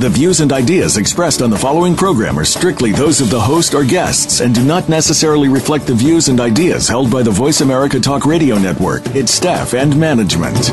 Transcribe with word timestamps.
The 0.00 0.08
views 0.08 0.40
and 0.40 0.50
ideas 0.50 0.96
expressed 0.96 1.42
on 1.42 1.50
the 1.50 1.58
following 1.58 1.94
program 1.94 2.38
are 2.38 2.44
strictly 2.46 2.90
those 2.90 3.20
of 3.20 3.28
the 3.28 3.38
host 3.38 3.74
or 3.74 3.84
guests 3.84 4.40
and 4.40 4.54
do 4.54 4.64
not 4.64 4.88
necessarily 4.88 5.48
reflect 5.48 5.86
the 5.86 5.94
views 5.94 6.28
and 6.28 6.40
ideas 6.40 6.88
held 6.88 7.10
by 7.10 7.22
the 7.22 7.30
Voice 7.30 7.60
America 7.60 8.00
Talk 8.00 8.24
Radio 8.24 8.56
Network, 8.56 9.06
its 9.14 9.30
staff, 9.30 9.74
and 9.74 9.94
management. 10.00 10.70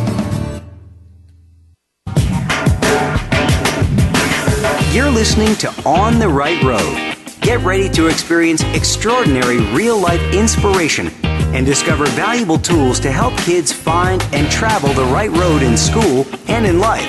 You're 4.96 5.12
listening 5.12 5.56
to 5.56 5.74
On 5.86 6.20
the 6.20 6.30
Right 6.30 6.64
Road. 6.64 7.18
Get 7.42 7.60
ready 7.66 7.90
to 7.90 8.08
experience 8.08 8.64
extraordinary 8.74 9.60
real 9.74 10.00
life 10.00 10.22
inspiration 10.34 11.10
and 11.26 11.66
discover 11.66 12.06
valuable 12.12 12.60
tools 12.60 12.98
to 13.02 13.12
help 13.12 13.38
kids 13.40 13.74
find 13.74 14.24
and 14.32 14.50
travel 14.50 14.94
the 14.94 15.12
right 15.12 15.32
road 15.32 15.64
in 15.64 15.76
school 15.76 16.26
and 16.48 16.66
in 16.66 16.80
life. 16.80 17.06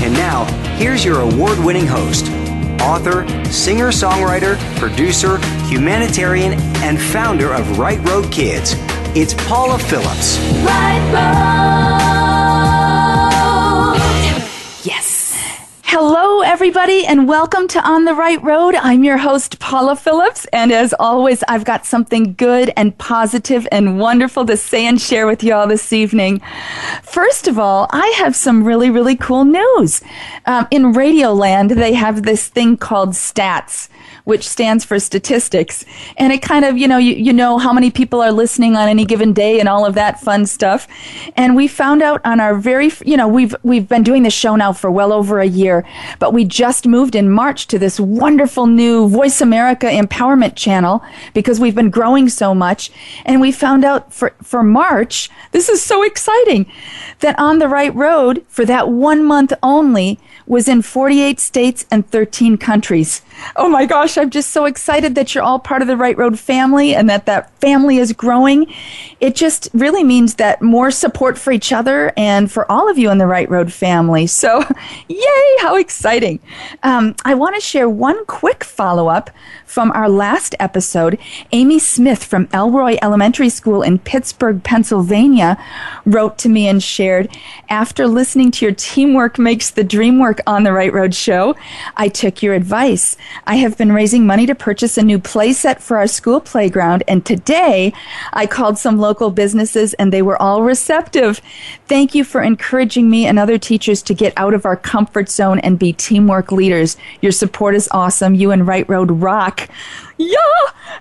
And 0.00 0.14
now, 0.14 0.67
here's 0.78 1.04
your 1.04 1.20
award 1.20 1.58
winning 1.58 1.86
host, 1.86 2.30
author, 2.80 3.26
singer 3.50 3.88
songwriter, 3.88 4.56
producer, 4.78 5.38
humanitarian, 5.66 6.52
and 6.82 7.00
founder 7.00 7.52
of 7.52 7.78
Right 7.78 8.00
Road 8.08 8.30
Kids. 8.32 8.74
It's 9.16 9.34
Paula 9.34 9.78
Phillips. 9.78 10.38
Right 10.62 12.17
Hello, 15.90 16.42
everybody, 16.42 17.06
and 17.06 17.26
welcome 17.26 17.66
to 17.68 17.80
On 17.80 18.04
the 18.04 18.12
Right 18.12 18.40
Road. 18.44 18.74
I'm 18.74 19.04
your 19.04 19.16
host, 19.16 19.58
Paula 19.58 19.96
Phillips, 19.96 20.44
and 20.52 20.70
as 20.70 20.92
always, 21.00 21.42
I've 21.48 21.64
got 21.64 21.86
something 21.86 22.34
good 22.34 22.70
and 22.76 22.96
positive 22.98 23.66
and 23.72 23.98
wonderful 23.98 24.44
to 24.44 24.56
say 24.58 24.86
and 24.86 25.00
share 25.00 25.26
with 25.26 25.42
you 25.42 25.54
all 25.54 25.66
this 25.66 25.90
evening. 25.90 26.42
First 27.02 27.48
of 27.48 27.58
all, 27.58 27.86
I 27.88 28.06
have 28.18 28.36
some 28.36 28.64
really, 28.64 28.90
really 28.90 29.16
cool 29.16 29.46
news. 29.46 30.02
Um, 30.44 30.68
in 30.70 30.92
Radioland, 30.92 31.74
they 31.74 31.94
have 31.94 32.22
this 32.22 32.48
thing 32.48 32.76
called 32.76 33.12
stats 33.12 33.88
which 34.28 34.46
stands 34.46 34.84
for 34.84 35.00
statistics. 35.00 35.86
And 36.18 36.34
it 36.34 36.42
kind 36.42 36.66
of, 36.66 36.76
you 36.76 36.86
know, 36.86 36.98
you, 36.98 37.14
you 37.14 37.32
know 37.32 37.56
how 37.56 37.72
many 37.72 37.90
people 37.90 38.20
are 38.20 38.30
listening 38.30 38.76
on 38.76 38.86
any 38.86 39.06
given 39.06 39.32
day 39.32 39.58
and 39.58 39.70
all 39.70 39.86
of 39.86 39.94
that 39.94 40.20
fun 40.20 40.44
stuff. 40.44 40.86
And 41.34 41.56
we 41.56 41.66
found 41.66 42.02
out 42.02 42.20
on 42.26 42.38
our 42.38 42.54
very, 42.54 42.92
you 43.06 43.16
know, 43.16 43.26
we've, 43.26 43.56
we've 43.62 43.88
been 43.88 44.02
doing 44.02 44.24
this 44.24 44.34
show 44.34 44.54
now 44.54 44.74
for 44.74 44.90
well 44.90 45.14
over 45.14 45.40
a 45.40 45.46
year, 45.46 45.82
but 46.18 46.34
we 46.34 46.44
just 46.44 46.86
moved 46.86 47.14
in 47.14 47.30
March 47.30 47.68
to 47.68 47.78
this 47.78 47.98
wonderful 47.98 48.66
new 48.66 49.08
Voice 49.08 49.40
America 49.40 49.86
Empowerment 49.86 50.56
channel 50.56 51.02
because 51.32 51.58
we've 51.58 51.74
been 51.74 51.88
growing 51.88 52.28
so 52.28 52.54
much. 52.54 52.90
And 53.24 53.40
we 53.40 53.50
found 53.50 53.82
out 53.82 54.12
for, 54.12 54.34
for 54.42 54.62
March, 54.62 55.30
this 55.52 55.70
is 55.70 55.82
so 55.82 56.02
exciting, 56.02 56.70
that 57.20 57.38
On 57.38 57.60
the 57.60 57.68
Right 57.68 57.94
Road 57.94 58.44
for 58.50 58.66
that 58.66 58.90
one 58.90 59.24
month 59.24 59.54
only 59.62 60.20
was 60.46 60.68
in 60.68 60.82
48 60.82 61.40
states 61.40 61.86
and 61.90 62.08
13 62.10 62.56
countries. 62.58 63.22
Oh 63.56 63.68
my 63.68 63.86
gosh, 63.86 64.17
I'm 64.22 64.30
just 64.30 64.50
so 64.50 64.64
excited 64.64 65.14
that 65.14 65.34
you're 65.34 65.44
all 65.44 65.58
part 65.58 65.82
of 65.82 65.88
the 65.88 65.96
Right 65.96 66.16
Road 66.16 66.38
family 66.38 66.94
and 66.94 67.08
that 67.08 67.26
that 67.26 67.50
family 67.60 67.98
is 67.98 68.12
growing. 68.12 68.72
It 69.20 69.34
just 69.34 69.68
really 69.72 70.04
means 70.04 70.36
that 70.36 70.62
more 70.62 70.90
support 70.90 71.38
for 71.38 71.52
each 71.52 71.72
other 71.72 72.12
and 72.16 72.50
for 72.50 72.70
all 72.70 72.90
of 72.90 72.98
you 72.98 73.10
in 73.10 73.18
the 73.18 73.26
Right 73.26 73.48
Road 73.48 73.72
family. 73.72 74.26
So, 74.26 74.64
yay, 75.08 75.56
how 75.60 75.76
exciting. 75.76 76.40
Um, 76.82 77.14
I 77.24 77.34
want 77.34 77.54
to 77.54 77.60
share 77.60 77.88
one 77.88 78.24
quick 78.26 78.64
follow 78.64 79.08
up 79.08 79.30
from 79.68 79.92
our 79.92 80.08
last 80.08 80.54
episode. 80.58 81.18
Amy 81.52 81.78
Smith 81.78 82.24
from 82.24 82.48
Elroy 82.52 82.96
Elementary 83.02 83.50
School 83.50 83.82
in 83.82 83.98
Pittsburgh, 83.98 84.62
Pennsylvania, 84.64 85.62
wrote 86.06 86.38
to 86.38 86.48
me 86.48 86.66
and 86.66 86.82
shared 86.82 87.28
After 87.68 88.06
listening 88.06 88.50
to 88.52 88.64
your 88.64 88.74
Teamwork 88.74 89.38
Makes 89.38 89.70
the 89.70 89.84
Dream 89.84 90.18
Work 90.18 90.40
on 90.46 90.62
the 90.62 90.72
Right 90.72 90.92
Road 90.92 91.14
show, 91.14 91.54
I 91.96 92.08
took 92.08 92.42
your 92.42 92.54
advice. 92.54 93.16
I 93.46 93.56
have 93.56 93.76
been 93.76 93.92
raising 93.92 94.07
money 94.16 94.46
to 94.46 94.54
purchase 94.54 94.96
a 94.96 95.02
new 95.02 95.18
playset 95.18 95.80
for 95.80 95.98
our 95.98 96.06
school 96.06 96.40
playground, 96.40 97.02
and 97.06 97.24
today 97.24 97.92
I 98.32 98.46
called 98.46 98.78
some 98.78 98.98
local 98.98 99.30
businesses 99.30 99.92
and 99.94 100.12
they 100.12 100.22
were 100.22 100.40
all 100.40 100.62
receptive. 100.62 101.42
Thank 101.86 102.14
you 102.14 102.24
for 102.24 102.42
encouraging 102.42 103.10
me 103.10 103.26
and 103.26 103.38
other 103.38 103.58
teachers 103.58 104.02
to 104.02 104.14
get 104.14 104.32
out 104.36 104.54
of 104.54 104.64
our 104.64 104.76
comfort 104.76 105.28
zone 105.28 105.58
and 105.60 105.78
be 105.78 105.92
teamwork 105.92 106.50
leaders. 106.50 106.96
Your 107.20 107.32
support 107.32 107.74
is 107.74 107.88
awesome. 107.92 108.34
You 108.34 108.50
and 108.50 108.66
Right 108.66 108.88
Road 108.88 109.10
rock 109.10 109.68
yeah 110.18 110.36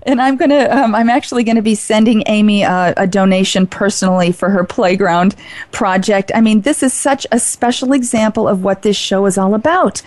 and 0.03 0.21
i'm 0.21 0.37
gonna 0.37 0.67
um, 0.69 0.93
i'm 0.93 1.09
actually 1.09 1.43
gonna 1.43 1.61
be 1.61 1.73
sending 1.73 2.23
amy 2.27 2.61
a, 2.61 2.93
a, 2.97 3.07
donation 3.07 3.65
personally 3.65 4.31
for 4.31 4.49
her 4.49 4.63
playground 4.63 5.35
project 5.71 6.31
i 6.35 6.41
mean 6.41 6.61
this 6.61 6.83
is 6.83 6.93
such 6.93 7.25
a 7.31 7.39
special 7.39 7.93
example 7.93 8.47
of 8.47 8.63
what 8.63 8.83
this 8.83 8.95
show 8.95 9.25
is 9.25 9.37
all 9.37 9.55
about 9.55 10.03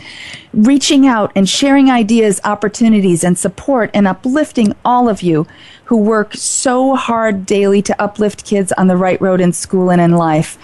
reaching 0.53 1.06
out 1.06 1.33
and 1.34 1.49
sharing 1.49 1.91
ideas 1.91 2.41
opportunities 2.44 2.90
and 2.95 3.39
support 3.39 3.91
and 3.95 4.06
uplifting 4.06 4.75
all 4.84 5.09
of 5.09 5.23
you 5.23 5.47
who 5.84 5.97
work 5.97 6.34
so 6.34 6.95
hard 6.95 7.47
daily 7.47 7.83
to 7.83 8.03
uplift 8.03 8.45
kids 8.45 8.73
on 8.73 8.87
the 8.87 8.97
right 8.97 9.21
road 9.21 9.41
in 9.41 9.53
school 9.53 9.91
and 9.91 10.01
in 10.01 10.12
life 10.12 10.59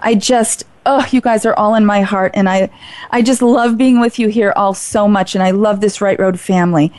i 0.00 0.14
just 0.14 0.64
oh, 0.84 1.06
you 1.10 1.20
guys 1.20 1.46
are 1.46 1.54
all 1.54 1.74
in 1.74 1.86
my 1.86 2.00
heart, 2.00 2.32
and 2.34 2.48
I, 2.48 2.70
I 3.10 3.22
just 3.22 3.42
love 3.42 3.78
being 3.78 4.00
with 4.00 4.18
you 4.18 4.28
here 4.28 4.52
all 4.56 4.74
so 4.74 5.06
much, 5.06 5.34
and 5.34 5.42
I 5.42 5.52
love 5.52 5.80
this 5.80 6.00
Right 6.00 6.18
Road 6.18 6.40
family. 6.40 6.92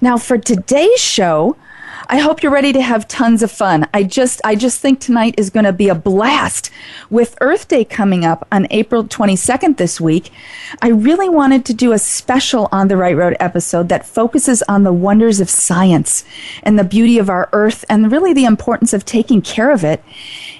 Now, 0.00 0.18
for 0.18 0.38
today's 0.38 1.00
show, 1.00 1.56
I 2.10 2.20
hope 2.20 2.42
you're 2.42 2.50
ready 2.50 2.72
to 2.72 2.80
have 2.80 3.06
tons 3.06 3.42
of 3.42 3.50
fun. 3.50 3.86
I 3.92 4.02
just 4.02 4.40
I 4.42 4.54
just 4.54 4.80
think 4.80 4.98
tonight 4.98 5.34
is 5.36 5.50
going 5.50 5.66
to 5.66 5.74
be 5.74 5.90
a 5.90 5.94
blast. 5.94 6.70
With 7.10 7.36
Earth 7.42 7.68
Day 7.68 7.84
coming 7.84 8.24
up 8.24 8.48
on 8.50 8.66
April 8.70 9.04
22nd 9.04 9.76
this 9.76 10.00
week, 10.00 10.30
I 10.80 10.88
really 10.88 11.28
wanted 11.28 11.66
to 11.66 11.74
do 11.74 11.92
a 11.92 11.98
special 11.98 12.70
on 12.72 12.88
the 12.88 12.96
right 12.96 13.14
road 13.14 13.36
episode 13.40 13.90
that 13.90 14.06
focuses 14.06 14.62
on 14.62 14.84
the 14.84 14.92
wonders 14.92 15.38
of 15.38 15.50
science 15.50 16.24
and 16.62 16.78
the 16.78 16.84
beauty 16.84 17.18
of 17.18 17.28
our 17.28 17.50
earth 17.52 17.84
and 17.90 18.10
really 18.10 18.32
the 18.32 18.46
importance 18.46 18.94
of 18.94 19.04
taking 19.04 19.42
care 19.42 19.70
of 19.70 19.84
it. 19.84 20.02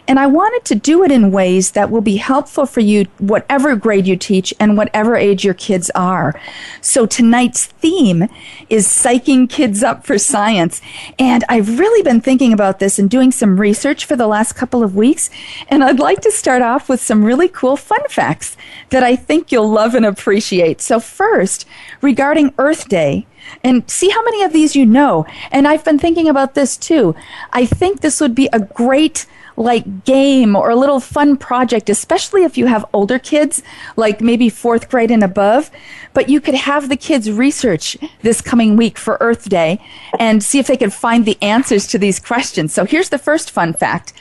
And 0.09 0.19
I 0.19 0.27
wanted 0.27 0.65
to 0.65 0.75
do 0.75 1.05
it 1.05 1.13
in 1.13 1.31
ways 1.31 1.73
that 1.73 1.91
will 1.91 2.01
be 2.01 2.17
helpful 2.17 2.65
for 2.65 2.81
you, 2.81 3.05
whatever 3.19 3.77
grade 3.77 4.07
you 4.07 4.17
teach 4.17 4.55
and 4.59 4.77
whatever 4.77 5.17
age 5.17 5.45
your 5.45 5.55
kids 5.55 5.91
are. 5.95 6.35
So 6.81 7.05
tonight's 7.05 7.67
theme 7.67 8.29
is 8.71 8.89
psyching 8.89 9.51
kids 9.51 9.83
up 9.83 10.07
for 10.07 10.19
science. 10.19 10.81
And 11.19 11.45
I've 11.51 11.79
really 11.79 12.03
been 12.03 12.23
thinking 12.23 12.55
about 12.55 12.79
this 12.79 12.99
and 12.99 13.11
doing 13.11 13.31
some 13.31 13.61
research 13.61 14.07
for 14.07 14.17
the 14.17 14.27
last 14.27 14.55
couple 14.55 14.83
of 14.83 14.97
weeks. 14.97 15.29
And 15.69 15.85
I'd 15.85 16.01
like 16.01 16.23
to 16.23 16.33
start 16.33 16.63
off 16.63 16.89
with 16.89 17.03
some 17.03 17.23
really 17.23 17.49
cool 17.49 17.77
fun 17.77 18.03
facts 18.09 18.57
that 18.89 19.03
I 19.03 19.15
think 19.15 19.53
you'll 19.53 19.71
love 19.71 19.95
and 19.95 20.07
appreciate. 20.07 20.81
So 20.81 21.01
first, 21.01 21.67
regarding 22.01 22.55
Earth 22.57 22.89
Day, 22.89 23.27
and 23.63 23.89
see 23.91 24.11
how 24.11 24.23
many 24.25 24.43
of 24.43 24.53
these 24.53 24.77
you 24.77 24.85
know. 24.85 25.27
And 25.51 25.67
I've 25.67 25.85
been 25.85 25.99
thinking 25.99 26.29
about 26.29 26.55
this 26.55 26.77
too. 26.77 27.15
I 27.53 27.67
think 27.67 28.01
this 28.01 28.21
would 28.21 28.35
be 28.35 28.49
a 28.53 28.61
great 28.61 29.27
like 29.59 30.05
game 30.05 30.55
or 30.55 30.71
a 30.71 30.77
little 30.77 31.01
fun 31.01 31.37
project, 31.37 31.91
especially 31.91 32.45
if 32.45 32.57
you 32.57 32.67
have 32.67 32.87
older 32.93 33.19
kids, 33.19 33.63
like 33.97 34.21
maybe 34.21 34.49
fourth 34.49 34.89
grade 34.89 35.11
and 35.11 35.25
above. 35.25 35.71
But 36.15 36.29
you 36.29 36.41
could 36.41 36.55
have 36.55 36.89
the 36.89 36.97
kids 36.97 37.31
research 37.31 37.97
this 38.23 38.41
coming 38.41 38.77
week 38.77 38.97
for 38.97 39.19
Earth 39.21 39.49
Day 39.49 39.81
and 40.19 40.43
see 40.43 40.61
if 40.61 40.69
they 40.69 40.77
can 40.77 40.91
find 40.91 41.27
the 41.27 41.37
answers 41.43 41.89
to 41.89 41.99
these 41.99 42.21
questions. 42.21 42.73
So 42.73 42.85
here's 42.85 43.09
the 43.09 43.19
first 43.19 43.51
fun 43.51 43.75
fact 43.75 44.13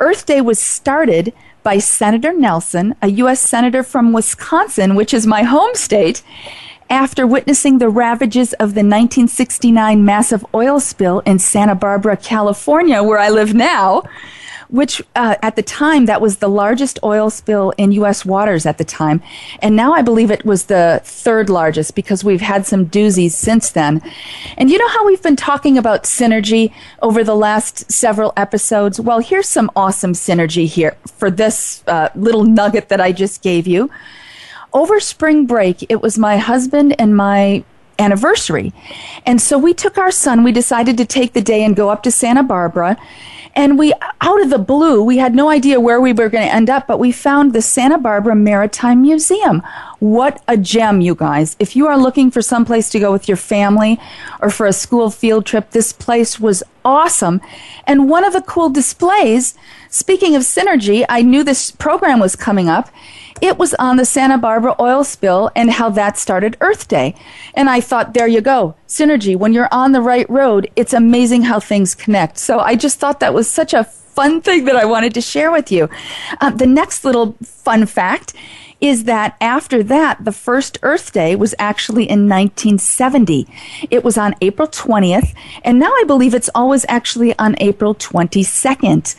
Earth 0.00 0.26
Day 0.26 0.40
was 0.40 0.58
started 0.58 1.32
by 1.62 1.78
Senator 1.78 2.32
Nelson, 2.32 2.96
a 3.00 3.08
U.S. 3.08 3.38
Senator 3.40 3.84
from 3.84 4.12
Wisconsin, 4.12 4.96
which 4.96 5.14
is 5.14 5.28
my 5.28 5.44
home 5.44 5.74
state 5.74 6.24
after 6.90 7.24
witnessing 7.24 7.78
the 7.78 7.88
ravages 7.88 8.52
of 8.54 8.74
the 8.74 8.82
1969 8.82 10.04
massive 10.04 10.44
oil 10.52 10.80
spill 10.80 11.20
in 11.20 11.38
Santa 11.38 11.76
Barbara, 11.76 12.16
California, 12.16 13.00
where 13.00 13.18
I 13.20 13.28
live 13.28 13.54
now 13.54 14.02
which 14.72 15.02
uh, 15.14 15.36
at 15.42 15.54
the 15.54 15.62
time 15.62 16.06
that 16.06 16.22
was 16.22 16.38
the 16.38 16.48
largest 16.48 16.98
oil 17.04 17.28
spill 17.28 17.74
in 17.76 17.92
U.S. 17.92 18.24
waters 18.24 18.64
at 18.64 18.78
the 18.78 18.84
time, 18.84 19.22
and 19.60 19.76
now 19.76 19.92
I 19.92 20.00
believe 20.00 20.30
it 20.30 20.46
was 20.46 20.64
the 20.64 21.00
third 21.04 21.50
largest 21.50 21.94
because 21.94 22.24
we've 22.24 22.40
had 22.40 22.66
some 22.66 22.86
doozies 22.86 23.32
since 23.32 23.70
then. 23.70 24.00
And 24.56 24.70
you 24.70 24.78
know 24.78 24.88
how 24.88 25.04
we've 25.06 25.22
been 25.22 25.36
talking 25.36 25.76
about 25.76 26.04
synergy 26.04 26.72
over 27.02 27.22
the 27.22 27.36
last 27.36 27.92
several 27.92 28.32
episodes? 28.36 28.98
Well, 28.98 29.18
here's 29.18 29.48
some 29.48 29.70
awesome 29.76 30.14
synergy 30.14 30.66
here 30.66 30.96
for 31.18 31.30
this 31.30 31.84
uh, 31.86 32.08
little 32.14 32.44
nugget 32.44 32.88
that 32.88 33.00
I 33.00 33.12
just 33.12 33.42
gave 33.42 33.66
you. 33.66 33.90
Over 34.72 35.00
spring 35.00 35.44
break, 35.44 35.84
it 35.90 36.00
was 36.00 36.18
my 36.18 36.38
husband 36.38 36.98
and 36.98 37.14
my 37.14 37.62
anniversary. 37.98 38.72
And 39.26 39.40
so 39.40 39.58
we 39.58 39.74
took 39.74 39.98
our 39.98 40.10
son, 40.10 40.44
we 40.44 40.52
decided 40.52 40.96
to 40.98 41.04
take 41.04 41.32
the 41.32 41.42
day 41.42 41.64
and 41.64 41.76
go 41.76 41.90
up 41.90 42.02
to 42.04 42.10
Santa 42.10 42.42
Barbara. 42.42 42.96
And 43.54 43.78
we, 43.78 43.92
out 44.22 44.40
of 44.40 44.48
the 44.48 44.58
blue, 44.58 45.02
we 45.02 45.18
had 45.18 45.34
no 45.34 45.50
idea 45.50 45.78
where 45.78 46.00
we 46.00 46.14
were 46.14 46.30
going 46.30 46.46
to 46.46 46.54
end 46.54 46.70
up, 46.70 46.86
but 46.86 46.98
we 46.98 47.12
found 47.12 47.52
the 47.52 47.60
Santa 47.60 47.98
Barbara 47.98 48.34
Maritime 48.34 49.02
Museum. 49.02 49.62
What 49.98 50.42
a 50.48 50.56
gem, 50.56 51.02
you 51.02 51.14
guys. 51.14 51.54
If 51.58 51.76
you 51.76 51.86
are 51.86 51.98
looking 51.98 52.30
for 52.30 52.40
some 52.40 52.64
place 52.64 52.88
to 52.90 52.98
go 52.98 53.12
with 53.12 53.28
your 53.28 53.36
family 53.36 54.00
or 54.40 54.48
for 54.48 54.66
a 54.66 54.72
school 54.72 55.10
field 55.10 55.44
trip, 55.44 55.70
this 55.72 55.92
place 55.92 56.40
was 56.40 56.62
awesome. 56.82 57.42
And 57.86 58.08
one 58.08 58.24
of 58.24 58.32
the 58.32 58.40
cool 58.40 58.70
displays, 58.70 59.54
speaking 59.92 60.34
of 60.34 60.42
synergy, 60.42 61.04
I 61.08 61.22
knew 61.22 61.44
this 61.44 61.70
program 61.70 62.18
was 62.18 62.34
coming 62.34 62.68
up 62.68 62.90
it 63.42 63.58
was 63.58 63.74
on 63.74 63.96
the 63.96 64.04
Santa 64.04 64.38
Barbara 64.38 64.76
oil 64.78 65.02
spill 65.02 65.50
and 65.56 65.68
how 65.68 65.90
that 65.90 66.16
started 66.16 66.56
Earth 66.60 66.86
Day. 66.86 67.16
And 67.54 67.68
I 67.68 67.80
thought, 67.80 68.14
there 68.14 68.28
you 68.28 68.40
go. 68.40 68.76
Synergy. 68.86 69.36
When 69.36 69.52
you're 69.52 69.68
on 69.72 69.90
the 69.90 70.00
right 70.00 70.30
road, 70.30 70.70
it's 70.76 70.92
amazing 70.92 71.42
how 71.42 71.58
things 71.58 71.96
connect. 71.96 72.38
So 72.38 72.60
I 72.60 72.76
just 72.76 73.00
thought 73.00 73.18
that 73.18 73.34
was 73.34 73.48
such 73.48 73.74
a 73.74 73.82
fun 73.82 74.42
thing 74.42 74.64
that 74.66 74.76
I 74.76 74.84
wanted 74.84 75.12
to 75.14 75.20
share 75.20 75.50
with 75.50 75.72
you. 75.72 75.88
Uh, 76.40 76.50
the 76.50 76.68
next 76.68 77.04
little 77.04 77.32
fun 77.42 77.84
fact 77.84 78.32
is 78.82 79.04
that 79.04 79.36
after 79.40 79.82
that, 79.84 80.24
the 80.24 80.32
first 80.32 80.76
Earth 80.82 81.12
Day 81.12 81.36
was 81.36 81.54
actually 81.58 82.02
in 82.02 82.28
1970. 82.28 83.46
It 83.90 84.02
was 84.02 84.18
on 84.18 84.34
April 84.40 84.66
20th, 84.66 85.34
and 85.64 85.78
now 85.78 85.92
I 85.92 86.02
believe 86.04 86.34
it's 86.34 86.50
always 86.52 86.84
actually 86.88 87.38
on 87.38 87.54
April 87.60 87.94
22nd. 87.94 89.14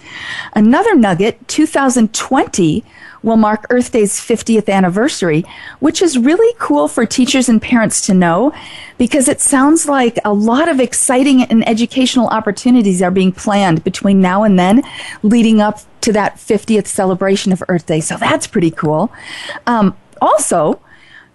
Another 0.54 0.95
nugget, 0.95 1.48
2020 1.48 2.83
will 3.23 3.37
mark 3.37 3.65
Earth 3.69 3.91
Day's 3.91 4.19
50th 4.19 4.69
anniversary, 4.69 5.45
which 5.79 6.01
is 6.01 6.17
really 6.17 6.53
cool 6.59 6.87
for 6.87 7.05
teachers 7.05 7.49
and 7.49 7.61
parents 7.61 8.05
to 8.05 8.13
know 8.13 8.53
because 8.97 9.27
it 9.27 9.41
sounds 9.41 9.87
like 9.87 10.19
a 10.23 10.33
lot 10.33 10.69
of 10.69 10.79
exciting 10.79 11.43
and 11.43 11.67
educational 11.67 12.27
opportunities 12.27 13.01
are 13.01 13.11
being 13.11 13.31
planned 13.31 13.83
between 13.83 14.21
now 14.21 14.43
and 14.43 14.59
then, 14.59 14.83
leading 15.23 15.61
up 15.61 15.79
to 16.01 16.11
that 16.13 16.35
50th 16.35 16.87
celebration 16.87 17.51
of 17.51 17.63
Earth 17.69 17.85
Day. 17.85 18.01
So 18.01 18.17
that's 18.17 18.45
pretty 18.45 18.71
cool. 18.71 19.11
Um, 19.65 19.95
also, 20.21 20.79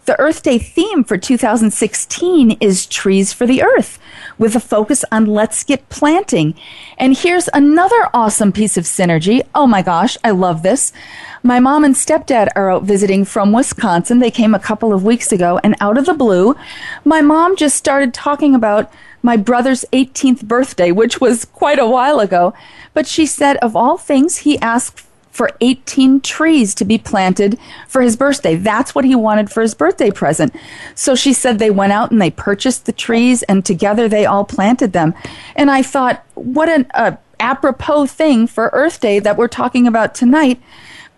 the 0.09 0.19
Earth 0.19 0.43
Day 0.43 0.59
theme 0.59 1.05
for 1.05 1.19
2016 1.19 2.53
is 2.63 2.87
Trees 2.87 3.35
for 3.35 3.47
the 3.47 3.63
Earth, 3.63 3.99
with 4.39 4.57
a 4.57 4.61
focus 4.61 5.05
on 5.13 5.27
Let's 5.27 5.63
Get 5.65 5.87
Planting. 5.91 6.55
And 6.97 7.15
here's 7.15 7.51
another 7.53 8.09
awesome 8.15 8.51
piece 8.51 8.79
of 8.79 8.85
synergy. 8.85 9.47
Oh 9.55 9.67
my 9.67 9.83
gosh, 9.83 10.17
I 10.25 10.31
love 10.31 10.63
this. 10.63 10.95
My 11.43 11.61
mom 11.61 11.85
and 11.85 11.95
stepdad 11.95 12.49
are 12.57 12.71
out 12.71 12.85
visiting 12.85 13.27
from 13.27 13.53
Wisconsin. 13.53 14.19
They 14.19 14.31
came 14.31 14.55
a 14.55 14.59
couple 14.59 14.95
of 14.95 15.05
weeks 15.05 15.31
ago, 15.31 15.61
and 15.63 15.77
out 15.79 15.99
of 15.99 16.07
the 16.07 16.15
blue, 16.15 16.57
my 17.05 17.21
mom 17.21 17.55
just 17.55 17.77
started 17.77 18.15
talking 18.15 18.55
about 18.55 18.91
my 19.23 19.37
brother's 19.37 19.85
18th 19.93 20.45
birthday, 20.45 20.91
which 20.91 21.21
was 21.21 21.45
quite 21.45 21.79
a 21.79 21.87
while 21.87 22.19
ago. 22.19 22.55
But 22.95 23.07
she 23.07 23.27
said, 23.27 23.59
of 23.59 23.77
all 23.77 23.99
things, 23.99 24.39
he 24.39 24.59
asked 24.61 25.01
for 25.39 25.53
18 25.61 26.21
trees 26.21 26.75
to 26.75 26.85
be 26.85 26.99
planted 26.99 27.57
for 27.87 28.03
his 28.03 28.17
birthday. 28.17 28.57
That's 28.57 28.93
what 28.93 29.05
he 29.05 29.15
wanted 29.15 29.53
for 29.53 29.61
his 29.61 29.73
birthday 29.73 30.11
present. 30.11 30.53
So 30.97 31.15
she 31.15 31.33
said 31.33 31.61
they 31.61 31.71
went 31.71 31.93
out 31.93 32.11
and 32.11 32.21
they 32.21 32.33
purchased 32.33 32.87
the 32.87 32.93
trees 32.93 33.45
and 33.45 33.65
together 33.65 34.09
they 34.09 34.27
all 34.27 34.45
planted 34.45 34.93
them. 34.93 35.15
And 35.55 35.71
I 35.71 35.83
thought, 35.83 36.27
what 36.35 36.69
an 36.69 36.89
uh, 36.93 37.13
apropos 37.39 38.07
thing 38.07 38.49
for 38.49 38.69
Earth 38.73 38.99
Day 38.99 39.21
that 39.21 39.37
we're 39.37 39.47
talking 39.47 39.87
about 39.87 40.13
tonight 40.13 40.61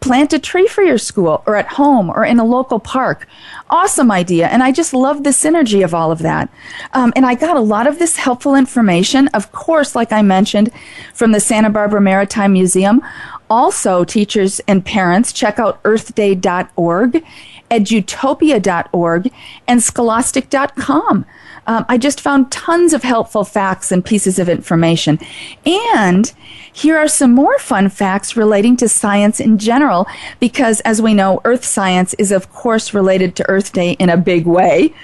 plant 0.00 0.32
a 0.32 0.38
tree 0.38 0.67
for 0.67 0.82
your 0.82 0.99
school 0.99 1.43
or 1.47 1.56
at 1.56 1.69
home 1.69 2.11
or 2.11 2.25
in 2.25 2.38
a 2.38 2.44
local 2.44 2.81
park. 2.81 3.26
Awesome 3.69 4.11
idea. 4.11 4.49
And 4.49 4.62
I 4.62 4.73
just 4.73 4.93
love 4.93 5.23
the 5.23 5.31
synergy 5.31 5.85
of 5.85 5.94
all 5.94 6.11
of 6.11 6.20
that. 6.20 6.49
Um, 6.93 7.12
and 7.14 7.26
I 7.26 7.35
got 7.35 7.56
a 7.56 7.61
lot 7.61 7.87
of 7.87 7.99
this 7.99 8.17
helpful 8.17 8.55
information, 8.55 9.29
of 9.29 9.52
course, 9.52 9.94
like 9.94 10.12
I 10.12 10.23
mentioned, 10.23 10.70
from 11.14 11.32
the 11.32 11.41
Santa 11.41 11.70
Barbara 11.70 12.00
Maritime 12.00 12.52
Museum. 12.52 13.02
Also, 13.49 14.05
teachers 14.05 14.61
and 14.61 14.85
parents, 14.85 15.32
check 15.32 15.58
out 15.58 15.82
earthday.org, 15.82 17.25
edutopia.org, 17.70 19.32
and 19.67 19.82
scholastic.com. 19.82 21.26
Um, 21.67 21.85
I 21.89 21.99
just 21.99 22.21
found 22.21 22.51
tons 22.51 22.93
of 22.93 23.03
helpful 23.03 23.45
facts 23.45 23.93
and 23.93 24.05
pieces 24.05 24.39
of 24.39 24.49
information. 24.49 25.19
And 25.65 26.33
here 26.73 26.97
are 26.97 27.09
some 27.09 27.33
more 27.33 27.59
fun 27.59 27.89
facts 27.89 28.37
relating 28.37 28.77
to 28.79 28.89
science 28.89 29.41
in 29.41 29.59
general, 29.59 30.07
because 30.39 30.81
as 30.81 31.03
we 31.03 31.15
know, 31.15 31.41
Earth 31.45 31.65
science 31.65 32.15
is, 32.15 32.33
of 32.33 32.53
course, 32.53 32.95
related 32.95 33.37
to 33.37 33.49
Earth 33.49 33.73
Day 33.73 33.93
in 33.93 34.09
a 34.09 34.17
big 34.17 34.47
way. 34.47 34.95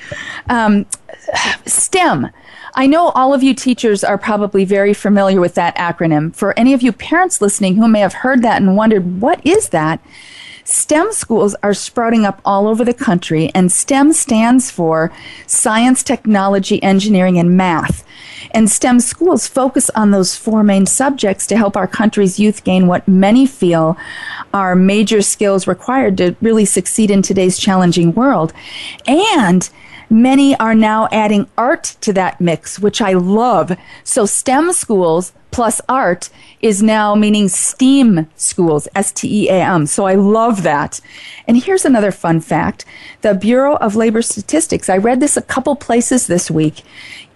Um, 0.48 0.86
STEM. 1.66 2.28
I 2.74 2.86
know 2.86 3.08
all 3.08 3.32
of 3.32 3.42
you 3.42 3.54
teachers 3.54 4.04
are 4.04 4.18
probably 4.18 4.64
very 4.64 4.92
familiar 4.92 5.40
with 5.40 5.54
that 5.54 5.76
acronym. 5.76 6.34
For 6.36 6.56
any 6.58 6.74
of 6.74 6.82
you 6.82 6.92
parents 6.92 7.40
listening 7.40 7.76
who 7.76 7.88
may 7.88 8.00
have 8.00 8.12
heard 8.12 8.42
that 8.42 8.60
and 8.60 8.76
wondered, 8.76 9.20
what 9.20 9.44
is 9.46 9.70
that? 9.70 10.00
STEM 10.68 11.12
schools 11.12 11.54
are 11.62 11.72
sprouting 11.72 12.24
up 12.24 12.40
all 12.44 12.66
over 12.66 12.84
the 12.84 12.92
country, 12.92 13.52
and 13.54 13.70
STEM 13.70 14.12
stands 14.12 14.68
for 14.68 15.12
Science, 15.46 16.02
Technology, 16.02 16.82
Engineering, 16.82 17.38
and 17.38 17.56
Math. 17.56 18.04
And 18.50 18.68
STEM 18.68 18.98
schools 18.98 19.46
focus 19.46 19.90
on 19.90 20.10
those 20.10 20.34
four 20.34 20.64
main 20.64 20.84
subjects 20.84 21.46
to 21.46 21.56
help 21.56 21.76
our 21.76 21.86
country's 21.86 22.40
youth 22.40 22.64
gain 22.64 22.88
what 22.88 23.06
many 23.06 23.46
feel 23.46 23.96
are 24.52 24.74
major 24.74 25.22
skills 25.22 25.68
required 25.68 26.18
to 26.18 26.34
really 26.40 26.64
succeed 26.64 27.12
in 27.12 27.22
today's 27.22 27.58
challenging 27.58 28.12
world. 28.12 28.52
And 29.06 29.70
Many 30.08 30.56
are 30.58 30.74
now 30.74 31.08
adding 31.10 31.48
art 31.58 31.96
to 32.02 32.12
that 32.12 32.40
mix, 32.40 32.78
which 32.78 33.00
I 33.00 33.14
love. 33.14 33.76
So 34.04 34.26
STEM 34.26 34.72
schools 34.72 35.32
plus 35.50 35.80
art 35.88 36.28
is 36.60 36.82
now 36.82 37.14
meaning 37.14 37.48
STEAM 37.48 38.28
schools, 38.36 38.86
S 38.94 39.10
T 39.10 39.44
E 39.44 39.48
A 39.48 39.62
M. 39.62 39.86
So 39.86 40.04
I 40.04 40.14
love 40.14 40.62
that. 40.62 41.00
And 41.48 41.56
here's 41.56 41.84
another 41.84 42.12
fun 42.12 42.40
fact. 42.40 42.84
The 43.22 43.34
Bureau 43.34 43.76
of 43.76 43.96
Labor 43.96 44.22
Statistics, 44.22 44.88
I 44.88 44.96
read 44.96 45.20
this 45.20 45.36
a 45.36 45.42
couple 45.42 45.74
places 45.74 46.26
this 46.26 46.50
week 46.50 46.82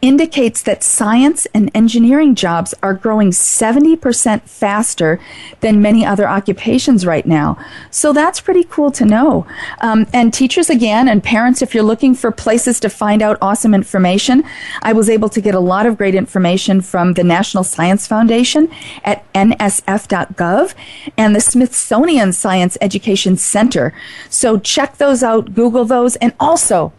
indicates 0.02 0.62
that 0.62 0.82
science 0.82 1.47
and 1.52 1.70
engineering 1.75 2.35
jobs 2.35 2.75
are 2.82 2.94
growing 2.94 3.31
70% 3.31 4.43
faster 4.43 5.20
than 5.61 5.82
many 5.82 6.05
other 6.05 6.29
occupations 6.29 7.05
right 7.05 7.26
now. 7.26 7.58
So 7.91 8.12
that's 8.12 8.41
pretty 8.41 8.64
cool 8.64 8.91
to 8.93 9.05
know. 9.05 9.47
Um, 9.81 10.06
and 10.12 10.32
teachers, 10.32 10.70
again, 10.70 11.08
and 11.08 11.23
parents, 11.23 11.62
if 11.62 11.75
you're 11.75 11.85
looking 11.85 12.14
for 12.14 12.31
places 12.31 12.81
to 12.81 12.88
find 12.88 13.23
out 13.23 13.37
awesome 13.43 13.75
information, 13.75 14.43
I 14.82 14.93
was 14.93 15.11
able 15.11 15.29
to 15.31 15.41
get 15.41 15.55
a 15.55 15.61
lot 15.61 15.87
of 15.87 15.99
great 15.99 16.14
information 16.14 16.81
from 16.81 17.14
the 17.14 17.25
National 17.25 17.64
Science 17.64 18.06
Foundation 18.06 18.70
at 19.05 19.31
nsf.gov 19.35 20.75
and 21.17 21.37
the 21.37 21.41
Smithsonian 21.41 22.32
Science 22.32 22.78
Education 22.80 23.37
Center. 23.37 23.92
So 24.28 24.59
check 24.59 24.97
those 24.97 25.23
out, 25.23 25.54
Google 25.54 25.85
those, 25.85 26.16
and 26.16 26.33
also 26.40 26.92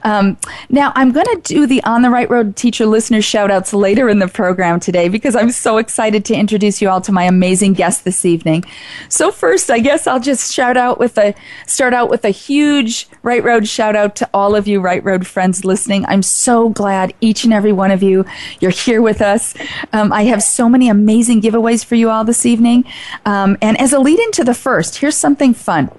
Um, 0.02 0.36
now, 0.68 0.92
I'm 0.94 1.12
going 1.12 1.26
to 1.26 1.40
do 1.42 1.66
the 1.66 1.82
On 1.84 2.02
the 2.02 2.10
Right 2.10 2.28
Road 2.28 2.56
teacher 2.56 2.86
listener 2.86 3.22
shout 3.22 3.50
outs 3.50 3.72
later 3.72 4.08
in 4.08 4.18
the 4.18 4.28
program 4.28 4.80
today 4.80 5.08
because 5.08 5.36
I'm 5.36 5.50
so 5.50 5.78
excited 5.78 6.24
to 6.26 6.34
introduce 6.34 6.82
you 6.82 6.88
all 6.88 7.00
to 7.02 7.12
my 7.12 7.24
amazing 7.24 7.74
guest 7.74 8.04
this 8.04 8.24
evening. 8.24 8.64
So 9.08 9.30
first, 9.30 9.70
I 9.70 9.78
guess 9.78 10.06
I'll 10.06 10.20
just 10.20 10.52
shout 10.52 10.76
out 10.76 10.98
with 10.98 11.16
a, 11.18 11.34
start 11.66 11.94
out 11.94 12.10
with 12.10 12.24
a 12.24 12.30
huge 12.30 13.08
Right 13.22 13.44
Road 13.44 13.68
shout 13.68 13.94
out 13.94 14.16
to 14.16 14.28
all 14.34 14.56
of 14.56 14.66
you 14.66 14.80
Right 14.80 15.02
Road 15.04 15.26
friends 15.26 15.64
listening. 15.64 16.04
I'm 16.06 16.22
so 16.22 16.68
glad 16.70 17.14
each 17.20 17.44
and 17.44 17.52
every 17.52 17.72
one 17.72 17.90
of 17.90 18.02
you, 18.02 18.24
you're 18.60 18.70
here 18.70 19.00
with 19.00 19.22
us. 19.22 19.54
Um, 19.92 20.12
I 20.12 20.24
have 20.24 20.42
so 20.42 20.68
many 20.68 20.88
amazing 20.88 21.11
amazing 21.12 21.42
giveaways 21.42 21.84
for 21.84 21.94
you 21.94 22.08
all 22.08 22.24
this 22.24 22.46
evening. 22.46 22.86
Um, 23.26 23.58
and 23.60 23.78
as 23.78 23.92
a 23.92 23.98
lead 23.98 24.18
into 24.18 24.42
the 24.44 24.54
first, 24.54 24.96
here's 24.96 25.14
something 25.14 25.52
fun. 25.52 25.90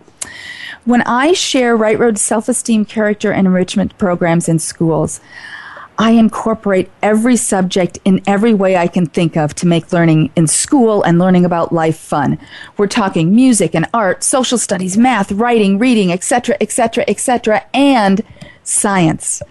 When 0.85 1.03
I 1.03 1.33
share 1.33 1.77
Right 1.77 1.99
Road 1.99 2.17
self 2.17 2.49
esteem, 2.49 2.83
character, 2.83 3.31
and 3.31 3.45
enrichment 3.45 3.95
programs 3.99 4.49
in 4.49 4.57
schools, 4.57 5.21
I 5.99 6.11
incorporate 6.11 6.89
every 7.03 7.35
subject 7.35 7.99
in 8.03 8.23
every 8.25 8.55
way 8.55 8.75
I 8.75 8.87
can 8.87 9.05
think 9.05 9.37
of 9.37 9.53
to 9.55 9.67
make 9.67 9.93
learning 9.93 10.31
in 10.35 10.47
school 10.47 11.03
and 11.03 11.19
learning 11.19 11.45
about 11.45 11.71
life 11.71 11.99
fun. 11.99 12.39
We're 12.77 12.87
talking 12.87 13.35
music 13.35 13.75
and 13.75 13.87
art, 13.93 14.23
social 14.23 14.57
studies, 14.57 14.97
math, 14.97 15.31
writing, 15.31 15.77
reading, 15.77 16.11
etc., 16.11 16.57
etc., 16.59 17.05
etc., 17.07 17.63
and 17.71 18.21
science. 18.63 19.41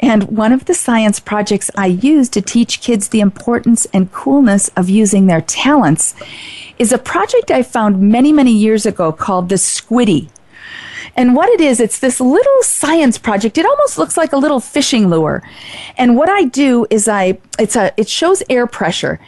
And 0.00 0.24
one 0.24 0.52
of 0.52 0.66
the 0.66 0.74
science 0.74 1.20
projects 1.20 1.70
I 1.76 1.86
use 1.86 2.28
to 2.30 2.42
teach 2.42 2.80
kids 2.80 3.08
the 3.08 3.20
importance 3.20 3.86
and 3.92 4.12
coolness 4.12 4.68
of 4.76 4.90
using 4.90 5.26
their 5.26 5.40
talents 5.40 6.14
is 6.78 6.92
a 6.92 6.98
project 6.98 7.50
I 7.50 7.62
found 7.62 8.00
many, 8.00 8.32
many 8.32 8.52
years 8.52 8.84
ago 8.84 9.12
called 9.12 9.48
the 9.48 9.54
Squidy. 9.54 10.28
And 11.16 11.34
what 11.34 11.48
it 11.48 11.60
is, 11.60 11.80
it's 11.80 11.98
this 11.98 12.20
little 12.20 12.62
science 12.62 13.18
project. 13.18 13.58
It 13.58 13.66
almost 13.66 13.98
looks 13.98 14.16
like 14.16 14.32
a 14.32 14.36
little 14.36 14.60
fishing 14.60 15.08
lure. 15.08 15.42
And 15.96 16.16
what 16.16 16.28
I 16.28 16.44
do 16.44 16.86
is 16.90 17.08
I, 17.08 17.38
it's 17.58 17.76
a, 17.76 17.92
it 17.96 18.08
shows 18.08 18.42
air 18.50 18.66
pressure. 18.66 19.20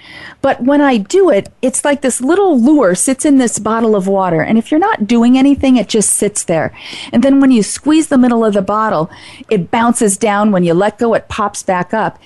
But 0.43 0.63
when 0.63 0.81
I 0.81 0.99
do 0.99 1.31
it, 1.31 1.49
it's 1.63 1.85
like 1.85 2.03
this 2.03 2.21
little 2.21 2.61
lure 2.61 2.95
sits 2.95 3.25
in 3.25 3.39
this 3.39 3.59
bottle 3.59 3.97
of 3.97 4.07
water. 4.07 4.43
And 4.43 4.59
if 4.59 4.71
you're 4.71 4.81
not 4.81 5.07
doing 5.07 5.37
anything, 5.37 5.77
it 5.77 5.89
just 5.89 6.13
sits 6.13 6.45
there. 6.45 6.73
And 7.13 7.23
then 7.23 7.41
when 7.41 7.51
you 7.51 7.63
squeeze 7.63 8.09
the 8.09 8.19
middle 8.19 8.45
of 8.45 8.55
the 8.55 8.63
bottle, 8.63 9.11
it 9.51 9.71
bounces 9.71 10.17
down. 10.17 10.53
When 10.53 10.63
you 10.63 10.75
let 10.75 10.99
go, 10.99 11.15
it 11.15 11.29
pops 11.29 11.63
back 11.63 11.93
up. 11.93 12.19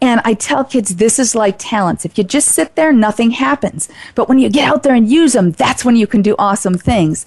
And 0.00 0.20
I 0.24 0.34
tell 0.34 0.64
kids, 0.64 0.96
this 0.96 1.18
is 1.18 1.34
like 1.34 1.56
talents. 1.58 2.04
If 2.04 2.18
you 2.18 2.24
just 2.24 2.48
sit 2.48 2.74
there, 2.74 2.92
nothing 2.92 3.30
happens. 3.32 3.88
But 4.14 4.28
when 4.28 4.38
you 4.38 4.50
get 4.50 4.68
out 4.68 4.82
there 4.82 4.94
and 4.94 5.10
use 5.10 5.32
them, 5.32 5.52
that's 5.52 5.84
when 5.84 5.96
you 5.96 6.06
can 6.06 6.22
do 6.22 6.34
awesome 6.38 6.76
things. 6.76 7.24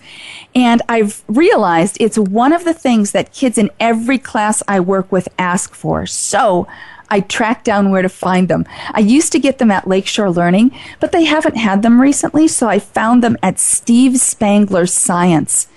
And 0.54 0.82
I've 0.88 1.24
realized 1.28 1.75
it's 1.82 2.18
one 2.18 2.54
of 2.54 2.64
the 2.64 2.74
things 2.74 3.12
that 3.12 3.34
kids 3.34 3.58
in 3.58 3.70
every 3.80 4.18
class 4.18 4.64
I 4.68 4.80
work 4.80 5.12
with 5.12 5.28
ask 5.38 5.74
for. 5.74 6.06
So 6.06 6.68
I 7.10 7.20
tracked 7.20 7.66
down 7.66 7.92
where 7.92 8.02
to 8.02 8.10
find 8.10 8.48
them. 8.48 8.66
I 8.92 9.00
used 9.00 9.32
to 9.34 9.40
get 9.40 9.58
them 9.58 9.72
at 9.72 9.88
Lakeshore 9.88 10.32
Learning, 10.32 10.72
but 11.00 11.12
they 11.12 11.26
haven't 11.26 11.56
had 11.56 11.82
them 11.82 12.02
recently, 12.02 12.48
so 12.48 12.68
I 12.68 12.80
found 12.80 13.24
them 13.24 13.38
at 13.44 13.60
Steve 13.60 14.20
Spangler 14.20 14.86
Science. 14.86 15.68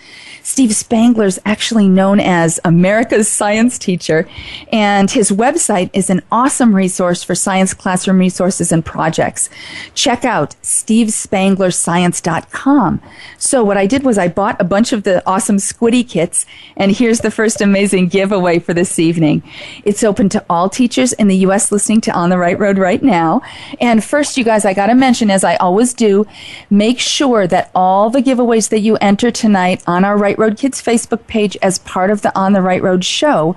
Steve 0.49 0.75
Spangler 0.75 1.27
is 1.27 1.39
actually 1.45 1.89
known 1.89 2.19
as 2.19 2.59
America's 2.65 3.29
science 3.29 3.79
teacher, 3.79 4.27
and 4.73 5.11
his 5.11 5.31
website 5.31 5.91
is 5.93 6.09
an 6.09 6.23
awesome 6.33 6.75
resource 6.75 7.23
for 7.23 7.35
science 7.35 7.75
classroom 7.75 8.19
resources 8.19 8.73
and 8.73 8.83
projects. 8.83 9.51
Check 9.93 10.25
out 10.25 10.57
stevespanglerscience.com. 10.63 13.03
So 13.37 13.63
what 13.63 13.77
I 13.77 13.87
did 13.87 14.05
was 14.05 14.17
I 14.17 14.29
bought 14.29 14.59
a 14.59 14.65
bunch 14.65 14.95
of 14.95 15.03
the 15.03 15.23
awesome 15.27 15.59
Squidy 15.59 16.09
kits, 16.09 16.47
and 16.79 16.93
here's 16.93 17.21
the 17.21 17.31
first 17.31 17.61
amazing 17.61 18.09
giveaway 18.09 18.59
for 18.59 18.73
this 18.73 18.99
evening. 18.99 19.43
It's 19.85 20.03
open 20.03 20.31
to 20.31 20.43
all 20.49 20.71
teachers 20.71 21.13
in 21.13 21.29
the 21.29 21.37
U.S. 21.37 21.71
listening 21.71 22.01
to 22.01 22.11
On 22.13 22.31
the 22.31 22.39
Right 22.39 22.59
Road 22.59 22.79
right 22.79 23.03
now. 23.03 23.43
And 23.83 24.03
first, 24.03 24.39
you 24.39 24.45
guys, 24.45 24.65
I 24.65 24.73
got 24.73 24.87
to 24.87 24.95
mention, 24.95 25.31
as 25.31 25.45
I 25.45 25.57
always 25.57 25.93
do, 25.93 26.27
make 26.71 26.99
sure 26.99 27.47
that 27.47 27.71
all 27.75 28.09
the 28.09 28.23
giveaways 28.23 28.71
that 28.71 28.81
you 28.81 28.97
enter 28.97 29.31
tonight 29.31 29.83
on 29.87 30.07
our 30.07 30.17
Right 30.17 30.38
Road 30.39 30.57
Kids 30.57 30.83
Facebook 30.83 31.27
page 31.27 31.57
as 31.63 31.79
part 31.81 32.11
of 32.11 32.23
the 32.23 32.37
On 32.39 32.53
the 32.53 32.63
Right 32.63 32.83
Road 32.83 33.05
show. 33.05 33.57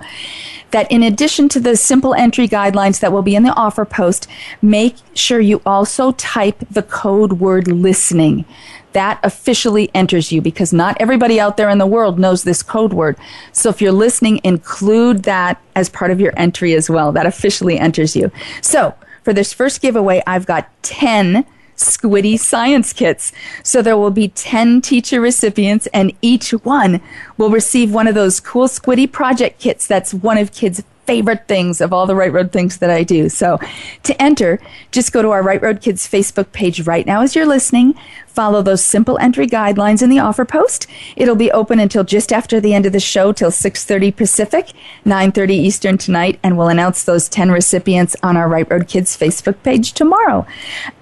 That 0.72 0.90
in 0.90 1.02
addition 1.02 1.48
to 1.50 1.60
the 1.60 1.76
simple 1.76 2.14
entry 2.14 2.48
guidelines 2.48 3.00
that 3.00 3.12
will 3.12 3.22
be 3.22 3.34
in 3.34 3.42
the 3.42 3.54
offer 3.54 3.84
post, 3.84 4.26
make 4.62 4.96
sure 5.14 5.38
you 5.38 5.60
also 5.66 6.12
type 6.12 6.64
the 6.70 6.82
code 6.82 7.34
word 7.34 7.68
listening. 7.68 8.46
That 8.92 9.20
officially 9.22 9.90
enters 9.94 10.32
you 10.32 10.40
because 10.40 10.72
not 10.72 10.96
everybody 10.98 11.38
out 11.38 11.56
there 11.56 11.70
in 11.70 11.78
the 11.78 11.86
world 11.86 12.18
knows 12.18 12.42
this 12.42 12.62
code 12.62 12.92
word. 12.92 13.16
So 13.52 13.68
if 13.68 13.80
you're 13.80 13.92
listening, 13.92 14.40
include 14.44 15.24
that 15.24 15.60
as 15.74 15.88
part 15.88 16.10
of 16.10 16.20
your 16.20 16.32
entry 16.36 16.74
as 16.74 16.90
well. 16.90 17.12
That 17.12 17.26
officially 17.26 17.78
enters 17.78 18.16
you. 18.16 18.30
So 18.60 18.94
for 19.22 19.32
this 19.32 19.52
first 19.52 19.80
giveaway, 19.80 20.22
I've 20.26 20.46
got 20.46 20.68
10 20.82 21.46
Squidy 21.82 22.38
science 22.38 22.92
kits. 22.92 23.32
So 23.62 23.82
there 23.82 23.96
will 23.96 24.10
be 24.10 24.28
10 24.28 24.80
teacher 24.80 25.20
recipients 25.20 25.86
and 25.88 26.12
each 26.22 26.50
one 26.50 27.00
will 27.36 27.50
receive 27.50 27.92
one 27.92 28.06
of 28.06 28.14
those 28.14 28.40
cool 28.40 28.68
Squidy 28.68 29.10
project 29.10 29.60
kits 29.60 29.86
that's 29.86 30.14
one 30.14 30.38
of 30.38 30.52
kids' 30.52 30.82
favorite 31.06 31.48
things 31.48 31.80
of 31.80 31.92
all 31.92 32.06
the 32.06 32.14
Right 32.14 32.32
Road 32.32 32.52
things 32.52 32.78
that 32.78 32.90
I 32.90 33.02
do. 33.02 33.28
So 33.28 33.58
to 34.04 34.22
enter, 34.22 34.60
just 34.90 35.12
go 35.12 35.22
to 35.22 35.30
our 35.30 35.42
Right 35.42 35.60
Road 35.60 35.80
Kids 35.80 36.06
Facebook 36.06 36.52
page 36.52 36.86
right 36.86 37.06
now 37.06 37.22
as 37.22 37.34
you're 37.34 37.46
listening. 37.46 37.94
Follow 38.28 38.62
those 38.62 38.82
simple 38.82 39.18
entry 39.18 39.46
guidelines 39.46 40.02
in 40.02 40.08
the 40.08 40.18
offer 40.18 40.46
post. 40.46 40.86
It'll 41.16 41.36
be 41.36 41.52
open 41.52 41.78
until 41.78 42.02
just 42.02 42.32
after 42.32 42.60
the 42.60 42.72
end 42.72 42.86
of 42.86 42.92
the 42.92 43.00
show 43.00 43.32
till 43.32 43.50
6:30 43.50 44.10
Pacific, 44.16 44.72
9:30 45.04 45.54
Eastern 45.54 45.98
tonight 45.98 46.38
and 46.42 46.56
we'll 46.56 46.68
announce 46.68 47.04
those 47.04 47.28
10 47.28 47.50
recipients 47.50 48.16
on 48.22 48.36
our 48.36 48.48
Right 48.48 48.70
Road 48.70 48.88
Kids 48.88 49.16
Facebook 49.16 49.56
page 49.62 49.92
tomorrow. 49.92 50.46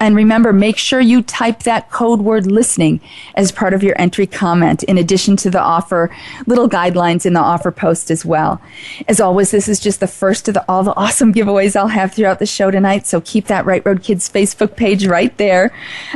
And 0.01 0.17
remember, 0.17 0.53
make 0.53 0.77
sure 0.77 1.01
you 1.01 1.23
type 1.23 1.63
that 1.63 1.91
code 1.91 2.21
word 2.21 2.51
listening 2.51 3.01
as 3.37 3.53
part 3.53 3.75
of 3.75 3.83
your 3.83 3.95
entry 4.01 4.27
comment 4.27 4.83
in 4.85 4.99
addition 4.99 5.37
to 5.37 5.51
the 5.51 5.61
offer 5.61 6.11
little 6.47 6.69
guidelines 6.69 7.25
in 7.25 7.35
the 7.35 7.41
offer 7.41 7.71
post 7.71 8.11
as 8.11 8.25
well. 8.25 8.61
As 9.07 9.21
always, 9.21 9.51
this 9.51 9.69
is 9.69 9.79
just 9.79 9.90
the 9.99 10.07
first 10.07 10.49
of 10.49 10.55
the, 10.55 10.65
all 10.69 10.83
the 10.83 10.95
awesome 10.97 11.33
giveaways 11.33 11.77
I'll 11.77 11.89
have 11.89 12.15
throughout 12.15 12.39
the 12.39 12.47
show 12.47 12.71
tonight, 12.71 13.07
so 13.07 13.21
keep 13.21 13.47
that 13.47 13.67
Right 13.67 13.85
Road 13.85 14.03
Kids 14.03 14.29
Facebook 14.29 14.77
page 14.77 15.07
right 15.07 15.37
there. 15.37 15.73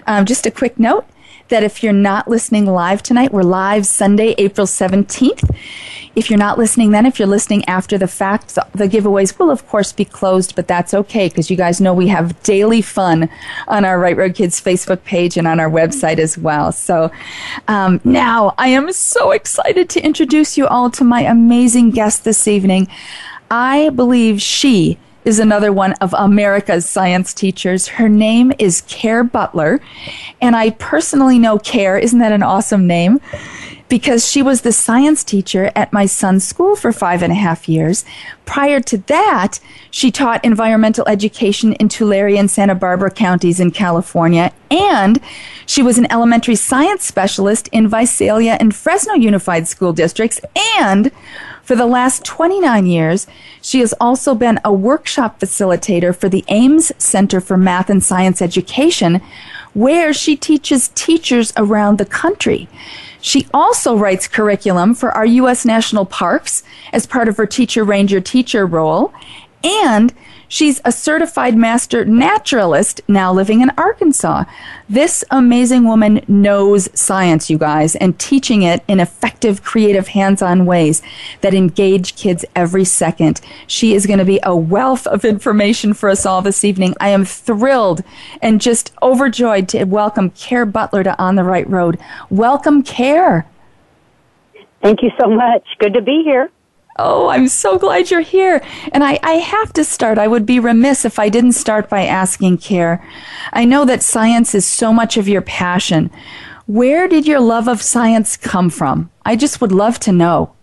Um, 0.07 0.25
just 0.27 0.47
a 0.47 0.51
quick 0.51 0.79
note 0.79 1.07
that 1.49 1.63
if 1.63 1.83
you're 1.83 1.93
not 1.93 2.29
listening 2.29 2.67
live 2.67 3.03
tonight, 3.03 3.33
we're 3.33 3.43
live 3.43 3.87
Sunday, 3.87 4.35
April 4.39 4.67
17th. 4.67 5.55
If 6.17 6.31
you're 6.31 6.39
not 6.39 6.59
listening 6.59 6.93
then, 6.93 7.07
if 7.07 7.19
you're 7.19 7.29
listening 7.29 7.65
after 7.67 7.99
the 7.99 8.07
fact, 8.07 8.55
the, 8.55 8.67
the 8.73 8.89
giveaways 8.89 9.37
will 9.39 9.51
of 9.51 9.67
course 9.67 9.93
be 9.93 10.05
closed, 10.05 10.55
but 10.55 10.69
that's 10.69 10.95
okay 10.95 11.29
because 11.29 11.51
you 11.51 11.57
guys 11.57 11.81
know 11.81 11.93
we 11.93 12.09
have 12.09 12.41
daily 12.45 12.83
fun 12.83 13.29
on 13.67 13.85
our 13.85 13.99
Right 13.99 14.17
Road 14.17 14.35
Kids 14.35 14.61
Facebook 14.61 15.03
page 15.05 15.37
and 15.37 15.47
on 15.47 15.59
our 15.59 15.69
website 15.69 16.19
as 16.19 16.39
well. 16.39 16.71
So 16.71 17.11
um, 17.67 18.01
now 18.05 18.55
I 18.59 18.69
am 18.69 18.93
so 18.93 19.33
excited 19.33 19.91
to 19.91 20.05
introduce 20.05 20.57
you 20.57 20.67
all 20.69 20.89
to 20.93 21.05
my 21.05 21.23
amazing 21.23 21.91
guest 21.91 22.25
this 22.25 22.47
evening. 22.47 22.89
I 23.51 23.91
believe 23.91 24.41
she 24.41 24.99
is 25.25 25.39
another 25.39 25.73
one 25.73 25.95
of 25.95 26.15
America's 26.17 26.89
science 26.89 27.33
teachers. 27.33 27.89
Her 27.89 28.09
name 28.09 28.53
is 28.59 28.83
Care 28.83 29.25
Butler. 29.25 29.81
And 30.41 30.55
I 30.55 30.71
personally 30.71 31.39
know 31.39 31.59
Care. 31.59 31.97
Isn't 31.99 32.19
that 32.19 32.33
an 32.33 32.43
awesome 32.43 32.87
name? 32.87 33.21
Because 33.89 34.29
she 34.29 34.43
was 34.43 34.63
the 34.63 34.73
science 34.73 35.23
teacher 35.23 35.71
at 35.77 35.93
my 35.93 36.07
son's 36.07 36.45
school 36.45 36.75
for 36.75 36.93
five 36.93 37.23
and 37.23 37.33
a 37.33 37.37
half 37.37 37.69
years. 37.69 38.05
Prior 38.45 38.81
to 38.81 38.99
that, 38.99 39.61
she 39.91 40.11
taught 40.11 40.45
environmental 40.45 41.07
education 41.07 41.75
in 41.75 41.89
Tulare 41.89 42.37
and 42.37 42.51
Santa 42.51 42.75
Barbara 42.75 43.11
counties 43.11 43.61
in 43.61 43.71
California. 43.71 44.53
And 44.71 45.21
she 45.67 45.83
was 45.83 45.97
an 45.97 46.11
elementary 46.11 46.57
science 46.57 47.05
specialist 47.05 47.69
in 47.73 47.89
Visalia 47.89 48.57
and 48.59 48.75
Fresno 48.75 49.15
Unified 49.15 49.69
School 49.69 49.93
Districts. 49.93 50.41
And 50.79 51.11
for 51.65 51.75
the 51.75 51.87
last 51.87 52.25
29 52.25 52.87
years, 52.87 53.27
she 53.63 53.81
has 53.81 53.95
also 53.99 54.35
been 54.35 54.61
a 54.65 54.73
workshop 54.73 55.41
facilitator 55.41 56.15
for 56.15 56.29
the 56.29 56.45
AIMS 56.49 56.93
Center 56.99 57.41
for 57.41 57.57
Math 57.57 57.89
and 57.89 58.05
Science 58.05 58.43
Education, 58.43 59.23
where 59.73 60.13
she 60.13 60.37
teaches 60.37 60.89
teachers 60.89 61.53
around 61.57 61.99
the 61.99 62.05
country. 62.05 62.69
She 63.21 63.47
also 63.55 63.97
writes 63.97 64.29
curriculum 64.29 64.95
for 64.95 65.11
our 65.13 65.25
U.S. 65.25 65.65
national 65.65 66.05
parks 66.05 66.63
as 66.93 67.07
part 67.07 67.29
of 67.29 67.39
her 67.39 67.47
teacher 67.47 67.83
ranger 67.83 68.21
teacher 68.21 68.67
role. 68.67 69.15
And 69.65 70.15
She's 70.55 70.81
a 70.85 70.93
certified 70.93 71.57
master 71.57 72.05
naturalist 72.05 73.01
now 73.09 73.33
living 73.33 73.61
in 73.61 73.71
Arkansas. 73.77 74.45
This 74.89 75.25
amazing 75.31 75.83
woman 75.85 76.25
knows 76.29 76.89
science, 76.97 77.51
you 77.51 77.59
guys, 77.59 77.97
and 77.97 78.17
teaching 78.21 78.63
it 78.63 78.85
in 78.87 79.01
effective, 79.01 79.65
creative, 79.65 80.07
hands 80.07 80.43
on 80.43 80.65
ways 80.65 81.03
that 81.41 81.55
engage 81.55 82.15
kids 82.15 82.45
every 82.55 82.85
second. 82.85 83.41
She 83.67 83.95
is 83.95 84.07
going 84.07 84.21
to 84.21 84.25
be 84.25 84.39
a 84.45 84.55
wealth 84.55 85.09
of 85.09 85.25
information 85.25 85.93
for 85.93 86.09
us 86.09 86.25
all 86.25 86.41
this 86.41 86.65
evening. 86.65 86.95
I 87.01 87.09
am 87.09 87.25
thrilled 87.25 88.05
and 88.41 88.61
just 88.61 88.93
overjoyed 89.03 89.69
to 89.71 89.85
welcome 89.87 90.31
Care 90.31 90.67
Butler 90.67 91.03
to 91.03 91.19
On 91.21 91.35
the 91.35 91.43
Right 91.43 91.69
Road. 91.69 91.99
Welcome, 92.31 92.85
Care. 92.85 93.47
Thank 94.83 95.03
you 95.03 95.11
so 95.19 95.29
much. 95.29 95.65
Good 95.81 95.95
to 95.95 96.03
be 96.03 96.23
here. 96.23 96.51
Oh, 96.97 97.29
I'm 97.29 97.49
so 97.49 97.77
glad 97.77 98.11
you're 98.11 98.21
here. 98.21 98.63
And 98.93 99.03
I, 99.03 99.19
I 99.23 99.35
have 99.35 99.73
to 99.73 99.85
start. 99.85 100.17
I 100.17 100.29
would 100.29 100.47
be 100.47 100.61
remiss 100.61 101.05
if 101.05 101.19
I 101.19 101.29
didn't 101.29 101.53
start 101.53 101.89
by 101.89 102.05
asking 102.05 102.59
Care. 102.59 103.05
I 103.53 103.65
know 103.65 103.85
that 103.85 104.03
science 104.03 104.55
is 104.55 104.65
so 104.65 104.93
much 104.93 105.17
of 105.17 105.29
your 105.29 105.43
passion. 105.43 106.11
Where 106.67 107.09
did 107.09 107.27
your 107.27 107.41
love 107.41 107.69
of 107.69 107.83
science 107.83 108.37
come 108.37 108.71
from? 108.71 109.11
I 109.25 109.35
just 109.35 109.61
would 109.61 109.73
love 109.73 109.99
to 110.01 110.13
know. 110.13 110.55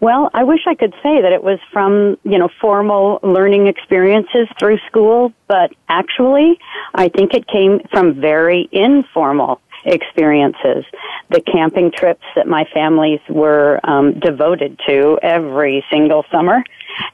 Well, 0.00 0.28
I 0.34 0.42
wish 0.42 0.60
I 0.66 0.74
could 0.74 0.92
say 1.02 1.22
that 1.22 1.32
it 1.32 1.42
was 1.42 1.58
from, 1.72 2.18
you 2.24 2.36
know, 2.36 2.50
formal 2.60 3.20
learning 3.22 3.68
experiences 3.68 4.48
through 4.58 4.78
school, 4.86 5.32
but 5.46 5.70
actually, 5.88 6.58
I 6.94 7.08
think 7.08 7.32
it 7.32 7.46
came 7.46 7.80
from 7.90 8.20
very 8.20 8.68
informal 8.70 9.60
experiences. 9.84 10.84
The 11.30 11.40
camping 11.40 11.90
trips 11.90 12.24
that 12.36 12.46
my 12.46 12.64
families 12.72 13.20
were 13.28 13.80
um, 13.84 14.18
devoted 14.18 14.78
to 14.86 15.18
every 15.22 15.84
single 15.90 16.24
summer, 16.30 16.62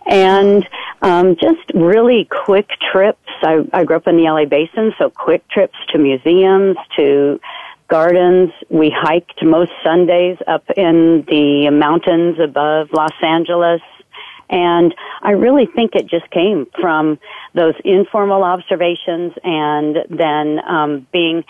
and 0.07 0.69
um, 1.03 1.37
just 1.37 1.71
really 1.75 2.29
quick 2.31 2.69
trips. 2.93 3.19
I, 3.43 3.59
I 3.73 3.85
grew 3.85 3.97
up 3.97 4.07
in 4.07 4.17
the 4.17 4.25
LA 4.25 4.45
Basin, 4.45 4.93
so 4.99 5.11
quick 5.11 5.47
trips 5.49 5.77
to 5.91 5.99
museums, 5.99 6.77
to 6.97 7.41
gardens. 7.89 8.51
We 8.71 8.95
hiked 8.95 9.43
most 9.43 9.73
Sundays 9.85 10.39
up 10.47 10.65
in 10.77 11.25
the 11.29 11.71
mountains 11.71 12.39
above 12.39 12.89
Los 12.93 13.13
Angeles. 13.23 13.83
And 14.49 14.95
I 15.23 15.33
really 15.33 15.67
think 15.67 15.95
it 15.95 16.07
just 16.07 16.29
came 16.31 16.67
from 16.81 17.19
those 17.55 17.75
informal 17.85 18.43
observations 18.43 19.33
and 19.45 19.99
then 20.09 20.61
um, 20.67 21.07
being 21.13 21.45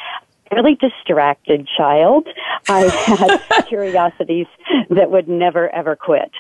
really 0.53 0.75
distracted 0.75 1.69
child. 1.77 2.29
I 2.69 2.81
had 2.81 3.67
curiosities 3.69 4.47
that 4.91 5.11
would 5.11 5.29
never 5.29 5.69
ever 5.71 5.97
quit. 5.97 6.31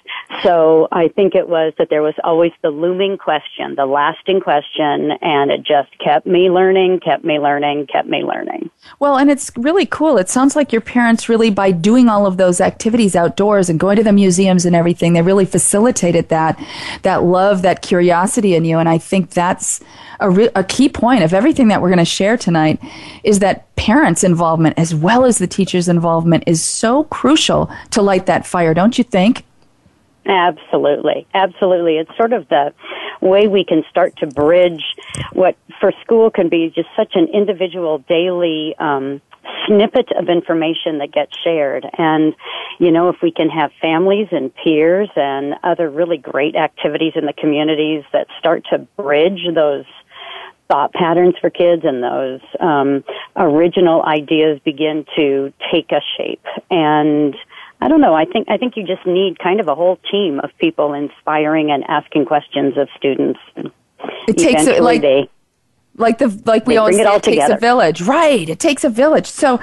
So 0.42 0.88
I 0.92 1.08
think 1.08 1.34
it 1.34 1.48
was 1.48 1.72
that 1.78 1.88
there 1.90 2.02
was 2.02 2.14
always 2.24 2.52
the 2.62 2.70
looming 2.70 3.18
question, 3.18 3.74
the 3.76 3.86
lasting 3.86 4.40
question, 4.40 5.12
and 5.22 5.50
it 5.50 5.62
just 5.62 5.90
kept 5.98 6.26
me 6.26 6.50
learning, 6.50 7.00
kept 7.00 7.24
me 7.24 7.38
learning, 7.38 7.86
kept 7.86 8.08
me 8.08 8.22
learning. 8.22 8.70
Well, 8.98 9.16
and 9.16 9.30
it's 9.30 9.50
really 9.56 9.86
cool. 9.86 10.18
It 10.18 10.28
sounds 10.28 10.56
like 10.56 10.72
your 10.72 10.80
parents 10.80 11.28
really, 11.28 11.50
by 11.50 11.70
doing 11.70 12.08
all 12.08 12.26
of 12.26 12.36
those 12.36 12.60
activities 12.60 13.14
outdoors 13.14 13.68
and 13.68 13.78
going 13.78 13.96
to 13.96 14.04
the 14.04 14.12
museums 14.12 14.64
and 14.64 14.74
everything, 14.74 15.12
they 15.12 15.22
really 15.22 15.46
facilitated 15.46 16.28
that, 16.28 16.58
that 17.02 17.22
love, 17.22 17.62
that 17.62 17.82
curiosity 17.82 18.54
in 18.54 18.64
you. 18.64 18.78
And 18.78 18.88
I 18.88 18.98
think 18.98 19.30
that's 19.30 19.80
a, 20.20 20.30
re- 20.30 20.50
a 20.54 20.64
key 20.64 20.88
point 20.88 21.22
of 21.24 21.34
everything 21.34 21.68
that 21.68 21.82
we're 21.82 21.88
going 21.88 21.98
to 21.98 22.04
share 22.04 22.36
tonight 22.36 22.80
is 23.24 23.40
that 23.40 23.66
parents' 23.80 24.22
involvement 24.22 24.78
as 24.78 24.94
well 24.94 25.24
as 25.24 25.38
the 25.38 25.46
teachers' 25.46 25.88
involvement 25.88 26.44
is 26.46 26.62
so 26.62 27.04
crucial 27.04 27.70
to 27.90 28.02
light 28.02 28.26
that 28.26 28.46
fire, 28.46 28.74
don't 28.74 28.98
you 28.98 29.04
think? 29.04 29.42
Absolutely. 30.26 31.26
Absolutely. 31.32 31.96
It's 31.96 32.14
sort 32.14 32.34
of 32.34 32.46
the 32.48 32.74
way 33.22 33.48
we 33.48 33.64
can 33.64 33.82
start 33.88 34.14
to 34.18 34.26
bridge 34.26 34.84
what 35.32 35.56
for 35.80 35.92
school 36.02 36.30
can 36.30 36.50
be 36.50 36.70
just 36.74 36.90
such 36.94 37.12
an 37.14 37.28
individual 37.28 37.98
daily 38.06 38.74
um, 38.78 39.22
snippet 39.66 40.12
of 40.12 40.28
information 40.28 40.98
that 40.98 41.10
gets 41.10 41.32
shared. 41.42 41.86
And, 41.96 42.34
you 42.78 42.90
know, 42.90 43.08
if 43.08 43.16
we 43.22 43.30
can 43.30 43.48
have 43.48 43.70
families 43.80 44.28
and 44.30 44.54
peers 44.54 45.08
and 45.16 45.54
other 45.64 45.88
really 45.88 46.18
great 46.18 46.54
activities 46.54 47.14
in 47.16 47.24
the 47.24 47.32
communities 47.32 48.04
that 48.12 48.26
start 48.38 48.66
to 48.70 48.78
bridge 48.78 49.40
those 49.54 49.86
thought 50.70 50.92
patterns 50.92 51.34
for 51.40 51.50
kids 51.50 51.82
and 51.84 52.02
those 52.02 52.40
um, 52.60 53.02
original 53.36 54.02
ideas 54.04 54.60
begin 54.64 55.04
to 55.16 55.52
take 55.72 55.90
a 55.90 56.00
shape. 56.16 56.44
And 56.70 57.34
I 57.80 57.88
don't 57.88 58.00
know. 58.00 58.14
I 58.14 58.24
think 58.24 58.48
I 58.48 58.56
think 58.56 58.76
you 58.76 58.86
just 58.86 59.04
need 59.06 59.38
kind 59.38 59.60
of 59.60 59.68
a 59.68 59.74
whole 59.74 59.98
team 60.10 60.38
of 60.40 60.50
people 60.58 60.92
inspiring 60.92 61.70
and 61.70 61.82
asking 61.88 62.26
questions 62.26 62.76
of 62.76 62.88
students. 62.96 63.40
It 64.28 64.38
takes 64.38 64.66
like 64.80 65.00
they, 65.02 65.28
like 65.96 66.18
the 66.18 66.28
like 66.46 66.66
we 66.66 66.76
always 66.76 66.96
say, 66.96 67.02
it, 67.02 67.16
it 67.16 67.22
takes 67.22 67.48
a 67.48 67.56
village, 67.56 68.02
right? 68.02 68.48
It 68.48 68.58
takes 68.58 68.84
a 68.84 68.88
village. 68.88 69.26
So, 69.26 69.60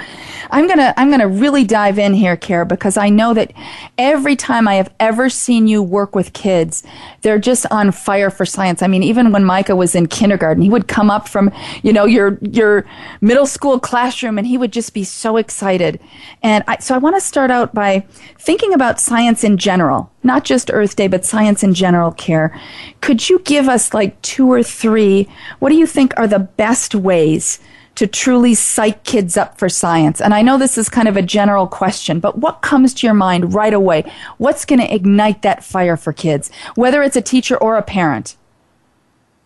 I'm 0.51 0.67
gonna 0.67 0.93
I'm 0.97 1.09
gonna 1.09 1.27
really 1.27 1.63
dive 1.63 1.97
in 1.97 2.13
here, 2.13 2.37
Kara, 2.37 2.65
because 2.65 2.97
I 2.97 3.09
know 3.09 3.33
that 3.33 3.51
every 3.97 4.35
time 4.35 4.67
I 4.67 4.75
have 4.75 4.93
ever 4.99 5.29
seen 5.29 5.67
you 5.67 5.81
work 5.81 6.15
with 6.15 6.33
kids, 6.33 6.83
they're 7.21 7.39
just 7.39 7.65
on 7.71 7.91
fire 7.91 8.29
for 8.29 8.45
science. 8.45 8.81
I 8.81 8.87
mean, 8.87 9.03
even 9.03 9.31
when 9.31 9.43
Micah 9.43 9.75
was 9.75 9.95
in 9.95 10.07
kindergarten, 10.07 10.61
he 10.61 10.69
would 10.69 10.87
come 10.87 11.09
up 11.09 11.27
from 11.27 11.51
you 11.83 11.91
know 11.91 12.05
your 12.05 12.37
your 12.41 12.85
middle 13.21 13.47
school 13.47 13.79
classroom, 13.79 14.37
and 14.37 14.45
he 14.45 14.57
would 14.57 14.71
just 14.71 14.93
be 14.93 15.03
so 15.03 15.37
excited. 15.37 15.99
And 16.43 16.63
I, 16.67 16.77
so 16.79 16.93
I 16.93 16.97
want 16.97 17.15
to 17.15 17.21
start 17.21 17.51
out 17.51 17.73
by 17.73 18.05
thinking 18.37 18.73
about 18.73 18.99
science 18.99 19.43
in 19.43 19.57
general 19.57 20.11
not 20.27 20.43
just 20.43 20.69
Earth 20.71 20.95
Day, 20.95 21.07
but 21.07 21.25
science 21.25 21.63
in 21.63 21.73
general 21.73 22.11
care. 22.11 22.57
Could 23.01 23.29
you 23.29 23.39
give 23.39 23.67
us 23.67 23.93
like 23.93 24.21
two 24.21 24.51
or 24.51 24.61
three? 24.61 25.27
What 25.59 25.69
do 25.69 25.75
you 25.75 25.87
think 25.87 26.13
are 26.17 26.27
the 26.27 26.39
best 26.39 26.93
ways 26.93 27.59
to 27.95 28.05
truly 28.05 28.53
psych 28.53 29.03
kids 29.03 29.37
up 29.37 29.57
for 29.57 29.69
science? 29.69 30.21
And 30.21 30.33
I 30.33 30.43
know 30.43 30.57
this 30.57 30.77
is 30.77 30.89
kind 30.89 31.07
of 31.07 31.17
a 31.17 31.23
general 31.23 31.65
question, 31.65 32.19
but 32.19 32.37
what 32.37 32.61
comes 32.61 32.93
to 32.95 33.07
your 33.07 33.15
mind 33.15 33.55
right 33.55 33.73
away? 33.73 34.03
What's 34.37 34.65
going 34.65 34.79
to 34.79 34.93
ignite 34.93 35.41
that 35.41 35.63
fire 35.63 35.97
for 35.97 36.13
kids, 36.13 36.51
whether 36.75 37.01
it's 37.01 37.15
a 37.15 37.21
teacher 37.21 37.57
or 37.57 37.77
a 37.77 37.81
parent? 37.81 38.35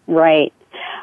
Right. 0.08 0.52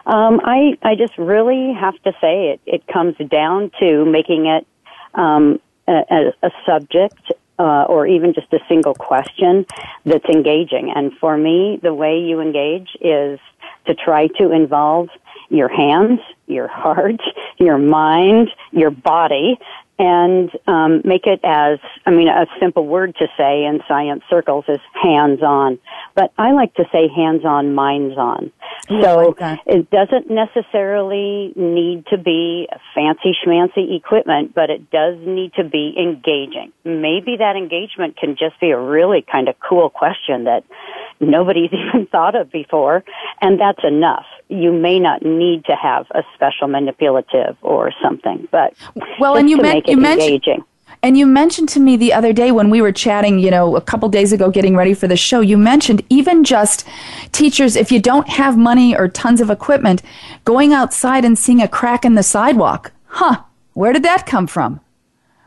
Um, 0.05 0.41
I 0.43 0.77
I 0.83 0.95
just 0.95 1.17
really 1.19 1.73
have 1.75 1.95
to 2.03 2.13
say 2.21 2.51
it. 2.51 2.61
It 2.67 2.87
comes 2.87 3.15
down 3.31 3.71
to 3.79 4.07
making 4.07 4.47
it 4.47 4.67
um, 5.15 5.61
a, 5.87 6.33
a, 6.43 6.51
subject 6.67 7.33
uh, 7.59 7.85
or 7.89 8.07
even 8.07 8.35
just 8.35 8.53
a 8.53 8.59
single 8.69 8.95
question 8.95 9.67
that's 10.05 10.25
engaging. 10.27 10.93
And 10.95 11.13
for 11.19 11.37
me, 11.37 11.79
the 11.83 11.95
way 11.95 12.19
you 12.19 12.41
engage 12.41 12.89
is 13.01 13.41
to 13.87 13.95
try 13.95 14.29
to 14.39 14.53
involve 14.53 15.09
your 15.49 15.69
hands, 15.69 16.21
your 16.47 16.69
heart, 16.83 17.21
your 17.59 17.79
mind, 17.79 18.51
your 18.71 18.91
body, 18.91 19.59
and 19.99 20.51
um, 20.67 21.03
make 21.05 21.27
it 21.27 21.41
as 21.45 21.79
I 22.07 22.11
mean 22.11 22.29
a 22.29 22.47
simple 22.61 22.87
word 22.87 23.17
to 23.17 23.27
say 23.37 23.65
in 23.65 23.81
science 23.89 24.23
circles 24.31 24.65
is 24.69 24.79
hands 25.03 25.43
on, 25.43 25.79
but 26.15 26.33
I 26.39 26.53
like 26.53 26.75
to 26.75 26.85
say 26.93 27.09
hands 27.09 27.45
on, 27.45 27.75
minds 27.75 28.17
on. 28.17 28.53
so 28.89 29.35
like 29.39 29.61
it 29.67 29.91
doesn't 29.91 30.31
necessarily 30.31 31.53
need 31.57 32.07
to 32.07 32.19
be 32.19 32.69
fancy 32.95 33.33
schmancy 33.45 33.97
equipment, 33.97 34.55
but 34.55 34.71
it 34.71 34.91
does 34.91 35.17
need 35.21 35.53
to 35.55 35.65
be 35.65 35.95
engaging. 35.99 36.73
Maybe 36.85 37.37
that 37.39 37.57
engagement 37.57 38.17
can 38.17 38.37
just 38.37 38.61
be 38.61 38.71
a 38.71 38.81
really 38.81 39.25
kind 39.31 39.49
of 39.49 39.57
cool 39.69 39.91
question 39.91 40.45
that 40.45 40.65
nobody's 41.21 41.71
even 41.73 42.07
thought 42.07 42.35
of 42.35 42.51
before, 42.51 43.05
and 43.41 43.61
that's 43.61 43.83
enough. 43.85 44.27
You 44.49 44.73
may 44.73 44.99
not 44.99 45.23
need 45.23 45.67
to 45.67 45.77
have 45.77 46.07
a 46.13 46.23
special 46.35 46.69
manipulative 46.69 47.57
or 47.63 47.93
something, 48.03 48.49
but 48.51 48.75
well, 49.21 49.37
and 49.37 49.51
you, 49.51 49.59
you 49.91 49.97
mentioned. 49.97 50.65
And 51.03 51.17
you 51.17 51.27
mentioned 51.27 51.69
to 51.71 51.81
me 51.81 51.97
the 51.97 52.13
other 52.13 52.33
day 52.33 52.51
when 52.51 52.71
we 52.71 52.83
were 52.83 52.91
chatting, 52.91 53.39
you 53.39 53.51
know, 53.51 53.77
a 53.77 53.81
couple 53.81 54.09
days 54.09 54.33
ago 54.33 54.51
getting 54.51 54.75
ready 54.75 54.95
for 54.95 55.07
the 55.07 55.17
show, 55.17 55.41
you 55.41 55.57
mentioned 55.57 56.03
even 56.09 56.43
just 56.43 56.85
teachers, 57.31 57.77
if 57.77 57.93
you 57.93 58.01
don't 58.01 58.29
have 58.29 58.59
money 58.59 58.97
or 58.97 59.07
tons 59.07 59.41
of 59.41 59.49
equipment, 59.49 60.03
going 60.45 60.73
outside 60.73 61.25
and 61.25 61.39
seeing 61.39 61.63
a 61.63 61.69
crack 61.69 62.05
in 62.05 62.15
the 62.15 62.23
sidewalk. 62.25 62.93
Huh, 63.07 63.43
where 63.75 63.93
did 63.93 64.03
that 64.03 64.27
come 64.27 64.49
from? 64.49 64.81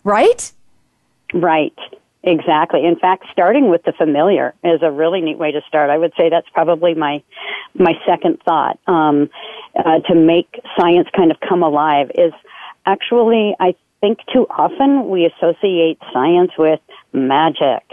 Right? 0.05 0.53
Right. 1.33 1.77
Exactly. 2.23 2.85
In 2.85 2.97
fact, 2.97 3.25
starting 3.31 3.69
with 3.69 3.83
the 3.83 3.93
familiar 3.93 4.53
is 4.63 4.81
a 4.83 4.91
really 4.91 5.21
neat 5.21 5.39
way 5.39 5.51
to 5.51 5.61
start. 5.67 5.89
I 5.89 5.97
would 5.97 6.13
say 6.15 6.29
that's 6.29 6.47
probably 6.53 6.93
my 6.93 7.23
my 7.73 7.93
second 8.05 8.39
thought 8.43 8.77
um, 8.85 9.29
uh, 9.75 9.99
to 10.01 10.13
make 10.13 10.61
science 10.79 11.07
kind 11.15 11.31
of 11.31 11.39
come 11.39 11.63
alive. 11.63 12.11
Is 12.13 12.31
actually, 12.85 13.55
I 13.59 13.75
think 14.01 14.19
too 14.33 14.47
often 14.49 15.09
we 15.09 15.25
associate 15.25 15.99
science 16.11 16.51
with 16.57 16.81
magic, 17.13 17.83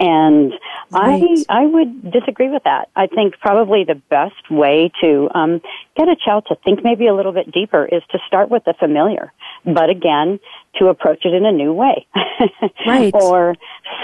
and 0.00 0.52
right. 0.90 1.44
I 1.48 1.62
I 1.62 1.66
would 1.66 2.10
disagree 2.10 2.48
with 2.48 2.64
that. 2.64 2.88
I 2.96 3.06
think 3.06 3.38
probably 3.38 3.84
the 3.84 3.94
best 3.94 4.50
way 4.50 4.90
to 5.02 5.28
um, 5.34 5.60
get 5.96 6.08
a 6.08 6.16
child 6.16 6.46
to 6.48 6.56
think 6.64 6.82
maybe 6.82 7.06
a 7.06 7.14
little 7.14 7.32
bit 7.32 7.52
deeper 7.52 7.84
is 7.84 8.02
to 8.10 8.18
start 8.26 8.50
with 8.50 8.64
the 8.64 8.74
familiar, 8.78 9.32
but 9.64 9.90
again 9.90 10.40
to 10.78 10.86
approach 10.86 11.24
it 11.24 11.34
in 11.34 11.44
a 11.44 11.52
new 11.52 11.72
way. 11.72 12.06
right. 12.86 13.12
or 13.14 13.54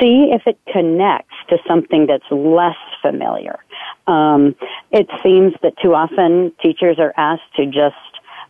see 0.01 0.31
if 0.33 0.43
it 0.47 0.59
connects 0.73 1.35
to 1.49 1.57
something 1.67 2.07
that's 2.07 2.31
less 2.31 2.77
familiar. 3.01 3.59
Um, 4.07 4.55
it 4.91 5.09
seems 5.23 5.55
that 5.63 5.75
too 5.83 5.95
often 5.95 6.53
teachers 6.63 6.99
are 6.99 7.15
asked 7.17 7.55
to 7.57 7.67
just 7.67 7.97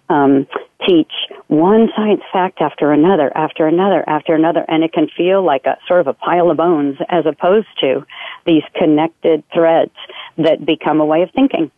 um, 0.09 0.47
teach 0.87 1.13
one 1.49 1.89
science 1.97 2.23
fact 2.33 2.61
after 2.61 2.93
another, 2.93 3.35
after 3.37 3.67
another, 3.67 4.05
after 4.09 4.35
another, 4.35 4.65
and 4.69 4.85
it 4.85 4.93
can 4.93 5.09
feel 5.17 5.45
like 5.45 5.65
a 5.67 5.79
sort 5.87 6.01
of 6.01 6.07
a 6.07 6.13
pile 6.13 6.51
of 6.51 6.57
bones 6.57 6.97
as 7.09 7.25
opposed 7.27 7.69
to 7.81 8.05
these 8.45 8.63
connected 8.75 9.43
threads 9.53 9.95
that 10.37 10.65
become 10.65 11.01
a 11.01 11.05
way 11.05 11.23
of 11.23 11.31
thinking. 11.33 11.71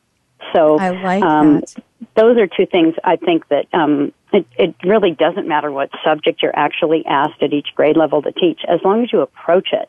So 0.54 0.78
I 0.78 0.90
like 0.90 1.22
um, 1.22 1.60
that. 1.60 1.74
Those 2.14 2.36
are 2.38 2.46
two 2.46 2.66
things 2.66 2.94
I 3.04 3.16
think 3.16 3.46
that 3.48 3.66
um, 3.72 4.12
it, 4.32 4.46
it 4.58 4.74
really 4.84 5.12
doesn't 5.12 5.46
matter 5.46 5.70
what 5.70 5.90
subject 6.04 6.42
you're 6.42 6.56
actually 6.56 7.04
asked 7.06 7.42
at 7.42 7.52
each 7.52 7.68
grade 7.74 7.96
level 7.96 8.22
to 8.22 8.32
teach, 8.32 8.60
as 8.68 8.80
long 8.84 9.02
as 9.02 9.12
you 9.12 9.20
approach 9.20 9.68
it 9.72 9.88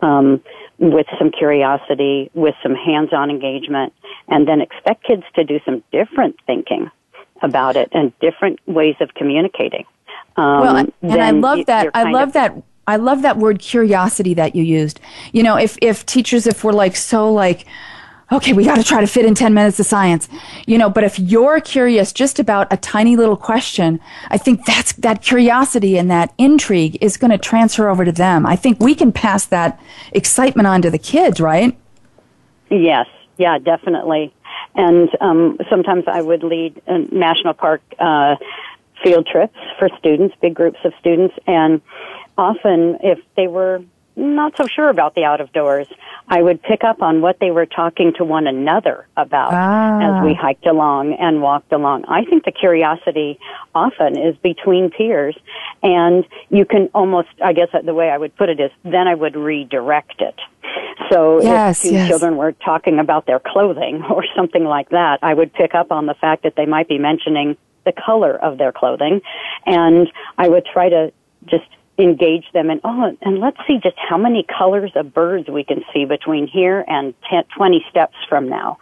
um, 0.00 0.42
with 0.78 1.06
some 1.18 1.30
curiosity, 1.30 2.30
with 2.34 2.54
some 2.62 2.74
hands-on 2.74 3.30
engagement, 3.30 3.92
and 4.28 4.46
then 4.46 4.60
expect 4.60 5.04
kids 5.04 5.22
to 5.34 5.44
do 5.44 5.60
some 5.64 5.82
different 5.92 6.36
thinking 6.46 6.90
about 7.42 7.76
it 7.76 7.88
and 7.92 8.12
different 8.20 8.60
ways 8.66 8.96
of 9.00 9.14
communicating. 9.14 9.84
Um, 10.36 10.60
well, 10.60 10.76
and 10.76 11.22
I 11.22 11.30
love 11.30 11.66
that. 11.66 11.90
I 11.94 12.10
love 12.10 12.28
of, 12.28 12.32
that 12.34 12.62
I 12.86 12.96
love 12.96 13.22
that 13.22 13.36
word 13.36 13.58
curiosity 13.58 14.34
that 14.34 14.54
you 14.56 14.62
used. 14.62 15.00
You 15.32 15.42
know, 15.42 15.56
if 15.56 15.76
if 15.82 16.06
teachers 16.06 16.46
if 16.46 16.64
we're 16.64 16.72
like 16.72 16.96
so 16.96 17.32
like 17.32 17.66
okay, 18.32 18.52
we 18.52 18.64
got 18.64 18.76
to 18.76 18.82
try 18.82 19.00
to 19.00 19.06
fit 19.06 19.26
in 19.26 19.34
10 19.34 19.52
minutes 19.52 19.78
of 19.78 19.86
science. 19.86 20.28
You 20.66 20.78
know, 20.78 20.88
but 20.88 21.04
if 21.04 21.18
you're 21.18 21.60
curious 21.60 22.12
just 22.12 22.38
about 22.38 22.72
a 22.72 22.76
tiny 22.76 23.16
little 23.16 23.36
question, 23.36 24.00
I 24.28 24.38
think 24.38 24.64
that's 24.64 24.92
that 24.94 25.22
curiosity 25.22 25.98
and 25.98 26.10
that 26.10 26.32
intrigue 26.38 26.96
is 27.00 27.16
going 27.16 27.30
to 27.30 27.38
transfer 27.38 27.88
over 27.88 28.04
to 28.04 28.12
them. 28.12 28.46
I 28.46 28.56
think 28.56 28.80
we 28.80 28.94
can 28.94 29.12
pass 29.12 29.46
that 29.46 29.80
excitement 30.12 30.66
on 30.66 30.82
to 30.82 30.90
the 30.90 30.98
kids, 30.98 31.40
right? 31.40 31.76
Yes. 32.70 33.06
Yeah, 33.36 33.58
definitely. 33.58 34.32
And 34.74 35.08
um, 35.20 35.58
sometimes 35.68 36.04
I 36.06 36.22
would 36.22 36.42
lead 36.42 36.80
national 37.10 37.54
park 37.54 37.82
uh, 37.98 38.36
field 39.02 39.26
trips 39.26 39.58
for 39.78 39.88
students, 39.98 40.34
big 40.40 40.54
groups 40.54 40.78
of 40.84 40.92
students, 40.98 41.34
and 41.46 41.80
often 42.38 42.98
if 43.02 43.18
they 43.36 43.48
were 43.48 43.82
not 44.16 44.56
so 44.56 44.66
sure 44.66 44.88
about 44.88 45.14
the 45.14 45.24
out 45.24 45.40
of 45.40 45.52
doors, 45.52 45.86
I 46.28 46.42
would 46.42 46.62
pick 46.62 46.84
up 46.84 47.02
on 47.02 47.20
what 47.20 47.38
they 47.40 47.50
were 47.50 47.66
talking 47.66 48.12
to 48.18 48.24
one 48.24 48.46
another 48.46 49.06
about 49.16 49.52
ah. 49.52 50.18
as 50.18 50.24
we 50.24 50.34
hiked 50.34 50.66
along 50.66 51.14
and 51.14 51.42
walked 51.42 51.72
along. 51.72 52.04
I 52.06 52.24
think 52.24 52.44
the 52.44 52.52
curiosity 52.52 53.38
often 53.74 54.18
is 54.18 54.36
between 54.36 54.90
peers, 54.90 55.36
and 55.82 56.24
you 56.50 56.64
can 56.64 56.88
almost, 56.94 57.28
I 57.42 57.52
guess 57.52 57.68
the 57.84 57.94
way 57.94 58.10
I 58.10 58.18
would 58.18 58.36
put 58.36 58.48
it 58.48 58.60
is, 58.60 58.70
then 58.82 59.08
I 59.08 59.14
would 59.14 59.36
redirect 59.36 60.20
it. 60.20 60.38
So 61.10 61.42
yes, 61.42 61.84
if 61.84 61.90
two 61.90 61.96
yes. 61.96 62.08
children 62.08 62.36
were 62.36 62.52
talking 62.52 62.98
about 62.98 63.26
their 63.26 63.40
clothing 63.40 64.02
or 64.10 64.24
something 64.36 64.64
like 64.64 64.90
that, 64.90 65.18
I 65.22 65.34
would 65.34 65.52
pick 65.52 65.74
up 65.74 65.90
on 65.90 66.06
the 66.06 66.14
fact 66.14 66.42
that 66.44 66.54
they 66.56 66.66
might 66.66 66.88
be 66.88 66.98
mentioning 66.98 67.56
the 67.84 67.92
color 67.92 68.36
of 68.36 68.58
their 68.58 68.72
clothing, 68.72 69.20
and 69.66 70.08
I 70.38 70.48
would 70.48 70.64
try 70.72 70.88
to 70.88 71.12
just 71.46 71.64
engage 71.98 72.44
them 72.54 72.70
and 72.70 72.80
oh 72.84 73.14
and 73.20 73.38
let's 73.38 73.58
see 73.66 73.78
just 73.82 73.96
how 73.98 74.16
many 74.16 74.44
colors 74.44 74.90
of 74.94 75.12
birds 75.12 75.48
we 75.48 75.62
can 75.62 75.84
see 75.92 76.06
between 76.06 76.46
here 76.46 76.82
and 76.88 77.12
10, 77.30 77.44
20 77.54 77.84
steps 77.90 78.16
from 78.30 78.48
now 78.48 78.78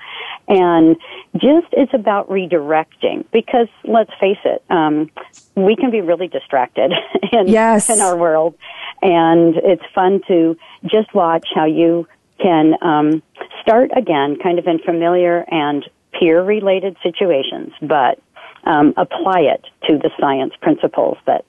and 0.47 0.97
just 1.35 1.67
it's 1.73 1.93
about 1.93 2.29
redirecting 2.29 3.25
because 3.33 3.67
let's 3.83 4.13
face 4.21 4.39
it 4.45 4.63
um, 4.71 5.11
we 5.57 5.75
can 5.75 5.91
be 5.91 6.01
really 6.01 6.29
distracted 6.29 6.93
in, 7.33 7.49
yes. 7.49 7.91
in 7.91 8.01
our 8.01 8.17
world 8.17 8.55
and 9.03 9.57
it's 9.57 9.85
fun 9.93 10.21
to 10.29 10.57
just 10.85 11.13
watch 11.13 11.49
how 11.53 11.65
you 11.65 12.07
can 12.41 12.75
um, 12.81 13.23
start 13.61 13.91
again 13.97 14.37
kind 14.41 14.61
of 14.61 14.69
in 14.69 14.79
familiar 14.79 15.45
and 15.51 15.85
peer 16.13 16.45
related 16.45 16.97
situations 17.03 17.73
but 17.83 18.21
um, 18.65 18.95
apply 18.97 19.41
it 19.41 19.65
to 19.89 19.99
the 19.99 20.11
science 20.21 20.53
principles 20.61 21.19
that 21.27 21.45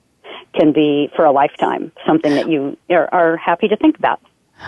can 0.54 0.72
be 0.72 1.10
for 1.16 1.24
a 1.24 1.32
lifetime, 1.32 1.92
something 2.06 2.34
that 2.34 2.48
you 2.48 2.76
are, 2.90 3.08
are 3.12 3.36
happy 3.36 3.68
to 3.68 3.76
think 3.76 3.98
about. 3.98 4.20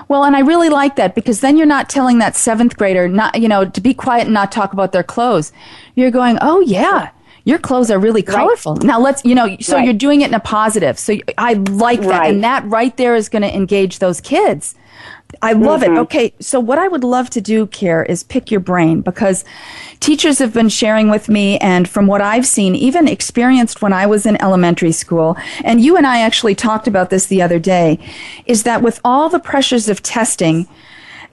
Well, 0.09 0.25
and 0.25 0.35
I 0.35 0.40
really 0.40 0.68
like 0.68 0.97
that 0.97 1.14
because 1.14 1.40
then 1.40 1.57
you're 1.57 1.66
not 1.66 1.88
telling 1.88 2.18
that 2.18 2.37
seventh 2.37 2.77
grader 2.77 3.09
not, 3.09 3.40
you 3.40 3.49
know, 3.49 3.64
to 3.64 3.81
be 3.81 3.94
quiet 3.94 4.25
and 4.25 4.35
not 4.35 4.51
talk 4.51 4.73
about 4.73 4.92
their 4.92 5.03
clothes. 5.03 5.53
You're 5.94 6.11
going, 6.11 6.38
oh 6.40 6.61
yeah, 6.61 7.11
your 7.44 7.59
clothes 7.59 7.90
are 7.90 7.99
really 7.99 8.23
colorful. 8.23 8.75
Right. 8.75 8.85
Now 8.85 8.99
let's, 8.99 9.25
you 9.25 9.35
know, 9.35 9.57
so 9.61 9.77
right. 9.77 9.85
you're 9.85 9.94
doing 9.94 10.23
it 10.23 10.29
in 10.29 10.35
a 10.35 10.40
positive. 10.40 10.99
So 10.99 11.16
I 11.38 11.55
like 11.55 12.01
that. 12.01 12.09
Right. 12.09 12.35
And 12.35 12.42
that 12.42 12.64
right 12.66 12.97
there 12.97 13.14
is 13.14 13.29
going 13.29 13.42
to 13.42 13.55
engage 13.55 13.99
those 13.99 14.20
kids. 14.20 14.75
I 15.42 15.53
love 15.53 15.83
mm-hmm. 15.83 15.97
it. 15.97 16.01
Okay, 16.01 16.35
so 16.40 16.61
what 16.61 16.79
I 16.79 16.88
would 16.88 17.05
love 17.05 17.31
to 17.31 17.40
do, 17.40 17.66
Care, 17.66 18.03
is 18.03 18.23
pick 18.23 18.51
your 18.51 18.61
brain 18.61 19.01
because 19.01 19.44
teachers 20.01 20.38
have 20.38 20.53
been 20.53 20.68
sharing 20.68 21.09
with 21.11 21.29
me, 21.29 21.59
and 21.59 21.88
from 21.88 22.07
what 22.07 22.20
I've 22.20 22.47
seen, 22.47 22.75
even 22.75 23.09
experienced 23.09 23.83
when 23.83 23.92
I 23.92 24.07
was 24.07 24.27
in 24.27 24.40
elementary 24.42 24.92
school, 24.92 25.37
and 25.64 25.81
you 25.81 25.97
and 25.97 26.07
I 26.07 26.20
actually 26.20 26.55
talked 26.55 26.87
about 26.87 27.11
this 27.11 27.27
the 27.27 27.42
other 27.42 27.59
day, 27.59 27.99
is 28.47 28.62
that 28.64 28.83
with 28.83 29.01
all 29.05 29.29
the 29.29 29.40
pressures 29.40 29.88
of 29.88 30.03
testing, 30.03 30.68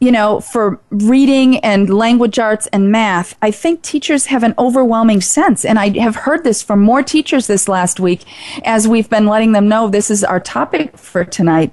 you 0.02 0.12
know, 0.12 0.40
for 0.40 0.80
reading 0.90 1.60
and 1.60 1.88
language 1.88 2.40
arts 2.40 2.68
and 2.74 2.92
math, 2.92 3.36
I 3.40 3.52
think 3.52 3.84
teachers 3.84 4.26
have 4.26 4.42
an 4.42 4.56
overwhelming 4.58 5.22
sense. 5.22 5.64
And 5.64 5.78
I 5.78 5.90
have 6.00 6.16
heard 6.16 6.44
this 6.44 6.64
from 6.64 6.82
more 6.82 7.04
teachers 7.04 7.46
this 7.46 7.70
last 7.70 8.00
week 8.00 8.24
as 8.66 8.88
we've 8.88 9.10
been 9.10 9.28
letting 9.28 9.52
them 9.52 9.70
know 9.70 9.88
this 9.88 10.10
is 10.10 10.24
our 10.24 10.40
topic 10.40 10.98
for 10.98 11.24
tonight 11.24 11.72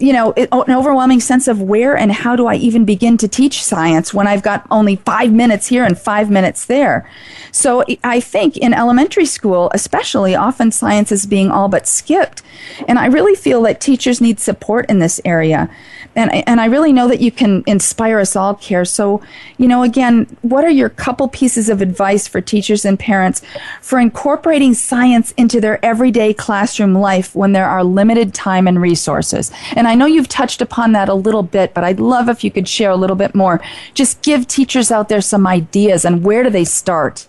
you 0.00 0.12
know, 0.12 0.32
an 0.32 0.74
overwhelming 0.74 1.20
sense 1.20 1.46
of 1.46 1.62
where 1.62 1.96
and 1.96 2.10
how 2.10 2.34
do 2.34 2.46
I 2.46 2.56
even 2.56 2.84
begin 2.84 3.16
to 3.18 3.28
teach 3.28 3.62
science 3.62 4.12
when 4.12 4.26
I've 4.26 4.42
got 4.42 4.66
only 4.70 4.96
five 4.96 5.32
minutes 5.32 5.68
here 5.68 5.84
and 5.84 5.96
five 5.96 6.30
minutes 6.30 6.64
there. 6.66 7.08
So 7.52 7.84
I 8.02 8.18
think 8.18 8.56
in 8.56 8.74
elementary 8.74 9.24
school, 9.24 9.70
especially, 9.72 10.34
often 10.34 10.72
science 10.72 11.12
is 11.12 11.26
being 11.26 11.50
all 11.50 11.68
but 11.68 11.86
skipped. 11.86 12.42
And 12.88 12.98
I 12.98 13.06
really 13.06 13.36
feel 13.36 13.62
that 13.62 13.80
teachers 13.80 14.20
need 14.20 14.40
support 14.40 14.86
in 14.90 14.98
this 14.98 15.20
area. 15.24 15.70
And, 16.18 16.48
and 16.48 16.60
I 16.60 16.66
really 16.66 16.92
know 16.92 17.06
that 17.06 17.20
you 17.20 17.30
can 17.30 17.62
inspire 17.68 18.18
us 18.18 18.34
all, 18.34 18.56
Care. 18.56 18.84
So, 18.84 19.22
you 19.56 19.68
know, 19.68 19.84
again, 19.84 20.24
what 20.42 20.64
are 20.64 20.70
your 20.70 20.88
couple 20.88 21.28
pieces 21.28 21.68
of 21.68 21.80
advice 21.80 22.26
for 22.26 22.40
teachers 22.40 22.84
and 22.84 22.98
parents 22.98 23.40
for 23.80 24.00
incorporating 24.00 24.74
science 24.74 25.30
into 25.36 25.60
their 25.60 25.82
everyday 25.84 26.34
classroom 26.34 26.92
life 26.92 27.36
when 27.36 27.52
there 27.52 27.68
are 27.68 27.84
limited 27.84 28.34
time 28.34 28.66
and 28.66 28.82
resources? 28.82 29.52
And 29.76 29.86
I 29.86 29.94
know 29.94 30.06
you've 30.06 30.26
touched 30.26 30.60
upon 30.60 30.90
that 30.90 31.08
a 31.08 31.14
little 31.14 31.44
bit, 31.44 31.72
but 31.72 31.84
I'd 31.84 32.00
love 32.00 32.28
if 32.28 32.42
you 32.42 32.50
could 32.50 32.66
share 32.66 32.90
a 32.90 32.96
little 32.96 33.14
bit 33.14 33.36
more. 33.36 33.60
Just 33.94 34.20
give 34.22 34.48
teachers 34.48 34.90
out 34.90 35.08
there 35.08 35.20
some 35.20 35.46
ideas 35.46 36.04
and 36.04 36.24
where 36.24 36.42
do 36.42 36.50
they 36.50 36.64
start? 36.64 37.28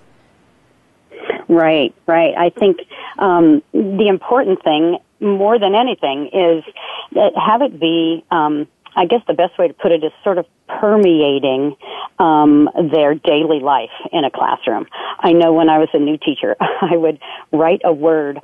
Right, 1.48 1.94
right. 2.08 2.34
I 2.36 2.50
think 2.50 2.80
um, 3.20 3.62
the 3.72 4.08
important 4.08 4.64
thing, 4.64 4.98
more 5.20 5.60
than 5.60 5.76
anything, 5.76 6.30
is 6.34 6.64
that 7.12 7.34
have 7.36 7.62
it 7.62 7.80
be. 7.80 8.26
Um, 8.32 8.68
I 8.96 9.06
guess 9.06 9.22
the 9.28 9.34
best 9.34 9.58
way 9.58 9.68
to 9.68 9.74
put 9.74 9.92
it 9.92 10.04
is 10.04 10.12
sort 10.24 10.38
of 10.38 10.46
permeating 10.68 11.76
um, 12.20 12.70
their 12.92 13.16
daily 13.16 13.60
life 13.60 13.90
in 14.12 14.24
a 14.24 14.32
classroom. 14.32 14.88
I 15.20 15.34
know 15.34 15.54
when 15.54 15.70
I 15.70 15.80
was 15.80 15.90
a 15.94 16.00
new 16.00 16.18
teacher, 16.18 16.56
I 16.82 16.96
would 16.96 17.20
write 17.52 17.82
a 17.84 17.94
word 17.94 18.40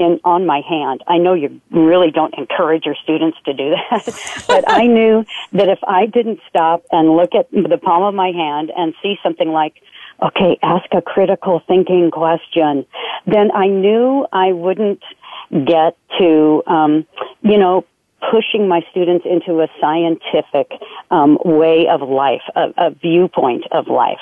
in 0.00 0.18
on 0.24 0.46
my 0.46 0.62
hand. 0.66 1.04
I 1.06 1.18
know 1.18 1.34
you 1.34 1.60
really 1.70 2.10
don't 2.10 2.34
encourage 2.36 2.86
your 2.86 2.96
students 3.02 3.38
to 3.44 3.52
do 3.52 3.70
that, 3.70 4.44
but 4.48 4.64
I 4.66 4.86
knew 4.86 5.24
that 5.52 5.68
if 5.68 5.78
I 5.86 6.06
didn't 6.06 6.40
stop 6.48 6.84
and 6.90 7.16
look 7.16 7.34
at 7.34 7.50
the 7.50 7.78
palm 7.78 8.02
of 8.02 8.14
my 8.14 8.30
hand 8.30 8.72
and 8.74 8.94
see 9.02 9.16
something 9.22 9.50
like, 9.50 9.74
okay, 10.22 10.58
ask 10.62 10.86
a 10.92 11.02
critical 11.02 11.62
thinking 11.66 12.10
question, 12.10 12.86
then 13.26 13.50
I 13.52 13.68
knew 13.68 14.26
I 14.32 14.52
wouldn't 14.52 15.02
get 15.50 15.96
to, 16.18 16.62
um, 16.66 17.06
you 17.42 17.58
know, 17.58 17.84
pushing 18.30 18.68
my 18.68 18.80
students 18.90 19.24
into 19.28 19.60
a 19.60 19.68
scientific 19.80 20.70
um, 21.10 21.38
way 21.44 21.86
of 21.88 22.02
life, 22.02 22.42
a, 22.54 22.72
a, 22.76 22.90
viewpoint 22.90 23.64
of 23.72 23.88
life. 23.88 24.20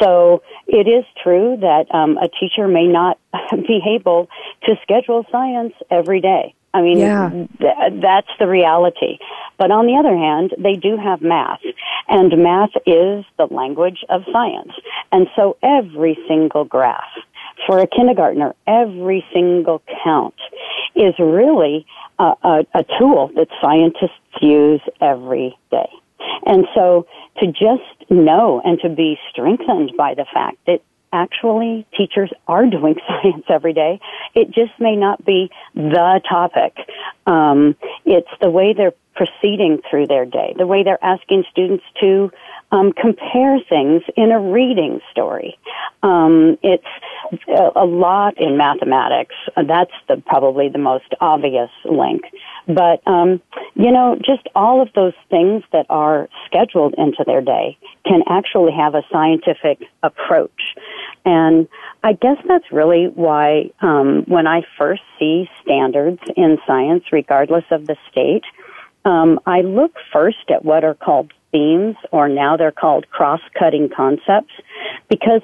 So 0.00 0.42
it 0.66 0.88
is 0.88 1.04
true 1.22 1.56
that 1.60 1.92
um, 1.94 2.18
a 2.18 2.28
teacher 2.28 2.68
may 2.68 2.86
not 2.86 3.18
be 3.52 3.80
able 3.94 4.28
to 4.64 4.74
schedule 4.82 5.26
science 5.30 5.74
every 5.90 6.20
day. 6.20 6.54
I 6.74 6.80
mean, 6.80 6.98
yeah. 6.98 7.28
th- 7.30 8.00
that's 8.00 8.30
the 8.38 8.48
reality. 8.48 9.18
But 9.58 9.70
on 9.70 9.86
the 9.86 9.96
other 9.96 10.16
hand, 10.16 10.54
they 10.58 10.74
do 10.74 10.96
have 10.96 11.20
math, 11.20 11.60
and 12.08 12.42
math 12.42 12.70
is 12.86 13.24
the 13.36 13.46
language 13.50 14.04
of 14.08 14.22
science. 14.32 14.72
And 15.10 15.28
so 15.36 15.58
every 15.62 16.18
single 16.26 16.64
graph 16.64 17.12
for 17.66 17.78
a 17.78 17.86
kindergartner, 17.86 18.54
every 18.66 19.24
single 19.32 19.82
count 20.04 20.34
is 20.94 21.14
really 21.18 21.86
a, 22.18 22.32
a, 22.42 22.66
a 22.74 22.84
tool 22.98 23.30
that 23.36 23.48
scientists 23.60 24.20
use 24.40 24.80
every 25.00 25.56
day. 25.70 25.88
And 26.46 26.66
so 26.74 27.06
to 27.38 27.46
just 27.46 28.10
know 28.10 28.60
and 28.64 28.78
to 28.80 28.88
be 28.88 29.18
strengthened 29.30 29.92
by 29.96 30.14
the 30.14 30.26
fact 30.32 30.58
that 30.66 30.82
actually 31.12 31.86
teachers 31.96 32.30
are 32.48 32.66
doing 32.66 32.96
science 33.06 33.44
every 33.48 33.72
day. 33.72 34.00
It 34.34 34.50
just 34.50 34.72
may 34.80 34.96
not 34.96 35.24
be 35.24 35.50
the 35.74 36.20
topic. 36.28 36.76
Um, 37.26 37.76
it's 38.04 38.30
the 38.40 38.50
way 38.50 38.72
they're 38.72 38.94
proceeding 39.14 39.80
through 39.90 40.06
their 40.06 40.24
day, 40.24 40.54
the 40.56 40.66
way 40.66 40.82
they're 40.82 41.04
asking 41.04 41.44
students 41.50 41.84
to 42.00 42.30
um, 42.72 42.92
compare 42.92 43.58
things 43.68 44.02
in 44.16 44.32
a 44.32 44.40
reading 44.40 45.00
story. 45.10 45.58
Um, 46.02 46.58
it's 46.62 46.84
a, 47.46 47.70
a, 47.76 47.84
lot 47.84 48.40
in 48.40 48.56
mathematics. 48.56 49.34
That's 49.56 49.92
the, 50.08 50.22
probably 50.26 50.70
the 50.70 50.78
most 50.78 51.14
obvious 51.20 51.70
link. 51.84 52.22
But, 52.66 53.06
um, 53.06 53.42
you 53.74 53.92
know, 53.92 54.16
just 54.24 54.48
all 54.54 54.80
of 54.80 54.88
those 54.94 55.12
things 55.28 55.62
that 55.72 55.86
are 55.90 56.28
scheduled 56.46 56.94
into 56.96 57.24
their 57.26 57.42
day 57.42 57.76
can 58.06 58.22
actually 58.28 58.72
have 58.72 58.94
a 58.94 59.02
scientific 59.12 59.86
approach. 60.02 60.74
And 61.24 61.68
I 62.02 62.14
guess 62.14 62.38
that's 62.48 62.72
really 62.72 63.06
why 63.14 63.70
um, 63.80 64.24
when 64.26 64.46
I 64.46 64.62
first 64.78 65.02
see 65.18 65.48
standards 65.62 66.20
in 66.36 66.58
science, 66.66 67.04
regardless 67.12 67.64
of 67.70 67.86
the 67.86 67.96
state, 68.10 68.44
um, 69.04 69.40
I 69.46 69.60
look 69.60 69.92
first 70.12 70.50
at 70.50 70.64
what 70.64 70.84
are 70.84 70.94
called 70.94 71.32
themes, 71.52 71.96
or 72.10 72.28
now 72.28 72.56
they're 72.56 72.72
called 72.72 73.08
cross-cutting 73.10 73.90
concepts, 73.94 74.52
because 75.08 75.42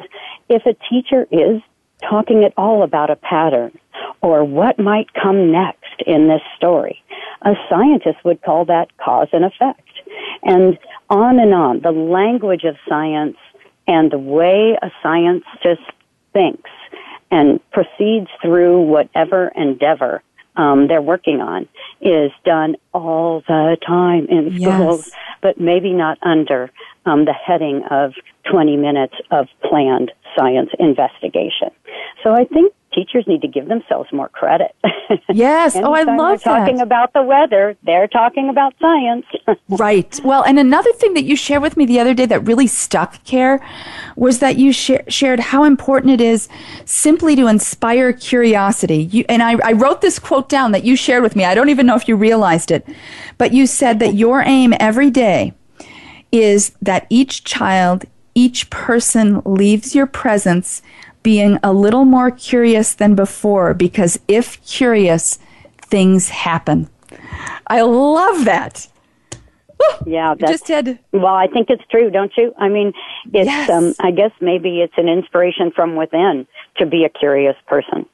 if 0.49 0.67
a 0.67 0.75
teacher 0.91 1.29
is 1.31 1.63
talking 2.03 2.45
at 2.45 2.53
all 2.57 2.83
about 2.83 3.11
a 3.11 3.17
pattern 3.17 3.79
or 4.21 4.45
what 4.45 4.79
might 4.79 5.13
come 5.15 5.53
next 5.53 6.03
in 6.07 6.29
this 6.29 6.43
story, 6.57 7.03
a 7.43 7.55
scientist 7.69 8.19
would 8.25 8.43
call 8.43 8.65
that 8.65 8.97
cause 8.97 9.29
and 9.33 9.45
effect. 9.45 9.83
And 10.43 10.79
on 11.11 11.39
and 11.39 11.55
on. 11.55 11.81
The 11.81 11.93
language 11.93 12.65
of 12.65 12.77
science 12.89 13.37
and 13.87 14.11
the 14.11 14.19
way 14.19 14.79
a 14.81 14.91
scientist 15.03 15.83
thinks 16.33 16.71
and 17.31 17.61
proceeds 17.71 18.29
through 18.43 18.83
whatever 18.83 19.53
endeavor 19.57 20.23
um, 20.59 20.89
they're 20.89 21.01
working 21.01 21.41
on 21.41 21.69
is 22.01 22.31
done 22.45 22.77
all 22.93 23.43
the 23.47 23.77
time 23.87 24.27
in 24.27 24.61
schools, 24.61 25.07
yes. 25.07 25.17
but 25.41 25.61
maybe 25.61 25.93
not 25.93 26.19
under 26.23 26.71
um, 27.07 27.25
the 27.25 27.33
heading 27.33 27.83
of 27.91 28.13
20 28.51 28.77
minutes 28.77 29.15
of 29.31 29.47
planned 29.63 30.13
science 30.37 30.71
investigation. 30.79 31.71
So 32.23 32.35
I 32.35 32.45
think 32.45 32.75
teachers 32.99 33.25
need 33.27 33.43
to 33.43 33.49
give 33.49 33.69
themselves 33.69 34.13
more 34.13 34.29
credit. 34.29 34.75
Yes. 35.33 35.75
oh, 35.77 35.95
I 35.95 36.03
love 36.03 36.43
they're 36.43 36.59
talking 36.59 36.81
about 36.81 37.15
the 37.15 37.23
weather. 37.23 37.77
They're 37.83 38.09
talking 38.09 38.51
about 38.51 38.75
science. 38.79 39.25
right. 39.69 40.21
Well, 40.23 40.43
and 40.43 40.59
another 40.59 40.93
thing 40.93 41.15
that 41.15 41.25
you 41.25 41.35
shared 41.35 41.63
with 41.63 41.79
me 41.79 41.87
the 41.87 41.99
other 41.99 42.13
day 42.13 42.27
that 42.27 42.47
really 42.47 42.67
stuck, 42.67 43.23
Care, 43.25 43.65
was 44.17 44.41
that 44.41 44.59
you 44.59 44.73
sh- 44.73 44.91
shared 45.09 45.41
how 45.41 45.65
important 45.65 46.13
it 46.13 46.21
is 46.21 46.49
simply 46.85 47.37
to 47.37 47.47
inspire 47.47 48.13
curiosity. 48.13 49.05
You, 49.05 49.25
and 49.31 49.43
I, 49.43 49.57
I 49.65 49.73
wrote 49.73 50.03
this 50.03 50.19
quote 50.19 50.51
down 50.51 50.73
that 50.73 50.85
you 50.85 50.95
shared 50.95 51.23
with 51.23 51.37
me. 51.37 51.45
I 51.45 51.55
don't 51.55 51.71
even 51.71 51.87
know 51.87 51.97
if 51.97 52.07
you 52.07 52.17
realized 52.17 52.71
it, 52.71 52.87
but 53.39 53.53
you 53.53 53.67
said 53.67 54.01
that 54.01 54.15
your 54.15 54.43
aim 54.43 54.75
every 54.79 55.11
day 55.11 55.55
is 56.33 56.73
that 56.83 57.07
each 57.09 57.45
child, 57.45 58.05
each 58.35 58.69
person 58.69 59.41
leaves 59.47 59.95
your 59.95 60.07
presence 60.07 60.83
being 61.23 61.59
a 61.63 61.73
little 61.73 62.05
more 62.05 62.31
curious 62.31 62.95
than 62.95 63.15
before 63.15 63.75
because 63.75 64.19
if 64.29 64.65
curious, 64.65 65.39
things 65.83 66.29
happen. 66.29 66.89
I 67.67 67.83
love 67.83 68.45
that. 68.45 68.89
Yeah, 70.07 70.35
that's, 70.39 70.53
just 70.53 70.69
had. 70.69 70.99
Well, 71.13 71.27
I 71.27 71.47
think 71.47 71.71
it's 71.71 71.85
true, 71.91 72.11
don't 72.11 72.33
you? 72.37 72.53
I 72.59 72.69
mean, 72.69 72.93
it's. 73.33 73.47
Yes. 73.47 73.71
Um, 73.71 73.95
I 74.01 74.11
guess 74.11 74.33
maybe 74.41 74.81
it's 74.81 74.95
an 74.97 75.09
inspiration 75.09 75.71
from 75.71 75.97
within 75.97 76.47
to 76.79 76.87
be 76.87 77.05
a 77.05 77.09
curious 77.09 77.57
person. 77.67 78.07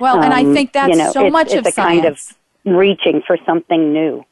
Well, 0.00 0.18
um, 0.18 0.24
and 0.24 0.32
I 0.32 0.42
um, 0.42 0.54
think 0.54 0.72
that's 0.72 0.90
you 0.90 0.96
know, 0.96 1.10
so 1.10 1.26
it's, 1.26 1.32
much 1.32 1.48
it's 1.48 1.56
of 1.56 1.66
a 1.66 1.72
science. 1.72 2.02
kind 2.02 2.72
of 2.72 2.76
reaching 2.76 3.22
for 3.26 3.36
something 3.44 3.92
new. 3.92 4.24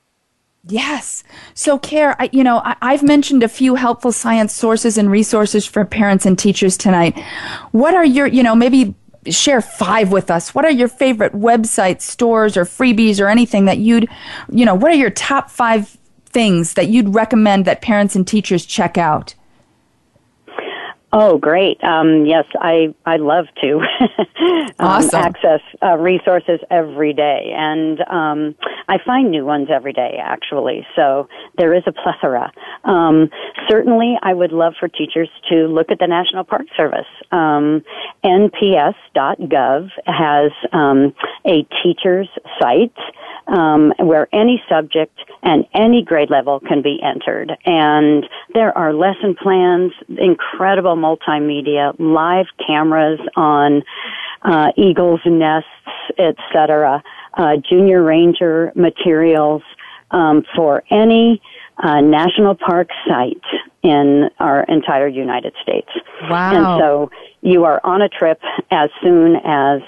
Yes. 0.68 1.22
So, 1.54 1.78
Care, 1.78 2.20
I, 2.20 2.28
you 2.32 2.42
know, 2.42 2.58
I, 2.58 2.76
I've 2.82 3.02
mentioned 3.02 3.42
a 3.42 3.48
few 3.48 3.76
helpful 3.76 4.10
science 4.10 4.52
sources 4.52 4.98
and 4.98 5.10
resources 5.10 5.64
for 5.64 5.84
parents 5.84 6.26
and 6.26 6.36
teachers 6.36 6.76
tonight. 6.76 7.16
What 7.70 7.94
are 7.94 8.04
your, 8.04 8.26
you 8.26 8.42
know, 8.42 8.56
maybe 8.56 8.94
share 9.30 9.60
five 9.60 10.12
with 10.12 10.30
us. 10.30 10.54
What 10.54 10.64
are 10.64 10.70
your 10.70 10.88
favorite 10.88 11.32
websites, 11.32 12.02
stores, 12.02 12.56
or 12.56 12.64
freebies, 12.64 13.20
or 13.20 13.28
anything 13.28 13.64
that 13.66 13.78
you'd, 13.78 14.08
you 14.50 14.64
know, 14.64 14.74
what 14.74 14.90
are 14.90 14.96
your 14.96 15.10
top 15.10 15.50
five 15.50 15.96
things 16.26 16.74
that 16.74 16.88
you'd 16.88 17.14
recommend 17.14 17.64
that 17.64 17.82
parents 17.82 18.14
and 18.16 18.26
teachers 18.26 18.64
check 18.66 18.98
out? 18.98 19.34
Oh, 21.18 21.38
great! 21.38 21.82
Um, 21.82 22.26
yes, 22.26 22.44
I 22.60 22.94
I 23.06 23.16
love 23.16 23.46
to 23.62 23.78
um, 23.78 24.68
awesome. 24.78 25.18
access 25.18 25.60
uh, 25.82 25.96
resources 25.96 26.60
every 26.70 27.14
day, 27.14 27.54
and 27.56 28.02
um, 28.02 28.54
I 28.86 28.98
find 29.02 29.30
new 29.30 29.46
ones 29.46 29.68
every 29.72 29.94
day. 29.94 30.18
Actually, 30.22 30.86
so 30.94 31.26
there 31.56 31.72
is 31.72 31.84
a 31.86 31.92
plethora. 31.92 32.52
Um, 32.84 33.30
certainly, 33.66 34.18
I 34.22 34.34
would 34.34 34.52
love 34.52 34.74
for 34.78 34.88
teachers 34.88 35.30
to 35.48 35.68
look 35.68 35.90
at 35.90 36.00
the 36.00 36.06
National 36.06 36.44
Park 36.44 36.66
Service. 36.76 37.08
Um, 37.32 37.82
NPS.gov 38.22 39.88
has 40.04 40.52
um, 40.74 41.14
a 41.46 41.66
teachers 41.82 42.28
site 42.60 42.92
um, 43.46 43.92
where 43.98 44.28
any 44.32 44.62
subject 44.68 45.18
and 45.42 45.64
any 45.74 46.02
grade 46.02 46.30
level 46.30 46.60
can 46.60 46.82
be 46.82 47.00
entered. 47.02 47.52
And 47.64 48.24
there 48.54 48.76
are 48.76 48.92
lesson 48.92 49.36
plans, 49.40 49.92
incredible 50.18 50.96
multimedia, 51.06 51.94
live 51.98 52.46
cameras 52.66 53.20
on 53.36 53.82
uh, 54.42 54.72
eagles' 54.76 55.20
nests, 55.26 55.68
etc., 56.18 57.02
uh, 57.34 57.56
junior 57.68 58.02
ranger 58.02 58.72
materials 58.74 59.62
um, 60.10 60.44
for 60.54 60.82
any 60.90 61.40
uh, 61.78 62.00
national 62.00 62.54
park 62.54 62.88
site 63.06 63.42
in 63.82 64.30
our 64.38 64.62
entire 64.64 65.08
United 65.08 65.52
States. 65.62 65.88
Wow. 66.30 66.50
And 66.54 66.80
so 66.80 67.10
you 67.42 67.64
are 67.64 67.80
on 67.84 68.02
a 68.02 68.08
trip 68.08 68.40
as 68.70 68.88
soon 69.02 69.36
as 69.44 69.82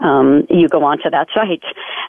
um, 0.00 0.46
you 0.48 0.68
go 0.68 0.84
onto 0.84 1.10
that 1.10 1.28
site. 1.34 1.62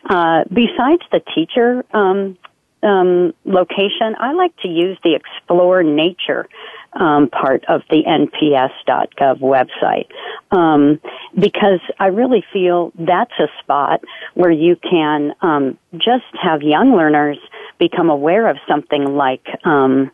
Uh, 0.09 0.43
besides 0.51 1.01
the 1.11 1.21
teacher 1.33 1.83
um, 1.93 2.37
um, 2.81 3.33
location, 3.45 4.15
I 4.19 4.33
like 4.33 4.55
to 4.57 4.69
use 4.69 4.97
the 5.03 5.15
Explore 5.15 5.83
Nature 5.83 6.47
um, 6.95 7.29
part 7.29 7.63
of 7.67 7.81
the 7.89 8.03
NPS.gov 8.03 9.39
website 9.39 10.07
um, 10.51 10.99
because 11.37 11.81
I 11.99 12.07
really 12.07 12.43
feel 12.53 12.91
that's 12.97 13.33
a 13.39 13.47
spot 13.61 14.01
where 14.33 14.51
you 14.51 14.75
can 14.77 15.33
um, 15.41 15.77
just 15.93 16.25
have 16.41 16.61
young 16.61 16.95
learners 16.95 17.37
become 17.79 18.09
aware 18.09 18.49
of 18.49 18.57
something 18.67 19.15
like 19.15 19.45
um, 19.65 20.11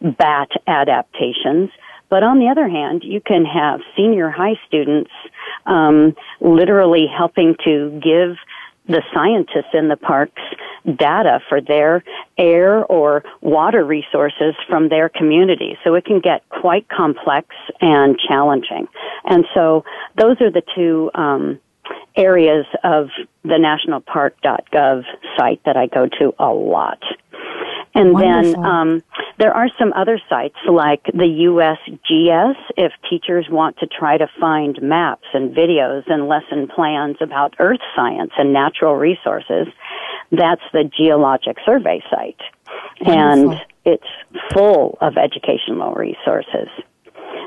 bat 0.00 0.48
adaptations. 0.66 1.70
But 2.10 2.22
on 2.22 2.38
the 2.38 2.48
other 2.48 2.68
hand, 2.68 3.02
you 3.04 3.20
can 3.20 3.44
have 3.44 3.80
senior 3.96 4.30
high 4.30 4.54
students 4.66 5.10
um, 5.66 6.14
literally 6.40 7.06
helping 7.06 7.56
to 7.64 8.00
give 8.02 8.36
the 8.86 9.02
scientists 9.14 9.72
in 9.72 9.88
the 9.88 9.96
parks 9.96 10.42
data 10.96 11.40
for 11.48 11.60
their 11.60 12.04
air 12.36 12.84
or 12.84 13.24
water 13.40 13.84
resources 13.84 14.54
from 14.68 14.88
their 14.88 15.08
community. 15.08 15.78
So 15.84 15.94
it 15.94 16.04
can 16.04 16.20
get 16.20 16.46
quite 16.48 16.88
complex 16.88 17.48
and 17.80 18.18
challenging. 18.18 18.88
And 19.24 19.46
so 19.54 19.84
those 20.16 20.40
are 20.40 20.50
the 20.50 20.62
two 20.74 21.10
um, 21.14 21.60
areas 22.16 22.66
of 22.82 23.08
the 23.42 23.58
nationalpark.gov 23.58 25.04
site 25.36 25.60
that 25.64 25.76
I 25.76 25.86
go 25.86 26.06
to 26.20 26.34
a 26.38 26.52
lot. 26.52 27.02
And 27.94 28.12
Wonderful. 28.12 28.62
then 28.62 28.64
um, 28.64 29.02
there 29.38 29.52
are 29.52 29.68
some 29.78 29.92
other 29.94 30.20
sites 30.28 30.56
like 30.68 31.04
the 31.04 31.46
USGS 31.48 32.56
if 32.76 32.92
teachers 33.08 33.46
want 33.48 33.78
to 33.78 33.86
try 33.86 34.18
to 34.18 34.28
find 34.40 34.80
maps 34.82 35.26
and 35.32 35.54
videos 35.54 36.02
and 36.08 36.28
lesson 36.28 36.68
plans 36.68 37.16
about 37.20 37.54
earth 37.58 37.80
science 37.94 38.32
and 38.36 38.52
natural 38.52 38.96
resources. 38.96 39.68
That's 40.32 40.62
the 40.72 40.90
Geologic 40.96 41.56
Survey 41.64 42.02
site. 42.10 42.40
Wonderful. 43.00 43.52
And 43.52 43.60
it's 43.84 44.52
full 44.52 44.98
of 45.00 45.16
educational 45.16 45.94
resources. 45.94 46.68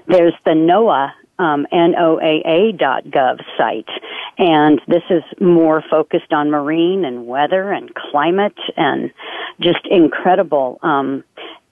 There's 0.07 0.33
the 0.45 0.51
NOAA 0.51 1.11
um, 1.39 1.67
NOAA.gov 1.71 3.39
site. 3.57 3.89
And 4.37 4.81
this 4.87 5.03
is 5.09 5.23
more 5.39 5.83
focused 5.89 6.33
on 6.33 6.49
marine 6.51 7.05
and 7.05 7.27
weather 7.27 7.71
and 7.71 7.93
climate 7.93 8.57
and 8.75 9.11
just 9.59 9.85
incredible 9.89 10.79
um, 10.81 11.23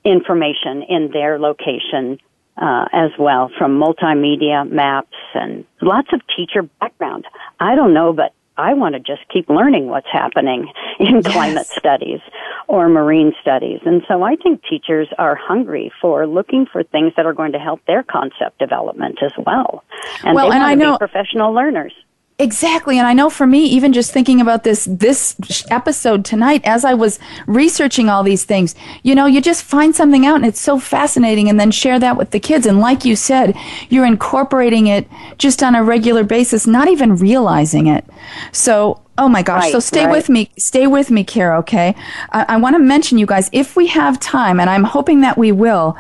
information 0.04 0.84
in 0.84 1.12
their 1.12 1.40
location 1.40 2.20
uh, 2.58 2.86
as 2.94 3.12
well 3.20 3.52
from 3.58 3.80
multimedia 3.80 4.70
maps 4.70 5.18
and 5.34 5.66
lots 5.82 6.08
of 6.14 6.22
teacher 6.36 6.64
background. 6.80 7.26
I 7.60 7.76
don't 7.76 7.94
know, 7.94 8.14
but 8.14 8.34
I 8.58 8.74
want 8.74 8.94
to 8.96 9.00
just 9.00 9.28
keep 9.32 9.50
learning 9.50 9.88
what's 9.88 10.08
happening 10.12 10.72
in 11.00 11.16
yes. 11.16 11.28
climate 11.28 11.68
studies 11.68 12.20
or 12.68 12.90
marine 12.90 13.34
studies. 13.42 13.80
And 13.86 14.02
so 14.08 14.24
I 14.24 14.36
think 14.36 14.64
teachers 14.64 15.08
are 15.18 15.36
hungry 15.36 15.92
for 16.02 16.26
looking 16.26 16.66
for 16.66 16.84
things 16.84 17.14
that 17.18 17.26
are 17.26 17.34
going 17.34 17.52
to 17.52 17.60
help 17.60 17.82
their 17.86 18.04
concept 18.04 18.60
development 18.60 19.20
as 19.22 19.32
well. 19.46 19.84
And 20.24 20.36
well, 20.36 20.50
they 20.50 20.56
and 20.56 20.62
want 20.62 20.72
I 20.72 20.76
to 20.76 20.80
know, 20.80 20.92
be 20.94 20.98
professional 20.98 21.54
learners. 21.54 21.94
Exactly. 22.38 22.98
And 22.98 23.08
I 23.08 23.14
know 23.14 23.30
for 23.30 23.48
me, 23.48 23.64
even 23.64 23.94
just 23.94 24.12
thinking 24.12 24.42
about 24.42 24.66
this, 24.66 24.84
this 24.92 25.38
episode 25.72 26.26
tonight, 26.26 26.62
as 26.66 26.84
I 26.84 26.94
was 26.94 27.18
researching 27.48 28.10
all 28.10 28.24
these 28.24 28.44
things, 28.44 28.76
you 29.04 29.16
know, 29.16 29.26
you 29.26 29.40
just 29.40 29.64
find 29.64 29.96
something 29.96 30.26
out 30.26 30.36
and 30.36 30.46
it's 30.46 30.60
so 30.60 30.78
fascinating 30.78 31.48
and 31.48 31.58
then 31.58 31.72
share 31.72 31.98
that 31.98 32.18
with 32.18 32.32
the 32.32 32.40
kids. 32.42 32.66
And 32.66 32.82
like 32.82 33.06
you 33.06 33.16
said, 33.16 33.56
you're 33.90 34.06
incorporating 34.06 34.88
it 34.88 35.08
just 35.38 35.64
on 35.64 35.76
a 35.76 35.84
regular 35.84 36.26
basis, 36.26 36.68
not 36.68 36.90
even 36.90 37.16
realizing 37.16 37.88
it. 37.88 38.04
So 38.52 39.00
Oh 39.18 39.30
my 39.30 39.44
gosh. 39.44 39.64
Right, 39.64 39.72
so 39.72 39.80
stay 39.80 40.06
right. 40.06 40.12
with 40.12 40.28
me. 40.28 40.50
Stay 40.58 40.88
with 40.88 41.10
me, 41.10 41.24
Kara, 41.24 41.60
okay? 41.60 41.96
I, 42.32 42.46
I 42.50 42.58
want 42.58 42.76
to 42.76 42.80
mention 42.80 43.18
you 43.18 43.26
guys, 43.26 43.50
if 43.54 43.78
we 43.78 43.88
have 43.88 44.20
time, 44.20 44.60
and 44.60 44.70
I'm 44.70 44.84
hoping 44.84 45.22
that 45.22 45.38
we 45.38 45.54
will, 45.54 45.96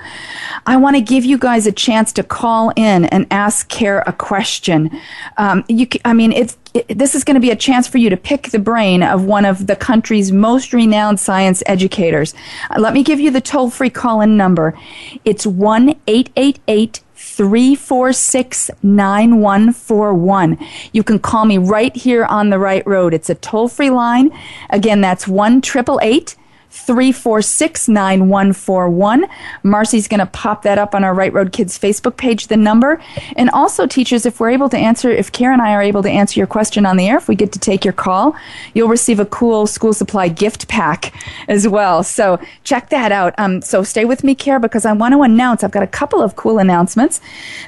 I 0.65 0.75
want 0.75 0.97
to 0.97 1.01
give 1.01 1.23
you 1.23 1.37
guys 1.37 1.65
a 1.65 1.71
chance 1.71 2.11
to 2.13 2.23
call 2.23 2.71
in 2.75 3.05
and 3.05 3.25
ask 3.31 3.69
Kara 3.69 4.03
a 4.05 4.11
question. 4.11 4.91
Um, 5.37 5.63
you, 5.69 5.87
I 6.03 6.11
mean, 6.11 6.33
it's, 6.33 6.57
it, 6.73 6.97
this 6.97 7.15
is 7.15 7.23
going 7.23 7.35
to 7.35 7.41
be 7.41 7.51
a 7.51 7.55
chance 7.55 7.87
for 7.87 7.99
you 7.99 8.09
to 8.09 8.17
pick 8.17 8.49
the 8.49 8.59
brain 8.59 9.01
of 9.01 9.23
one 9.23 9.45
of 9.45 9.67
the 9.67 9.77
country's 9.77 10.33
most 10.33 10.73
renowned 10.73 11.21
science 11.21 11.63
educators. 11.67 12.33
Uh, 12.69 12.81
let 12.81 12.93
me 12.93 13.01
give 13.01 13.21
you 13.21 13.31
the 13.31 13.39
toll 13.39 13.69
free 13.69 13.89
call 13.89 14.19
in 14.19 14.35
number. 14.35 14.77
It's 15.23 15.47
1 15.47 15.95
888 16.05 16.99
346 17.35 18.71
9141. 18.81 20.57
You 20.93 21.03
can 21.03 21.19
call 21.19 21.43
me 21.43 21.57
right 21.57 21.93
here 21.93 22.23
on 22.23 22.49
the 22.49 22.59
right 22.59 22.85
road. 22.87 23.13
It's 23.13 23.29
a 23.29 23.35
toll 23.35 23.67
free 23.67 23.89
line. 23.89 24.31
Again, 24.69 25.01
that's 25.01 25.27
1 25.27 25.57
888 25.57 26.35
346 26.75 27.87
9141. 27.87 29.25
Marcy's 29.63 30.07
going 30.07 30.19
to 30.19 30.25
pop 30.25 30.61
that 30.63 30.77
up 30.77 30.93
on 30.93 31.03
our 31.03 31.13
Right 31.13 31.31
Road 31.31 31.53
Kids 31.53 31.79
Facebook 31.79 32.17
page, 32.17 32.47
the 32.47 32.57
number. 32.57 33.01
And 33.37 33.49
also, 33.51 33.87
teachers, 33.87 34.25
if 34.25 34.39
we're 34.39 34.49
able 34.49 34.67
to 34.69 34.77
answer, 34.77 35.09
if 35.09 35.31
Karen 35.31 35.59
and 35.59 35.67
I 35.67 35.73
are 35.73 35.81
able 35.81 36.03
to 36.03 36.09
answer 36.09 36.39
your 36.39 36.47
question 36.47 36.85
on 36.85 36.97
the 36.97 37.07
air, 37.07 37.17
if 37.17 37.29
we 37.29 37.35
get 37.35 37.53
to 37.53 37.59
take 37.59 37.85
your 37.85 37.93
call, 37.93 38.35
you'll 38.73 38.89
receive 38.89 39.21
a 39.21 39.25
cool 39.25 39.65
school 39.67 39.93
supply 39.93 40.27
gift 40.27 40.67
pack 40.67 41.13
as 41.47 41.65
well. 41.65 42.03
So 42.03 42.39
check 42.65 42.89
that 42.89 43.11
out. 43.11 43.33
Um, 43.37 43.61
so 43.61 43.81
stay 43.81 44.03
with 44.03 44.23
me, 44.23 44.35
Kara, 44.35 44.59
because 44.59 44.85
I 44.85 44.91
want 44.91 45.13
to 45.13 45.21
announce, 45.21 45.63
I've 45.63 45.71
got 45.71 45.81
a 45.81 45.87
couple 45.87 46.21
of 46.21 46.35
cool 46.35 46.59
announcements. 46.59 47.21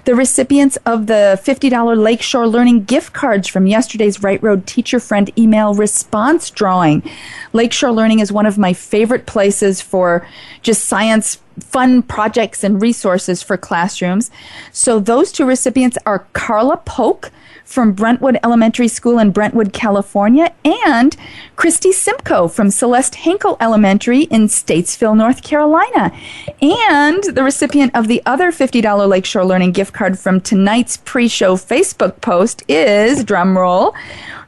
The 0.04 0.16
recipients 0.16 0.78
of 0.86 1.08
the 1.08 1.40
$50 1.44 1.98
Lakeshore 1.98 2.48
Learning 2.48 2.84
gift 2.84 3.14
cards 3.14 3.48
from 3.48 3.68
yesterday's 3.68 4.22
Right 4.22 4.44
Road 4.44 4.68
Teacher 4.68 5.00
Friend 5.00 5.32
email 5.40 5.74
response 5.74 6.50
drawing. 6.50 7.10
Lakeshore 7.54 7.92
Learning 7.92 8.20
is 8.20 8.34
one 8.34 8.46
of 8.46 8.58
my 8.58 8.74
favorite 8.74 8.97
favorite 8.98 9.28
places 9.28 9.80
for 9.80 10.28
just 10.64 10.86
science 10.86 11.38
fun 11.60 12.02
projects 12.02 12.64
and 12.64 12.82
resources 12.82 13.44
for 13.44 13.56
classrooms. 13.56 14.32
So 14.72 15.00
those 15.00 15.32
two 15.32 15.46
recipients 15.46 16.00
are 16.08 16.26
Carla 16.34 16.78
Polk 16.78 17.32
from 17.64 17.94
Brentwood 17.94 18.40
Elementary 18.44 18.88
School 18.88 19.20
in 19.20 19.30
Brentwood, 19.30 19.72
California, 19.72 20.52
and 20.66 21.16
Christy 21.56 21.92
Simcoe 21.92 22.48
from 22.48 22.72
Celeste 22.72 23.14
Henkel 23.14 23.56
Elementary 23.60 24.24
in 24.24 24.48
Statesville, 24.48 25.16
North 25.16 25.44
Carolina. 25.44 26.12
And 26.60 27.24
the 27.24 27.44
recipient 27.44 27.96
of 27.96 28.08
the 28.08 28.24
other 28.26 28.52
$50 28.52 29.08
Lakeshore 29.08 29.46
Learning 29.46 29.74
gift 29.74 29.94
card 29.94 30.18
from 30.18 30.42
tonight's 30.42 30.98
pre-show 30.98 31.56
Facebook 31.56 32.20
post 32.22 32.64
is, 32.68 33.24
drumroll, 33.24 33.94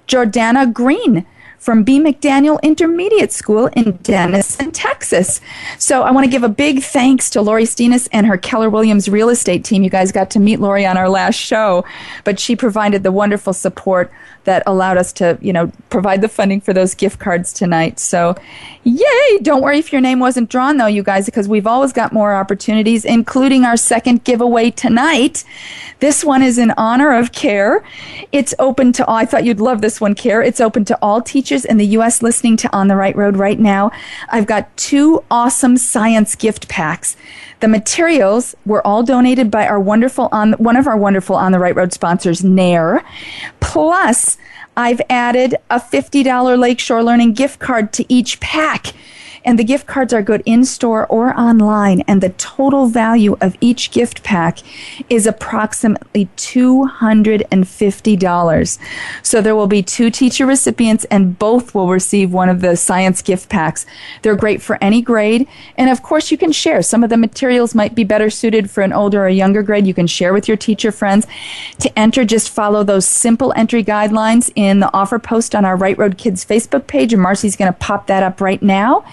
Jordana 0.07 0.73
Green 0.73 1.27
from 1.59 1.83
B. 1.83 1.99
McDaniel 1.99 2.61
Intermediate 2.63 3.31
School 3.31 3.67
in 3.67 3.97
Denison, 3.97 4.71
Texas. 4.71 5.41
So 5.77 6.01
I 6.03 6.11
want 6.11 6.25
to 6.25 6.31
give 6.31 6.43
a 6.43 6.49
big 6.49 6.81
thanks 6.81 7.29
to 7.31 7.41
Lori 7.41 7.65
Steenis 7.65 8.07
and 8.11 8.25
her 8.25 8.37
Keller 8.37 8.69
Williams 8.69 9.09
real 9.09 9.29
estate 9.29 9.63
team. 9.63 9.83
You 9.83 9.89
guys 9.89 10.11
got 10.11 10.31
to 10.31 10.39
meet 10.39 10.59
Lori 10.59 10.85
on 10.85 10.97
our 10.97 11.09
last 11.09 11.35
show, 11.35 11.85
but 12.23 12.39
she 12.39 12.55
provided 12.55 13.03
the 13.03 13.11
wonderful 13.11 13.53
support 13.53 14.11
that 14.49 14.63
allowed 14.65 14.97
us 14.97 15.13
to, 15.13 15.38
you 15.41 15.53
know, 15.53 15.71
provide 15.91 16.21
the 16.21 16.27
funding 16.27 16.59
for 16.59 16.73
those 16.73 16.95
gift 16.95 17.19
cards 17.19 17.53
tonight. 17.53 17.99
So, 17.99 18.33
yay! 18.83 19.38
Don't 19.43 19.62
worry 19.62 19.77
if 19.77 19.91
your 19.91 20.01
name 20.01 20.19
wasn't 20.19 20.49
drawn 20.49 20.77
though, 20.77 20.88
you 20.88 21.03
guys, 21.03 21.27
because 21.27 21.47
we've 21.47 21.67
always 21.67 21.93
got 21.93 22.13
more 22.13 22.33
opportunities, 22.33 23.05
including 23.05 23.63
our 23.63 23.77
second 23.77 24.23
giveaway 24.23 24.71
tonight. 24.71 25.43
This 25.99 26.23
one 26.23 26.41
is 26.41 26.57
in 26.57 26.71
honor 26.77 27.13
of 27.13 27.31
CARE. 27.31 27.83
It's 28.31 28.55
open 28.57 28.91
to 28.93 29.05
all, 29.05 29.17
I 29.17 29.25
thought 29.25 29.43
you'd 29.43 29.59
love 29.59 29.81
this 29.81 30.01
one, 30.01 30.15
CARE. 30.15 30.41
It's 30.41 30.59
open 30.59 30.83
to 30.85 30.97
all 30.99 31.21
teachers 31.21 31.63
in 31.63 31.77
the 31.77 31.85
U.S. 31.97 32.23
listening 32.23 32.57
to 32.57 32.75
On 32.75 32.88
the 32.88 32.95
Right 32.95 33.15
Road 33.15 33.38
right 33.38 33.59
now. 33.59 33.91
I've 34.29 34.47
got 34.47 34.75
two 34.77 35.23
awesome 35.29 35.77
science 35.77 36.33
gift 36.33 36.67
packs. 36.67 37.15
The 37.59 37.67
materials 37.67 38.55
were 38.65 38.85
all 38.85 39.03
donated 39.03 39.51
by 39.51 39.67
our 39.67 39.79
wonderful 39.79 40.29
on 40.31 40.53
one 40.53 40.77
of 40.77 40.87
our 40.87 40.97
wonderful 40.97 41.35
on 41.35 41.51
the 41.51 41.59
right 41.59 41.75
road 41.75 41.91
sponsors, 41.91 42.43
Nair. 42.43 43.03
Plus, 43.59 44.37
I've 44.77 45.01
added 45.09 45.55
a 45.69 45.79
$50 45.79 46.57
Lakeshore 46.57 47.03
Learning 47.03 47.33
gift 47.33 47.59
card 47.59 47.91
to 47.93 48.05
each 48.11 48.39
pack. 48.39 48.93
And 49.49 49.57
the 49.57 49.63
gift 49.63 49.88
cards 49.88 50.13
are 50.13 50.21
good 50.21 50.43
in 50.45 50.63
store 50.63 51.07
or 51.07 51.35
online. 51.35 52.01
And 52.01 52.21
the 52.21 52.29
total 52.29 52.85
value 52.85 53.35
of 53.41 53.57
each 53.59 53.89
gift 53.89 54.21
pack 54.21 54.59
is 55.09 55.25
approximately 55.25 56.29
$250. 56.38 58.79
So 59.23 59.41
there 59.41 59.55
will 59.55 59.65
be 59.65 59.81
two 59.81 60.12
teacher 60.12 60.45
recipients, 60.45 61.05
and 61.05 61.39
both 61.39 61.73
will 61.73 61.89
receive 61.89 62.31
one 62.31 62.47
of 62.47 62.62
the 62.62 62.77
science 62.77 63.23
gift 63.23 63.49
packs. 63.49 63.88
They're 64.21 64.35
great 64.35 64.62
for 64.62 64.77
any 64.83 65.01
grade. 65.01 65.47
And 65.77 65.89
of 65.89 66.03
course, 66.03 66.29
you 66.29 66.38
can 66.38 66.51
share. 66.51 66.83
Some 66.83 67.03
of 67.03 67.09
the 67.09 67.17
materials 67.17 67.73
might 67.73 67.95
be 67.95 68.03
better 68.03 68.29
suited 68.29 68.69
for 68.69 68.83
an 68.83 68.93
older 68.93 69.25
or 69.25 69.29
younger 69.29 69.63
grade. 69.63 69.88
You 69.88 69.95
can 69.95 70.05
share 70.05 70.31
with 70.31 70.47
your 70.47 70.57
teacher 70.57 70.91
friends. 70.91 71.25
To 71.79 71.89
enter, 71.97 72.23
just 72.23 72.51
follow 72.51 72.83
those 72.83 73.07
simple 73.07 73.51
entry 73.55 73.83
guidelines 73.83 74.51
in 74.53 74.79
the 74.79 74.93
offer 74.93 75.17
post 75.17 75.55
on 75.55 75.65
our 75.65 75.75
Right 75.75 75.97
Road 75.97 76.19
Kids 76.19 76.45
Facebook 76.45 76.85
page. 76.85 77.13
And 77.13 77.21
Marcy's 77.23 77.55
going 77.55 77.73
to 77.73 77.79
pop 77.79 78.05
that 78.05 78.21
up 78.21 78.41
right 78.41 78.62
now. 78.62 79.03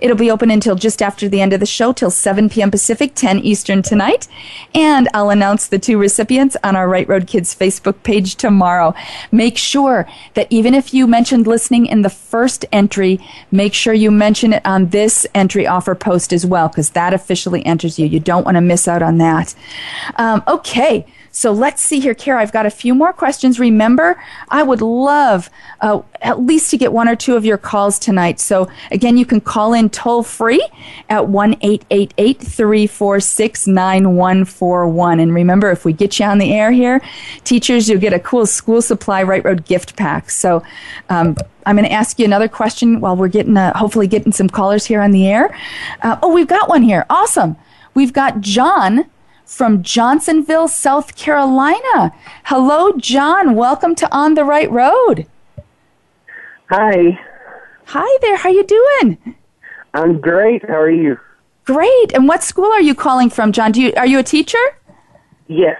It'll 0.00 0.16
be 0.16 0.30
open 0.30 0.50
until 0.50 0.74
just 0.74 1.02
after 1.02 1.28
the 1.28 1.40
end 1.40 1.52
of 1.52 1.60
the 1.60 1.66
show, 1.66 1.92
till 1.92 2.10
7 2.10 2.48
p.m. 2.48 2.70
Pacific, 2.70 3.14
10 3.14 3.40
Eastern 3.40 3.82
tonight. 3.82 4.28
And 4.74 5.08
I'll 5.14 5.30
announce 5.30 5.66
the 5.66 5.78
two 5.78 5.98
recipients 5.98 6.56
on 6.62 6.76
our 6.76 6.88
Right 6.88 7.08
Road 7.08 7.26
Kids 7.26 7.54
Facebook 7.54 8.02
page 8.02 8.36
tomorrow. 8.36 8.94
Make 9.32 9.56
sure 9.58 10.08
that 10.34 10.46
even 10.50 10.74
if 10.74 10.92
you 10.92 11.06
mentioned 11.06 11.46
listening 11.46 11.86
in 11.86 12.02
the 12.02 12.10
first 12.10 12.64
entry, 12.72 13.20
make 13.50 13.74
sure 13.74 13.94
you 13.94 14.10
mention 14.10 14.52
it 14.52 14.64
on 14.64 14.88
this 14.90 15.26
entry 15.34 15.66
offer 15.66 15.94
post 15.94 16.32
as 16.32 16.44
well, 16.44 16.68
because 16.68 16.90
that 16.90 17.14
officially 17.14 17.64
enters 17.64 17.98
you. 17.98 18.06
You 18.06 18.20
don't 18.20 18.44
want 18.44 18.56
to 18.56 18.60
miss 18.60 18.88
out 18.88 19.02
on 19.02 19.18
that. 19.18 19.54
Um, 20.16 20.42
okay. 20.48 21.06
So 21.34 21.50
let's 21.50 21.82
see 21.82 21.98
here, 21.98 22.14
Kara. 22.14 22.40
I've 22.40 22.52
got 22.52 22.64
a 22.64 22.70
few 22.70 22.94
more 22.94 23.12
questions. 23.12 23.58
Remember, 23.58 24.22
I 24.50 24.62
would 24.62 24.80
love 24.80 25.50
uh, 25.80 26.02
at 26.22 26.40
least 26.40 26.70
to 26.70 26.78
get 26.78 26.92
one 26.92 27.08
or 27.08 27.16
two 27.16 27.34
of 27.34 27.44
your 27.44 27.58
calls 27.58 27.98
tonight. 27.98 28.38
So 28.38 28.68
again, 28.92 29.16
you 29.16 29.26
can 29.26 29.40
call 29.40 29.74
in 29.74 29.90
toll 29.90 30.22
free 30.22 30.64
at 31.08 31.26
1 31.26 31.56
888 31.60 32.38
346 32.40 33.66
9141. 33.66 35.18
And 35.18 35.34
remember, 35.34 35.72
if 35.72 35.84
we 35.84 35.92
get 35.92 36.20
you 36.20 36.24
on 36.24 36.38
the 36.38 36.52
air 36.52 36.70
here, 36.70 37.02
teachers, 37.42 37.88
you'll 37.88 37.98
get 37.98 38.12
a 38.12 38.20
cool 38.20 38.46
school 38.46 38.80
supply 38.80 39.24
Right 39.24 39.44
Road 39.44 39.64
gift 39.64 39.96
pack. 39.96 40.30
So 40.30 40.62
um, 41.08 41.36
I'm 41.66 41.74
going 41.74 41.88
to 41.88 41.92
ask 41.92 42.20
you 42.20 42.26
another 42.26 42.48
question 42.48 43.00
while 43.00 43.16
we're 43.16 43.26
getting, 43.26 43.56
uh, 43.56 43.76
hopefully, 43.76 44.06
getting 44.06 44.30
some 44.30 44.48
callers 44.48 44.86
here 44.86 45.00
on 45.00 45.10
the 45.10 45.26
air. 45.26 45.52
Uh, 46.00 46.16
oh, 46.22 46.32
we've 46.32 46.46
got 46.46 46.68
one 46.68 46.82
here. 46.82 47.04
Awesome. 47.10 47.56
We've 47.94 48.12
got 48.12 48.40
John 48.40 49.10
from 49.44 49.82
Johnsonville, 49.82 50.68
South 50.68 51.16
Carolina. 51.16 52.12
Hello, 52.44 52.92
John. 52.96 53.54
Welcome 53.54 53.94
to 53.96 54.12
On 54.14 54.34
the 54.34 54.44
Right 54.44 54.70
Road. 54.70 55.26
Hi. 56.70 57.18
Hi 57.86 58.18
there. 58.22 58.36
How 58.36 58.50
you 58.50 58.64
doing? 58.64 59.36
I'm 59.92 60.20
great. 60.20 60.68
How 60.68 60.80
are 60.80 60.90
you? 60.90 61.18
Great. 61.64 62.12
And 62.12 62.26
what 62.26 62.42
school 62.42 62.66
are 62.66 62.80
you 62.80 62.94
calling 62.94 63.30
from, 63.30 63.52
John? 63.52 63.72
Do 63.72 63.80
you 63.80 63.92
are 63.96 64.06
you 64.06 64.18
a 64.18 64.22
teacher? 64.22 64.58
Yes. 65.46 65.78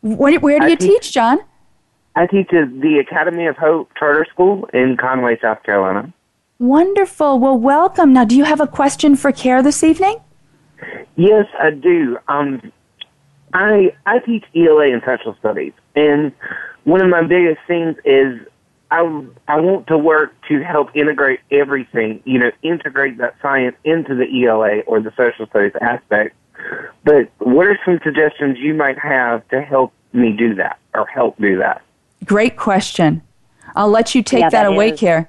Where, 0.00 0.38
where 0.40 0.58
do 0.58 0.68
you 0.68 0.76
teach, 0.76 0.88
teach, 0.88 1.12
John? 1.12 1.38
I 2.16 2.26
teach 2.26 2.52
at 2.52 2.80
the 2.80 2.98
Academy 2.98 3.46
of 3.46 3.56
Hope 3.56 3.90
Charter 3.98 4.26
School 4.32 4.68
in 4.74 4.96
Conway, 4.96 5.38
South 5.40 5.62
Carolina. 5.62 6.12
Wonderful. 6.58 7.38
Well, 7.38 7.58
welcome. 7.58 8.12
Now, 8.12 8.24
do 8.24 8.36
you 8.36 8.44
have 8.44 8.60
a 8.60 8.66
question 8.66 9.16
for 9.16 9.32
Care 9.32 9.62
this 9.62 9.82
evening? 9.82 10.16
Yes, 11.16 11.46
I 11.58 11.70
do. 11.70 12.18
Um, 12.28 12.72
I 13.52 13.94
I 14.06 14.18
teach 14.20 14.44
ELA 14.54 14.92
and 14.92 15.02
social 15.04 15.36
studies, 15.38 15.72
and 15.94 16.32
one 16.84 17.02
of 17.02 17.08
my 17.08 17.22
biggest 17.22 17.60
things 17.66 17.96
is 18.04 18.40
I 18.90 19.00
I 19.48 19.60
want 19.60 19.86
to 19.88 19.98
work 19.98 20.34
to 20.48 20.62
help 20.62 20.94
integrate 20.94 21.40
everything, 21.50 22.22
you 22.24 22.38
know, 22.38 22.50
integrate 22.62 23.18
that 23.18 23.36
science 23.40 23.76
into 23.84 24.14
the 24.14 24.26
ELA 24.44 24.80
or 24.80 25.00
the 25.00 25.12
social 25.16 25.46
studies 25.46 25.72
aspect. 25.80 26.36
But 27.04 27.30
what 27.38 27.66
are 27.66 27.78
some 27.84 28.00
suggestions 28.04 28.58
you 28.58 28.74
might 28.74 28.98
have 28.98 29.46
to 29.48 29.62
help 29.62 29.92
me 30.12 30.32
do 30.32 30.54
that 30.56 30.78
or 30.94 31.06
help 31.06 31.38
do 31.38 31.58
that? 31.58 31.82
Great 32.24 32.56
question. 32.56 33.22
I'll 33.74 33.88
let 33.88 34.14
you 34.14 34.22
take 34.22 34.40
yeah, 34.40 34.50
that, 34.50 34.62
that 34.64 34.72
away, 34.72 34.90
is. 34.90 35.00
Care. 35.00 35.28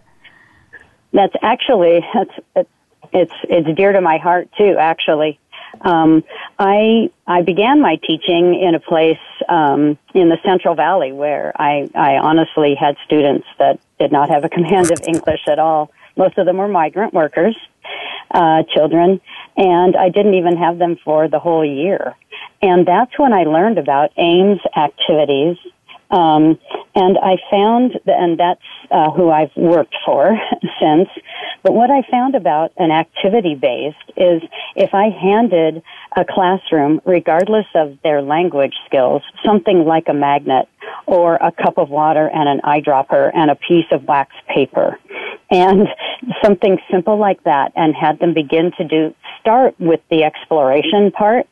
That's 1.14 1.36
actually 1.42 2.06
that's 2.14 2.68
it's 3.14 3.34
it's 3.44 3.78
dear 3.78 3.92
to 3.94 4.02
my 4.02 4.18
heart 4.18 4.50
too. 4.58 4.76
Actually, 4.80 5.40
um, 5.82 6.24
I 6.60 7.10
I 7.28 7.42
began 7.42 7.82
my 7.82 7.98
teaching 8.08 8.60
in 8.60 8.76
a 8.76 8.80
place 8.80 9.18
um, 9.50 9.98
in 10.14 10.30
the 10.30 10.38
Central 10.46 10.76
Valley 10.76 11.12
where 11.12 11.54
I 11.60 11.90
I 11.96 12.18
honestly 12.18 12.76
had 12.76 12.96
students 13.06 13.48
that 13.60 13.80
did 14.00 14.12
not 14.12 14.30
have 14.30 14.44
a 14.44 14.50
command 14.58 14.92
of 14.92 15.00
English 15.08 15.48
at 15.48 15.60
all. 15.60 15.92
Most 16.16 16.38
of 16.38 16.46
them 16.46 16.58
were 16.58 16.68
migrant 16.68 17.14
workers, 17.14 17.58
uh, 18.32 18.64
children, 18.74 19.20
and 19.58 19.96
I 19.96 20.10
didn't 20.10 20.36
even 20.36 20.58
have 20.58 20.78
them 20.78 20.98
for 21.04 21.28
the 21.28 21.40
whole 21.40 21.66
year. 21.66 22.16
And 22.62 22.88
that's 22.88 23.18
when 23.18 23.34
I 23.34 23.44
learned 23.44 23.78
about 23.78 24.12
AIMS 24.18 24.60
activities 24.76 25.58
um, 26.12 26.60
and 26.96 27.18
I 27.18 27.38
found, 27.50 28.00
and 28.06 28.40
that's 28.40 28.62
uh, 28.92 29.12
who 29.12 29.30
I've 29.30 29.56
worked 29.56 29.96
for 30.06 30.38
since. 30.82 31.10
But 31.64 31.74
what 31.74 31.90
I 31.90 32.04
found 32.10 32.36
about 32.36 32.72
an 32.78 32.92
activity 32.92 33.56
based 33.56 34.12
is 34.18 34.42
if 34.76 34.94
I 34.94 35.10
handed 35.10 35.82
a 36.16 36.26
classroom, 36.28 37.02
regardless 37.06 37.66
of 37.74 37.98
their 38.04 38.22
language 38.22 38.76
skills, 38.86 39.24
something 39.44 39.86
like 39.86 40.06
a 40.08 40.14
magnet 40.14 40.68
or 41.08 41.36
a 41.36 41.52
cup 41.52 41.78
of 41.78 41.90
water 41.90 42.30
and 42.34 42.48
an 42.48 42.62
eyedropper 42.64 43.32
and 43.34 43.50
a 43.50 43.56
piece 43.56 43.86
of 43.92 44.04
wax 44.04 44.34
paper 44.54 45.00
and 45.50 45.88
something 46.44 46.78
simple 46.92 47.18
like 47.18 47.44
that 47.44 47.72
and 47.76 47.96
had 47.96 48.20
them 48.20 48.34
begin 48.34 48.72
to 48.78 48.84
do, 48.84 49.14
start 49.40 49.76
with 49.80 50.00
the 50.10 50.24
exploration 50.24 51.12
part 51.12 51.48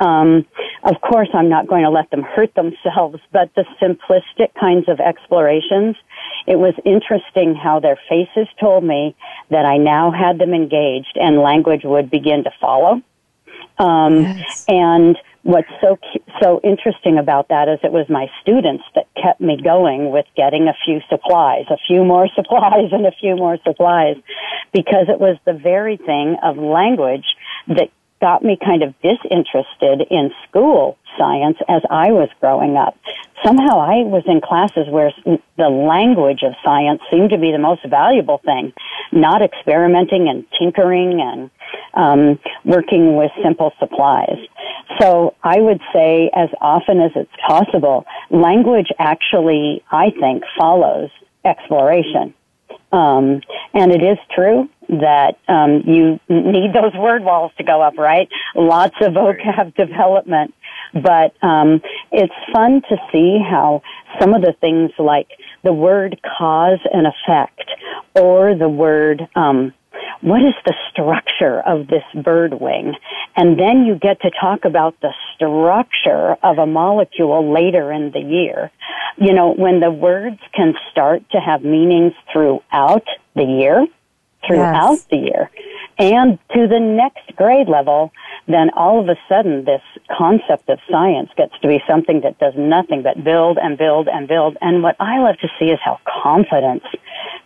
um, 0.00 0.46
of 0.84 1.00
course, 1.00 1.28
I'm 1.34 1.48
not 1.48 1.66
going 1.66 1.84
to 1.84 1.90
let 1.90 2.10
them 2.10 2.22
hurt 2.22 2.54
themselves, 2.54 3.18
but 3.32 3.50
the 3.56 3.64
simplistic 3.80 4.54
kinds 4.58 4.88
of 4.88 5.00
explorations, 5.00 5.96
it 6.46 6.56
was 6.56 6.74
interesting 6.84 7.54
how 7.54 7.80
their 7.80 7.98
faces 8.08 8.48
told 8.60 8.84
me 8.84 9.16
that 9.50 9.64
I 9.64 9.76
now 9.76 10.10
had 10.10 10.38
them 10.38 10.54
engaged 10.54 11.16
and 11.16 11.38
language 11.40 11.82
would 11.84 12.10
begin 12.10 12.44
to 12.44 12.50
follow. 12.60 13.02
Um, 13.78 14.22
yes. 14.22 14.64
And 14.68 15.16
what's 15.42 15.68
so 15.80 15.98
so 16.42 16.60
interesting 16.62 17.16
about 17.18 17.48
that 17.48 17.68
is 17.68 17.78
it 17.82 17.92
was 17.92 18.06
my 18.08 18.26
students 18.42 18.84
that 18.94 19.06
kept 19.14 19.40
me 19.40 19.60
going 19.62 20.10
with 20.10 20.26
getting 20.36 20.68
a 20.68 20.74
few 20.84 21.00
supplies, 21.08 21.64
a 21.70 21.78
few 21.86 22.04
more 22.04 22.28
supplies, 22.34 22.92
and 22.92 23.06
a 23.06 23.12
few 23.12 23.36
more 23.36 23.58
supplies, 23.64 24.16
because 24.72 25.08
it 25.08 25.20
was 25.20 25.36
the 25.44 25.52
very 25.52 25.96
thing 25.96 26.36
of 26.42 26.56
language 26.56 27.26
that 27.68 27.90
got 28.20 28.42
me 28.42 28.58
kind 28.62 28.82
of 28.82 28.94
disinterested 29.00 30.06
in 30.10 30.30
school 30.48 30.98
science 31.16 31.56
as 31.68 31.82
I 31.90 32.12
was 32.12 32.28
growing 32.40 32.76
up. 32.76 32.96
Somehow 33.44 33.80
I 33.80 34.02
was 34.02 34.24
in 34.26 34.40
classes 34.40 34.88
where 34.88 35.12
the 35.56 35.68
language 35.68 36.42
of 36.42 36.54
science 36.64 37.00
seemed 37.10 37.30
to 37.30 37.38
be 37.38 37.52
the 37.52 37.58
most 37.58 37.86
valuable 37.88 38.38
thing, 38.44 38.72
not 39.12 39.42
experimenting 39.42 40.28
and 40.28 40.44
tinkering 40.58 41.20
and 41.20 41.50
um, 41.94 42.40
working 42.64 43.16
with 43.16 43.30
simple 43.42 43.72
supplies. 43.78 44.38
So 45.00 45.34
I 45.42 45.60
would 45.60 45.80
say 45.92 46.30
as 46.34 46.48
often 46.60 47.00
as 47.00 47.12
it's 47.14 47.30
possible, 47.46 48.06
language 48.30 48.88
actually, 48.98 49.82
I 49.90 50.10
think, 50.10 50.42
follows 50.58 51.10
exploration. 51.44 52.34
Um, 52.92 53.42
and 53.74 53.92
it 53.92 54.02
is 54.02 54.18
true 54.34 54.68
that 54.88 55.38
um, 55.48 55.82
you 55.86 56.18
need 56.28 56.72
those 56.72 56.94
word 56.98 57.22
walls 57.22 57.52
to 57.58 57.64
go 57.64 57.82
up, 57.82 57.98
right? 57.98 58.28
Lots 58.54 58.96
of 59.00 59.12
vocab 59.12 59.74
development. 59.76 60.54
But 60.94 61.34
um, 61.42 61.82
it's 62.10 62.32
fun 62.52 62.82
to 62.88 62.96
see 63.12 63.38
how 63.38 63.82
some 64.18 64.32
of 64.32 64.40
the 64.42 64.54
things 64.60 64.90
like 64.98 65.28
the 65.62 65.72
word 65.72 66.18
cause 66.38 66.78
and 66.92 67.06
effect 67.06 67.70
or 68.14 68.54
the 68.54 68.68
word 68.68 69.28
um, 69.34 69.74
what 70.20 70.40
is 70.42 70.54
the 70.64 70.74
structure 70.90 71.60
of 71.60 71.86
this 71.86 72.02
bird 72.22 72.54
wing? 72.60 72.94
And 73.36 73.58
then 73.58 73.84
you 73.84 73.94
get 73.94 74.20
to 74.22 74.30
talk 74.30 74.64
about 74.64 75.00
the 75.00 75.12
structure 75.34 76.36
of 76.42 76.58
a 76.58 76.66
molecule 76.66 77.52
later 77.52 77.92
in 77.92 78.10
the 78.10 78.20
year. 78.20 78.70
You 79.16 79.32
know, 79.32 79.54
when 79.54 79.80
the 79.80 79.90
words 79.90 80.40
can 80.54 80.74
start 80.90 81.22
to 81.30 81.38
have 81.38 81.62
meanings 81.62 82.14
throughout 82.32 83.06
the 83.34 83.44
year, 83.44 83.86
throughout 84.46 84.92
yes. 84.92 85.04
the 85.04 85.16
year, 85.16 85.50
and 85.98 86.38
to 86.54 86.68
the 86.68 86.78
next 86.78 87.34
grade 87.36 87.68
level, 87.68 88.12
then 88.46 88.70
all 88.76 89.00
of 89.00 89.08
a 89.08 89.16
sudden 89.28 89.64
this 89.64 89.82
concept 90.16 90.68
of 90.68 90.78
science 90.90 91.30
gets 91.36 91.52
to 91.60 91.68
be 91.68 91.82
something 91.88 92.20
that 92.22 92.38
does 92.38 92.54
nothing 92.56 93.02
but 93.02 93.22
build 93.22 93.58
and 93.58 93.76
build 93.76 94.08
and 94.08 94.28
build. 94.28 94.56
And 94.60 94.82
what 94.82 94.96
I 95.00 95.18
love 95.18 95.38
to 95.38 95.48
see 95.58 95.66
is 95.66 95.78
how 95.84 95.98
confidence, 96.22 96.84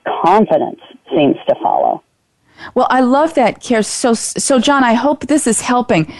confidence 0.07 0.81
seems 1.11 1.37
to 1.49 1.55
follow. 1.63 2.03
Well, 2.75 2.87
I 2.91 3.01
love 3.01 3.35
that, 3.35 3.61
Care. 3.61 3.83
So, 3.83 4.15
so 4.15 4.59
John, 4.59 4.85
I 4.85 4.95
hope 4.95 5.27
this 5.27 5.47
is 5.47 5.61
helping. 5.61 6.13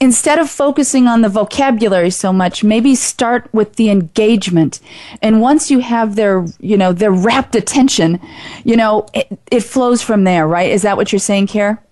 Instead 0.00 0.38
of 0.38 0.48
focusing 0.48 1.06
on 1.06 1.20
the 1.20 1.28
vocabulary 1.28 2.10
so 2.10 2.32
much, 2.32 2.64
maybe 2.64 2.94
start 2.94 3.52
with 3.52 3.76
the 3.76 3.90
engagement. 3.90 4.80
And 5.22 5.40
once 5.40 5.70
you 5.70 5.80
have 5.80 6.16
their, 6.16 6.46
you 6.58 6.76
know, 6.76 6.92
their 6.92 7.12
rapt 7.12 7.54
attention, 7.54 8.20
you 8.64 8.76
know, 8.76 9.06
it, 9.14 9.38
it 9.50 9.60
flows 9.60 10.02
from 10.02 10.24
there, 10.24 10.46
right? 10.46 10.70
Is 10.70 10.82
that 10.82 10.96
what 10.96 11.12
you're 11.12 11.18
saying, 11.18 11.48
Care? 11.48 11.82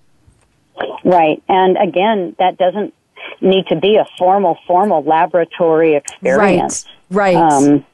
Right. 1.05 1.43
And 1.49 1.77
again, 1.77 2.35
that 2.39 2.57
doesn't 2.57 2.95
need 3.41 3.67
to 3.67 3.77
be 3.77 3.97
a 3.97 4.07
formal, 4.19 4.59
formal 4.67 5.03
laboratory 5.03 5.95
experience. 5.95 6.87
Right. 7.11 7.35
Right. 7.35 7.37
Um, 7.37 7.85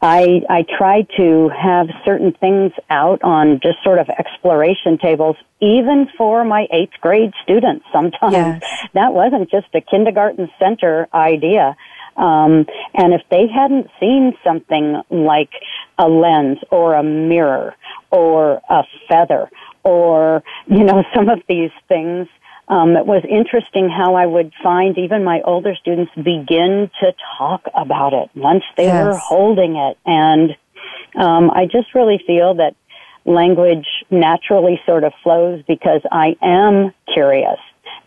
I, 0.00 0.42
I 0.48 0.64
try 0.76 1.02
to 1.16 1.48
have 1.48 1.88
certain 2.04 2.32
things 2.32 2.72
out 2.88 3.22
on 3.24 3.58
just 3.62 3.82
sort 3.82 3.98
of 3.98 4.08
exploration 4.08 4.96
tables, 4.98 5.36
even 5.60 6.06
for 6.16 6.44
my 6.44 6.66
eighth 6.72 7.00
grade 7.00 7.32
students 7.42 7.84
sometimes. 7.92 8.32
Yes. 8.32 8.62
That 8.94 9.12
wasn't 9.12 9.50
just 9.50 9.66
a 9.74 9.80
kindergarten 9.80 10.48
center 10.58 11.08
idea. 11.12 11.76
Um, 12.16 12.66
and 12.94 13.12
if 13.12 13.22
they 13.30 13.46
hadn't 13.46 13.88
seen 14.00 14.32
something 14.42 15.02
like 15.10 15.50
a 15.98 16.08
lens 16.08 16.58
or 16.70 16.94
a 16.94 17.02
mirror 17.02 17.74
or 18.10 18.60
a 18.68 18.82
feather 19.08 19.50
or, 19.84 20.42
you 20.66 20.84
know, 20.84 21.04
some 21.14 21.28
of 21.28 21.40
these 21.48 21.70
things, 21.86 22.28
um, 22.68 22.96
it 22.96 23.06
was 23.06 23.24
interesting 23.28 23.88
how 23.88 24.14
I 24.14 24.26
would 24.26 24.52
find 24.62 24.96
even 24.98 25.24
my 25.24 25.40
older 25.42 25.74
students 25.74 26.12
begin 26.14 26.90
to 27.00 27.14
talk 27.38 27.64
about 27.74 28.12
it 28.12 28.28
once 28.34 28.64
they 28.76 28.84
yes. 28.84 29.04
were 29.04 29.16
holding 29.16 29.76
it. 29.76 29.96
And 30.04 30.56
um, 31.16 31.50
I 31.50 31.64
just 31.64 31.94
really 31.94 32.22
feel 32.26 32.54
that 32.54 32.76
language 33.24 33.86
naturally 34.10 34.80
sort 34.84 35.04
of 35.04 35.12
flows 35.22 35.62
because 35.66 36.02
I 36.12 36.36
am 36.42 36.92
curious 37.12 37.58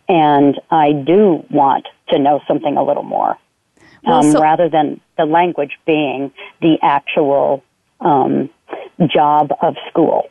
and 0.07 0.59
I 0.69 0.91
do 0.91 1.43
want 1.49 1.87
to 2.09 2.19
know 2.19 2.41
something 2.47 2.77
a 2.77 2.83
little 2.83 3.03
more. 3.03 3.37
Well, 4.03 4.25
um, 4.25 4.31
so- 4.31 4.41
rather 4.41 4.69
than 4.69 5.01
the 5.17 5.25
language 5.25 5.77
being 5.85 6.31
the 6.61 6.77
actual 6.83 7.63
um, 7.99 8.49
job 9.07 9.51
of 9.61 9.75
school. 9.89 10.29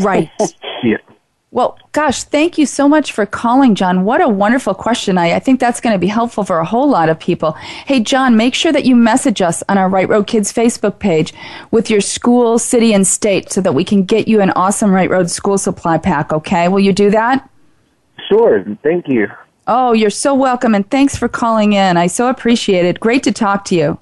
Right. 0.00 0.30
yeah. 0.84 0.98
Well, 1.52 1.78
gosh, 1.92 2.24
thank 2.24 2.56
you 2.56 2.64
so 2.64 2.88
much 2.88 3.12
for 3.12 3.26
calling, 3.26 3.74
John. 3.74 4.04
What 4.04 4.22
a 4.22 4.28
wonderful 4.28 4.72
question. 4.72 5.18
I, 5.18 5.34
I 5.34 5.38
think 5.38 5.60
that's 5.60 5.82
going 5.82 5.92
to 5.92 5.98
be 5.98 6.06
helpful 6.06 6.44
for 6.44 6.58
a 6.60 6.64
whole 6.64 6.88
lot 6.88 7.10
of 7.10 7.20
people. 7.20 7.52
Hey, 7.52 8.00
John, 8.00 8.38
make 8.38 8.54
sure 8.54 8.72
that 8.72 8.86
you 8.86 8.96
message 8.96 9.42
us 9.42 9.62
on 9.68 9.76
our 9.76 9.90
Right 9.90 10.08
Road 10.08 10.26
Kids 10.26 10.50
Facebook 10.50 10.98
page 10.98 11.34
with 11.70 11.90
your 11.90 12.00
school, 12.00 12.58
city, 12.58 12.94
and 12.94 13.06
state 13.06 13.52
so 13.52 13.60
that 13.60 13.74
we 13.74 13.84
can 13.84 14.04
get 14.04 14.28
you 14.28 14.40
an 14.40 14.48
awesome 14.52 14.92
Right 14.92 15.10
Road 15.10 15.30
school 15.30 15.58
supply 15.58 15.98
pack, 15.98 16.32
okay? 16.32 16.68
Will 16.68 16.80
you 16.80 16.94
do 16.94 17.10
that? 17.10 17.46
Sure. 18.30 18.64
Thank 18.82 19.06
you. 19.06 19.28
Oh, 19.66 19.92
you're 19.92 20.08
so 20.08 20.34
welcome, 20.34 20.74
and 20.74 20.90
thanks 20.90 21.16
for 21.16 21.28
calling 21.28 21.74
in. 21.74 21.98
I 21.98 22.06
so 22.06 22.30
appreciate 22.30 22.86
it. 22.86 22.98
Great 22.98 23.24
to 23.24 23.32
talk 23.32 23.66
to 23.66 23.74
you. 23.74 23.98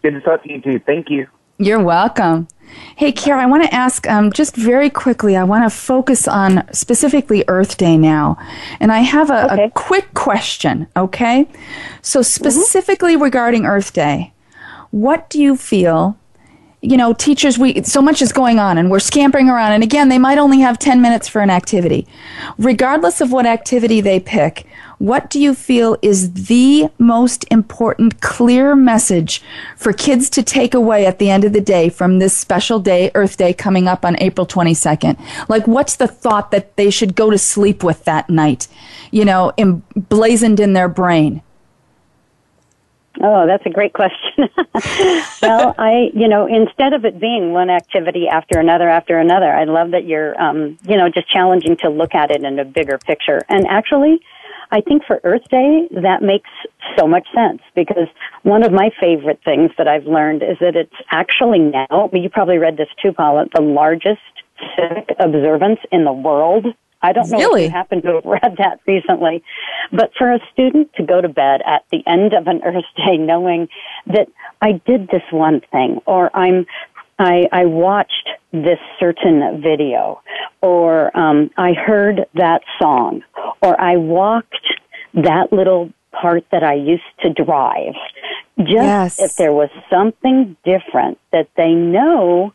Good 0.00 0.12
to 0.12 0.20
talk 0.22 0.42
to 0.44 0.50
you, 0.50 0.62
too. 0.62 0.78
Thank 0.78 1.10
you. 1.10 1.26
You're 1.60 1.84
welcome. 1.84 2.48
Hey, 2.96 3.12
Kara, 3.12 3.42
I 3.42 3.44
want 3.44 3.64
to 3.64 3.74
ask 3.74 4.08
um, 4.08 4.32
just 4.32 4.56
very 4.56 4.88
quickly, 4.88 5.36
I 5.36 5.44
want 5.44 5.70
to 5.70 5.76
focus 5.76 6.26
on 6.26 6.66
specifically 6.72 7.44
Earth 7.48 7.76
Day 7.76 7.98
now. 7.98 8.38
And 8.80 8.90
I 8.90 9.00
have 9.00 9.28
a, 9.28 9.52
okay. 9.52 9.64
a 9.64 9.70
quick 9.72 10.14
question, 10.14 10.86
okay? 10.96 11.46
So, 12.00 12.20
mm-hmm. 12.20 12.24
specifically 12.24 13.12
mm-hmm. 13.12 13.24
regarding 13.24 13.66
Earth 13.66 13.92
Day, 13.92 14.32
what 14.90 15.28
do 15.28 15.38
you 15.38 15.54
feel 15.54 16.16
you 16.82 16.96
know, 16.96 17.12
teachers, 17.12 17.58
we, 17.58 17.82
so 17.82 18.00
much 18.00 18.22
is 18.22 18.32
going 18.32 18.58
on 18.58 18.78
and 18.78 18.90
we're 18.90 19.00
scampering 19.00 19.50
around. 19.50 19.72
And 19.72 19.82
again, 19.82 20.08
they 20.08 20.18
might 20.18 20.38
only 20.38 20.60
have 20.60 20.78
10 20.78 21.02
minutes 21.02 21.28
for 21.28 21.42
an 21.42 21.50
activity. 21.50 22.06
Regardless 22.56 23.20
of 23.20 23.32
what 23.32 23.44
activity 23.44 24.00
they 24.00 24.18
pick, 24.18 24.66
what 25.00 25.30
do 25.30 25.40
you 25.40 25.54
feel 25.54 25.96
is 26.02 26.34
the 26.34 26.90
most 26.98 27.46
important 27.50 28.20
clear 28.20 28.76
message 28.76 29.40
for 29.74 29.94
kids 29.94 30.28
to 30.28 30.42
take 30.42 30.74
away 30.74 31.06
at 31.06 31.18
the 31.18 31.30
end 31.30 31.42
of 31.42 31.54
the 31.54 31.60
day 31.60 31.88
from 31.88 32.18
this 32.18 32.36
special 32.36 32.78
day, 32.78 33.10
Earth 33.14 33.38
Day, 33.38 33.54
coming 33.54 33.88
up 33.88 34.04
on 34.04 34.20
April 34.20 34.46
22nd? 34.46 35.18
Like, 35.48 35.66
what's 35.66 35.96
the 35.96 36.06
thought 36.06 36.50
that 36.50 36.76
they 36.76 36.90
should 36.90 37.16
go 37.16 37.30
to 37.30 37.38
sleep 37.38 37.82
with 37.82 38.04
that 38.04 38.28
night, 38.28 38.68
you 39.10 39.24
know, 39.24 39.54
emblazoned 39.56 40.60
in 40.60 40.74
their 40.74 40.88
brain? 40.88 41.40
Oh, 43.22 43.46
that's 43.46 43.64
a 43.64 43.70
great 43.70 43.94
question. 43.94 44.50
well, 45.40 45.74
I, 45.78 46.10
you 46.12 46.28
know, 46.28 46.46
instead 46.46 46.92
of 46.92 47.06
it 47.06 47.18
being 47.18 47.52
one 47.52 47.70
activity 47.70 48.28
after 48.28 48.58
another 48.58 48.90
after 48.90 49.18
another, 49.18 49.50
I 49.50 49.64
love 49.64 49.92
that 49.92 50.04
you're, 50.04 50.38
um, 50.40 50.76
you 50.82 50.98
know, 50.98 51.08
just 51.08 51.26
challenging 51.30 51.78
to 51.78 51.88
look 51.88 52.14
at 52.14 52.30
it 52.30 52.44
in 52.44 52.58
a 52.58 52.66
bigger 52.66 52.98
picture. 52.98 53.40
And 53.48 53.66
actually, 53.66 54.20
I 54.72 54.80
think 54.80 55.04
for 55.04 55.20
Earth 55.24 55.48
Day, 55.50 55.88
that 56.02 56.22
makes 56.22 56.50
so 56.98 57.06
much 57.06 57.26
sense 57.34 57.60
because 57.74 58.08
one 58.42 58.62
of 58.62 58.72
my 58.72 58.90
favorite 59.00 59.40
things 59.44 59.70
that 59.78 59.88
I've 59.88 60.06
learned 60.06 60.42
is 60.42 60.58
that 60.60 60.76
it's 60.76 60.94
actually 61.10 61.58
now, 61.58 62.10
you 62.12 62.28
probably 62.30 62.58
read 62.58 62.76
this 62.76 62.88
too, 63.02 63.12
Paula, 63.12 63.46
the 63.54 63.62
largest 63.62 64.20
civic 64.76 65.14
observance 65.18 65.80
in 65.90 66.04
the 66.04 66.12
world 66.12 66.66
I 67.02 67.12
don't 67.12 67.30
know 67.30 67.38
really? 67.38 67.64
if 67.64 67.70
you 67.70 67.72
happen 67.72 68.02
to 68.02 68.14
have 68.14 68.24
read 68.24 68.56
that 68.58 68.80
recently, 68.86 69.42
but 69.90 70.12
for 70.18 70.32
a 70.32 70.38
student 70.52 70.92
to 70.94 71.02
go 71.02 71.20
to 71.20 71.28
bed 71.28 71.62
at 71.64 71.84
the 71.90 72.06
end 72.06 72.34
of 72.34 72.46
an 72.46 72.60
Earth 72.64 72.84
Day 72.96 73.16
knowing 73.16 73.68
that 74.06 74.28
I 74.60 74.72
did 74.72 75.08
this 75.08 75.22
one 75.30 75.62
thing, 75.72 76.00
or 76.04 76.34
I'm 76.36 76.66
I, 77.20 77.48
I 77.52 77.66
watched 77.66 78.30
this 78.50 78.78
certain 78.98 79.60
video, 79.62 80.22
or 80.62 81.16
um, 81.16 81.50
I 81.56 81.74
heard 81.74 82.26
that 82.34 82.62
song, 82.80 83.22
or 83.62 83.78
I 83.80 83.96
walked 83.98 84.66
that 85.14 85.52
little 85.52 85.92
part 86.12 86.44
that 86.50 86.62
I 86.62 86.74
used 86.74 87.02
to 87.20 87.32
drive. 87.32 87.94
Just 88.58 88.72
yes. 88.72 89.20
if 89.20 89.36
there 89.36 89.52
was 89.52 89.68
something 89.90 90.56
different 90.64 91.18
that 91.30 91.48
they 91.56 91.72
know 91.72 92.54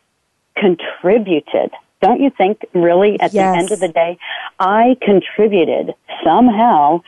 contributed 0.57 1.71
don't 2.01 2.21
you 2.21 2.29
think 2.29 2.61
really 2.73 3.19
at 3.19 3.33
yes. 3.33 3.53
the 3.53 3.59
end 3.59 3.71
of 3.71 3.79
the 3.79 3.87
day, 3.87 4.17
I 4.59 4.95
contributed 5.01 5.95
somehow 6.23 7.01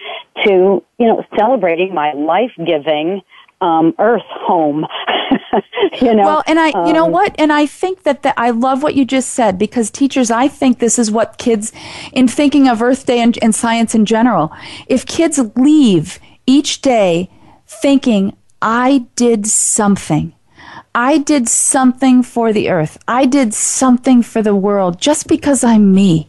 to, 0.44 0.84
you 0.98 1.06
know, 1.06 1.24
celebrating 1.38 1.94
my 1.94 2.14
life 2.14 2.52
giving 2.58 3.22
um, 3.62 3.94
earth 4.00 4.26
home. 4.28 4.86
you 6.02 6.14
know. 6.14 6.24
Well, 6.24 6.44
and 6.48 6.60
I, 6.60 6.68
you 6.88 6.94
know 6.94 7.06
um, 7.06 7.12
what, 7.12 7.36
and 7.38 7.52
I 7.52 7.66
think 7.66 8.04
that 8.04 8.24
the, 8.24 8.38
I 8.40 8.52
love 8.52 8.84
what 8.84 8.96
you 8.96 9.06
just 9.06 9.32
said 9.32 9.58
because 9.58 9.90
teachers, 9.90 10.32
I 10.32 10.48
think 10.48 10.80
this 10.80 10.98
is 11.00 11.12
what 11.12 11.38
kids, 11.38 11.72
in 12.14 12.28
thinking 12.28 12.68
of 12.68 12.82
Earth 12.82 13.06
Day 13.06 13.20
and, 13.20 13.38
and 13.42 13.54
science 13.54 13.96
in 13.96 14.06
general, 14.06 14.52
if 14.88 15.06
kids 15.06 15.40
leave 15.56 16.20
each 16.46 16.82
day 16.82 17.30
thinking, 17.66 18.36
I 18.62 19.06
did 19.16 19.46
something. 19.48 20.34
I 20.96 21.20
did 21.20 21.48
something 21.48 22.24
for 22.24 22.52
the 22.52 22.70
earth. 22.72 22.98
I 23.08 23.28
did 23.28 23.54
something 23.54 24.24
for 24.24 24.42
the 24.42 24.56
world 24.56 25.00
just 25.00 25.28
because 25.28 25.64
I'm 25.64 25.94
me. 25.94 26.28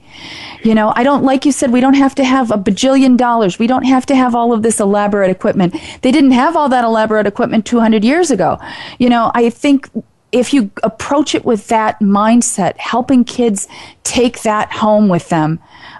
You 0.62 0.74
know, 0.74 0.92
I 0.96 1.04
don't, 1.04 1.24
like 1.24 1.44
you 1.44 1.52
said, 1.52 1.72
we 1.72 1.80
don't 1.80 1.94
have 1.94 2.14
to 2.16 2.24
have 2.24 2.50
a 2.50 2.56
bajillion 2.56 3.16
dollars. 3.16 3.59
We 3.59 3.66
don't 3.66 3.84
have 3.84 4.06
to 4.06 4.16
have 4.16 4.34
all 4.34 4.52
of 4.52 4.62
this 4.62 4.80
elaborate 4.80 5.30
equipment. 5.30 5.76
They 6.02 6.11
didn't 6.11 6.32
have 6.32 6.56
all 6.56 6.68
that 6.68 6.84
elaborate 6.84 7.26
equipment 7.26 7.64
200 7.66 8.04
years 8.04 8.30
ago. 8.30 8.59
You 8.98 9.09
know, 9.09 9.30
I 9.34 9.50
think 9.50 9.88
if 10.32 10.52
you 10.52 10.70
approach 10.82 11.34
it 11.34 11.44
with 11.44 11.68
that 11.68 12.00
mindset, 12.00 12.76
helping 12.76 13.24
kids 13.24 13.66
take 14.04 14.42
that 14.42 14.72
home 14.72 15.09
with 15.09 15.28
them, 15.28 15.59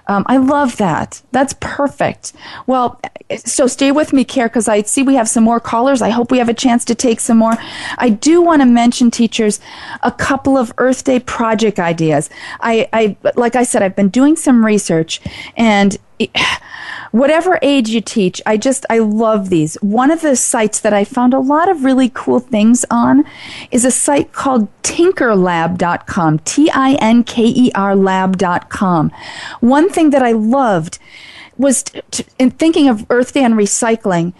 um, 0.09 0.23
I 0.25 0.37
love 0.37 0.77
that. 0.77 1.21
That's 1.31 1.53
perfect. 1.61 2.33
Well, 2.65 2.99
so 3.45 3.67
stay 3.67 3.91
with 3.91 4.11
me, 4.11 4.25
Care, 4.25 4.49
because 4.49 4.67
I 4.67 4.81
see 4.81 5.03
we 5.03 5.13
have 5.13 5.29
some 5.29 5.43
more 5.43 5.59
callers. 5.59 6.01
I 6.01 6.09
hope 6.09 6.31
we 6.31 6.39
have 6.39 6.49
a 6.49 6.53
chance 6.53 6.83
to 6.85 6.95
take 6.95 7.19
some 7.19 7.37
more. 7.37 7.53
I 7.99 8.09
do 8.09 8.41
want 8.41 8.63
to 8.63 8.65
mention, 8.65 9.11
teachers, 9.11 9.59
a 10.01 10.11
couple 10.11 10.57
of 10.57 10.73
Earth 10.79 11.03
Day 11.03 11.19
project 11.19 11.77
ideas. 11.77 12.31
I, 12.59 12.89
I 12.91 13.17
like 13.35 13.55
I 13.55 13.61
said, 13.63 13.83
I've 13.83 13.95
been 13.95 14.09
doing 14.09 14.35
some 14.35 14.65
research, 14.65 15.21
and. 15.55 15.97
Whatever 17.11 17.57
age 17.61 17.89
you 17.89 18.01
teach, 18.01 18.41
I 18.45 18.57
just, 18.57 18.85
I 18.89 18.99
love 18.99 19.49
these. 19.49 19.75
One 19.81 20.11
of 20.11 20.21
the 20.21 20.35
sites 20.35 20.79
that 20.81 20.93
I 20.93 21.03
found 21.03 21.33
a 21.33 21.39
lot 21.39 21.69
of 21.69 21.83
really 21.83 22.11
cool 22.13 22.39
things 22.39 22.85
on 22.91 23.25
is 23.71 23.83
a 23.83 23.91
site 23.91 24.31
called 24.31 24.67
tinkerlab.com, 24.83 26.39
T 26.39 26.69
I 26.69 26.93
N 27.01 27.23
K 27.23 27.45
E 27.45 27.71
R 27.73 27.95
lab.com. 27.95 29.11
One 29.59 29.89
thing 29.89 30.11
that 30.11 30.21
I 30.21 30.33
loved 30.33 30.99
was 31.57 31.83
t- 31.83 32.01
t- 32.11 32.25
in 32.37 32.51
thinking 32.51 32.87
of 32.87 33.05
Earth 33.09 33.33
Day 33.33 33.43
and 33.43 33.55
recycling, 33.55 34.33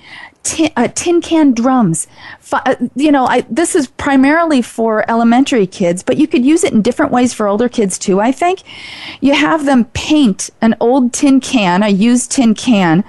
tin, 0.43 0.71
uh, 0.75 0.87
tin 0.93 1.21
can 1.21 1.53
drums. 1.53 2.07
Uh, 2.51 2.75
you 2.95 3.11
know, 3.11 3.25
I, 3.25 3.41
this 3.49 3.75
is 3.75 3.87
primarily 3.87 4.61
for 4.61 5.09
elementary 5.09 5.67
kids, 5.67 6.03
but 6.03 6.17
you 6.17 6.27
could 6.27 6.45
use 6.45 6.63
it 6.63 6.73
in 6.73 6.81
different 6.81 7.11
ways 7.11 7.33
for 7.33 7.47
older 7.47 7.69
kids 7.69 7.97
too, 7.97 8.19
I 8.19 8.31
think. 8.31 8.63
You 9.21 9.33
have 9.33 9.65
them 9.65 9.85
paint 9.85 10.49
an 10.61 10.75
old 10.79 11.13
tin 11.13 11.39
can, 11.39 11.83
a 11.83 11.89
used 11.89 12.31
tin 12.31 12.53
can, 12.55 13.03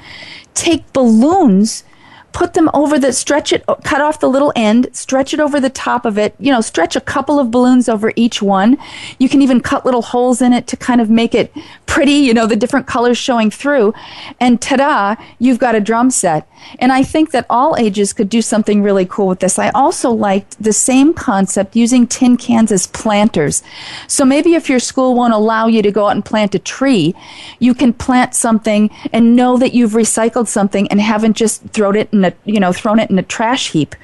take 0.54 0.92
balloons 0.92 1.84
put 2.32 2.54
them 2.54 2.70
over 2.74 2.98
the 2.98 3.12
stretch 3.12 3.52
it 3.52 3.64
cut 3.84 4.00
off 4.00 4.20
the 4.20 4.28
little 4.28 4.52
end 4.54 4.88
stretch 4.92 5.34
it 5.34 5.40
over 5.40 5.60
the 5.60 5.70
top 5.70 6.04
of 6.04 6.18
it 6.18 6.34
you 6.38 6.52
know 6.52 6.60
stretch 6.60 6.96
a 6.96 7.00
couple 7.00 7.38
of 7.38 7.50
balloons 7.50 7.88
over 7.88 8.12
each 8.16 8.40
one 8.40 8.76
you 9.18 9.28
can 9.28 9.42
even 9.42 9.60
cut 9.60 9.84
little 9.84 10.02
holes 10.02 10.40
in 10.40 10.52
it 10.52 10.66
to 10.66 10.76
kind 10.76 11.00
of 11.00 11.10
make 11.10 11.34
it 11.34 11.52
pretty 11.86 12.12
you 12.12 12.32
know 12.32 12.46
the 12.46 12.56
different 12.56 12.86
colors 12.86 13.18
showing 13.18 13.50
through 13.50 13.92
and 14.38 14.60
ta-da 14.60 15.14
you've 15.38 15.58
got 15.58 15.74
a 15.74 15.80
drum 15.80 16.10
set 16.10 16.48
and 16.78 16.92
i 16.92 17.02
think 17.02 17.30
that 17.30 17.46
all 17.48 17.76
ages 17.76 18.12
could 18.12 18.28
do 18.28 18.42
something 18.42 18.82
really 18.82 19.06
cool 19.06 19.28
with 19.28 19.40
this 19.40 19.58
i 19.58 19.68
also 19.70 20.10
liked 20.10 20.60
the 20.62 20.72
same 20.72 21.14
concept 21.14 21.76
using 21.76 22.06
tin 22.06 22.36
cans 22.36 22.72
as 22.72 22.86
planters 22.88 23.62
so 24.06 24.24
maybe 24.24 24.54
if 24.54 24.68
your 24.68 24.80
school 24.80 25.14
won't 25.14 25.34
allow 25.34 25.66
you 25.66 25.82
to 25.82 25.90
go 25.90 26.06
out 26.06 26.10
and 26.10 26.24
plant 26.24 26.54
a 26.54 26.58
tree 26.58 27.14
you 27.58 27.74
can 27.74 27.92
plant 27.92 28.34
something 28.34 28.90
and 29.12 29.36
know 29.36 29.56
that 29.56 29.74
you've 29.74 29.92
recycled 29.92 30.48
something 30.48 30.88
and 30.88 31.00
haven't 31.00 31.36
just 31.36 31.62
thrown 31.68 31.96
it 31.96 32.12
in 32.12 32.24
a, 32.24 32.32
you 32.44 32.60
know, 32.60 32.72
thrown 32.72 32.98
it 32.98 33.10
in 33.10 33.18
a 33.18 33.22
trash 33.22 33.70
heap. 33.70 33.94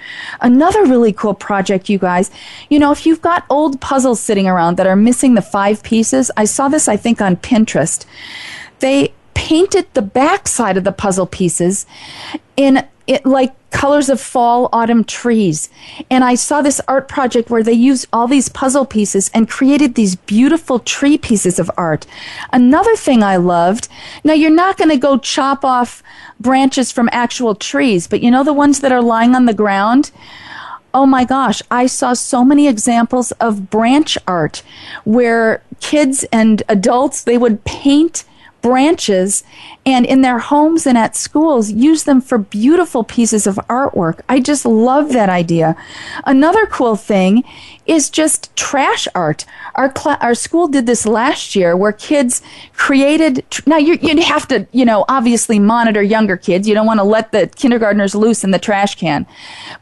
Another 0.41 0.85
really 0.85 1.13
cool 1.13 1.35
project, 1.35 1.89
you 1.89 1.99
guys, 1.99 2.31
you 2.71 2.79
know, 2.79 2.93
if 2.93 3.07
you've 3.07 3.23
got 3.23 3.45
old 3.51 3.81
puzzles 3.81 4.21
sitting 4.21 4.47
around 4.47 4.77
that 4.77 4.87
are 4.87 4.97
missing 4.97 5.35
the 5.35 5.43
five 5.43 5.83
pieces, 5.83 6.31
I 6.37 6.45
saw 6.45 6.69
this, 6.69 6.89
I 6.89 6.97
think, 6.97 7.21
on 7.21 7.37
Pinterest. 7.37 8.05
They 8.81 9.13
painted 9.47 9.87
the 9.95 10.03
back 10.03 10.49
side 10.49 10.77
of 10.77 10.83
the 10.83 10.91
puzzle 10.91 11.25
pieces 11.25 11.87
in 12.57 12.85
it 13.07 13.25
like 13.25 13.55
colors 13.71 14.09
of 14.09 14.21
fall 14.21 14.69
autumn 14.73 15.05
trees. 15.05 15.69
And 16.11 16.25
i 16.25 16.35
saw 16.35 16.63
this 16.63 16.81
art 16.89 17.07
project 17.07 17.49
where 17.49 17.63
they 17.63 17.73
used 17.91 18.09
all 18.13 18.27
these 18.27 18.49
puzzle 18.49 18.85
pieces 18.85 19.31
and 19.33 19.49
created 19.49 19.95
these 19.95 20.17
beautiful 20.17 20.81
tree 20.81 21.17
pieces 21.17 21.61
of 21.61 21.71
art. 21.77 22.07
Another 22.53 22.97
thing 22.97 23.23
i 23.23 23.37
loved 23.37 23.87
now 24.25 24.33
you're 24.33 24.51
not 24.65 24.79
going 24.79 24.91
to 24.91 24.97
go 24.97 25.17
chop 25.17 25.65
off 25.65 26.03
branches 26.41 26.91
from 26.91 27.09
actual 27.13 27.55
trees 27.55 28.09
but 28.09 28.23
you 28.23 28.33
know 28.33 28.43
the 28.43 28.61
ones 28.65 28.81
that 28.81 28.91
are 28.91 29.03
lying 29.15 29.37
on 29.37 29.47
the 29.47 29.55
ground? 29.55 30.11
Oh 30.93 31.07
my 31.07 31.25
gosh, 31.25 31.63
I 31.71 31.87
saw 31.87 32.15
so 32.15 32.45
many 32.45 32.67
examples 32.67 33.31
of 33.33 33.71
branch 33.71 34.19
art 34.27 34.65
where 35.05 35.63
kids 35.81 36.25
and 36.33 36.65
adults, 36.69 37.23
they 37.23 37.39
would 37.39 37.65
paint 37.65 38.25
branches 38.67 39.45
and 39.85 40.05
in 40.05 40.23
their 40.23 40.41
homes 40.41 40.89
and 40.89 40.99
at 40.99 41.15
schools 41.15 41.71
use 41.71 42.03
them 42.03 42.21
for 42.21 42.37
beautiful 42.37 43.05
pieces 43.05 43.47
of 43.47 43.55
artwork. 43.69 44.23
I 44.29 44.41
just 44.41 44.67
love 44.67 45.13
that 45.13 45.29
idea. 45.29 45.77
Another 46.25 46.67
cool 46.67 46.97
thing 46.97 47.45
is 47.87 48.11
just 48.11 48.55
trash 48.57 49.07
art. 49.15 49.45
Our 49.77 49.93
cl- 49.97 50.19
our 50.21 50.35
school 50.35 50.67
did 50.67 50.87
this 50.87 51.07
last 51.07 51.55
year 51.55 51.77
where 51.77 51.93
kids 51.93 52.43
created 52.73 53.49
tr- 53.51 53.63
now 53.67 53.77
you 53.77 53.99
you 54.03 54.21
have 54.23 54.49
to, 54.49 54.67
you 54.73 54.85
know, 54.85 55.05
obviously 55.09 55.61
monitor 55.61 56.03
younger 56.03 56.37
kids. 56.37 56.67
You 56.67 56.75
don't 56.75 56.87
want 56.87 56.99
to 56.99 57.05
let 57.05 57.31
the 57.31 57.47
kindergartners 57.47 58.17
loose 58.17 58.43
in 58.43 58.51
the 58.51 58.59
trash 58.59 58.97
can. 58.97 59.27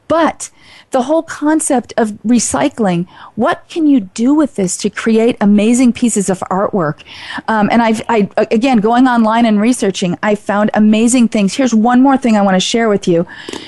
But 0.08 0.50
the 0.94 1.02
whole 1.02 1.24
concept 1.24 1.92
of 1.96 2.12
recycling. 2.24 3.08
What 3.34 3.64
can 3.68 3.84
you 3.88 3.98
do 3.98 4.32
with 4.32 4.54
this 4.54 4.76
to 4.76 4.88
create 4.88 5.36
amazing 5.40 5.92
pieces 5.92 6.30
of 6.30 6.38
artwork? 6.52 7.02
Um, 7.48 7.68
and 7.72 7.82
I've, 7.82 8.00
I, 8.08 8.30
again, 8.36 8.78
going 8.78 9.08
online 9.08 9.44
and 9.44 9.60
researching, 9.60 10.16
I 10.22 10.36
found 10.36 10.70
amazing 10.72 11.28
things. 11.30 11.54
Here's 11.54 11.74
one 11.74 12.00
more 12.00 12.16
thing 12.16 12.36
I 12.36 12.42
want 12.42 12.54
to 12.54 12.60
share 12.60 12.88
with 12.88 13.08
you. 13.08 13.26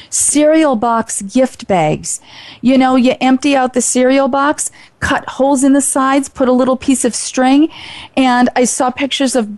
Cereal 0.08 0.76
box 0.76 1.20
gift 1.22 1.66
bags. 1.66 2.20
You 2.60 2.78
know, 2.78 2.94
you 2.94 3.16
empty 3.20 3.56
out 3.56 3.74
the 3.74 3.82
cereal 3.82 4.28
box, 4.28 4.70
cut 5.00 5.28
holes 5.28 5.64
in 5.64 5.72
the 5.72 5.80
sides, 5.80 6.28
put 6.28 6.48
a 6.48 6.52
little 6.52 6.76
piece 6.76 7.04
of 7.04 7.12
string, 7.16 7.72
and 8.16 8.48
I 8.54 8.66
saw 8.66 8.90
pictures 8.90 9.34
of 9.34 9.48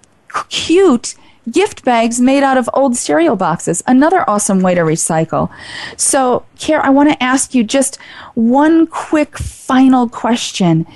cute 0.48 1.16
gift 1.50 1.84
bags 1.84 2.20
made 2.20 2.42
out 2.42 2.56
of 2.56 2.68
old 2.74 2.96
cereal 2.96 3.36
boxes. 3.36 3.82
Another 3.86 4.28
awesome 4.28 4.60
way 4.60 4.74
to 4.74 4.82
recycle. 4.82 5.50
So, 5.96 6.44
Care, 6.58 6.84
I 6.84 6.90
want 6.90 7.10
to 7.10 7.22
ask 7.22 7.54
you 7.54 7.62
just 7.62 7.96
one 8.34 8.86
quick 8.86 9.38
final 9.38 10.08
question. 10.08 10.86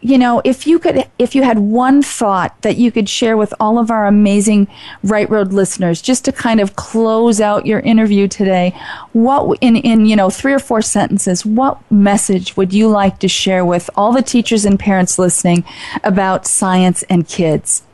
You 0.00 0.18
know, 0.18 0.40
if 0.44 0.66
you 0.66 0.78
could, 0.78 1.08
if 1.18 1.34
you 1.34 1.42
had 1.42 1.58
one 1.58 2.02
thought 2.02 2.60
that 2.62 2.76
you 2.76 2.92
could 2.92 3.08
share 3.08 3.36
with 3.36 3.52
all 3.58 3.78
of 3.78 3.90
our 3.90 4.06
amazing 4.06 4.68
Right 5.02 5.28
Road 5.28 5.52
listeners, 5.52 6.02
just 6.02 6.24
to 6.26 6.32
kind 6.32 6.60
of 6.60 6.76
close 6.76 7.40
out 7.40 7.66
your 7.66 7.80
interview 7.80 8.28
today, 8.28 8.74
what 9.12 9.58
in 9.60 9.76
in 9.76 10.06
you 10.06 10.16
know 10.16 10.30
three 10.30 10.52
or 10.52 10.58
four 10.58 10.82
sentences, 10.82 11.46
what 11.46 11.78
message 11.90 12.56
would 12.56 12.72
you 12.72 12.88
like 12.88 13.18
to 13.20 13.28
share 13.28 13.64
with 13.64 13.88
all 13.96 14.12
the 14.12 14.22
teachers 14.22 14.64
and 14.64 14.78
parents 14.78 15.18
listening 15.18 15.64
about 16.04 16.46
science 16.46 17.02
and 17.04 17.26
kids? 17.26 17.85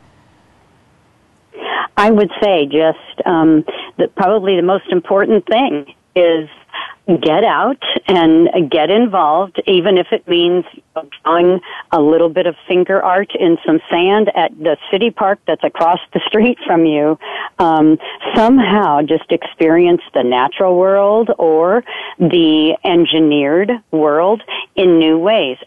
I 2.03 2.11
would 2.11 2.33
say 2.43 2.67
just 2.67 3.25
um, 3.25 3.65
that 3.97 4.17
probably 4.17 4.57
the 4.57 4.63
most 4.63 4.89
important 4.91 5.47
thing 5.47 5.95
is 6.17 6.49
get 7.23 7.45
out 7.45 7.81
and 8.09 8.69
get 8.69 8.91
involved, 8.91 9.63
even 9.69 9.99
if 9.99 10.09
it 10.11 10.27
means 10.27 10.65
drawing 11.23 11.61
a 11.93 12.01
little 12.01 12.29
bit 12.29 12.49
of 12.49 12.57
finger 12.67 13.01
art 13.01 13.31
in 13.39 13.57
some 13.65 13.79
sand 13.89 14.33
at 14.35 14.51
the 14.59 14.77
city 14.91 15.13
park 15.13 15.39
that's 15.47 15.63
across 15.63 16.01
the 16.13 16.21
street 16.27 16.59
from 16.67 16.87
you. 16.87 17.17
Um, 17.61 17.99
somehow 18.35 19.03
just 19.03 19.31
experience 19.31 20.03
the 20.13 20.25
natural 20.25 20.77
world 20.77 21.31
or 21.39 21.85
the 22.19 22.77
engineered 22.85 23.71
world 23.93 24.43
in 24.75 24.99
new 24.99 25.19
ways 25.19 25.59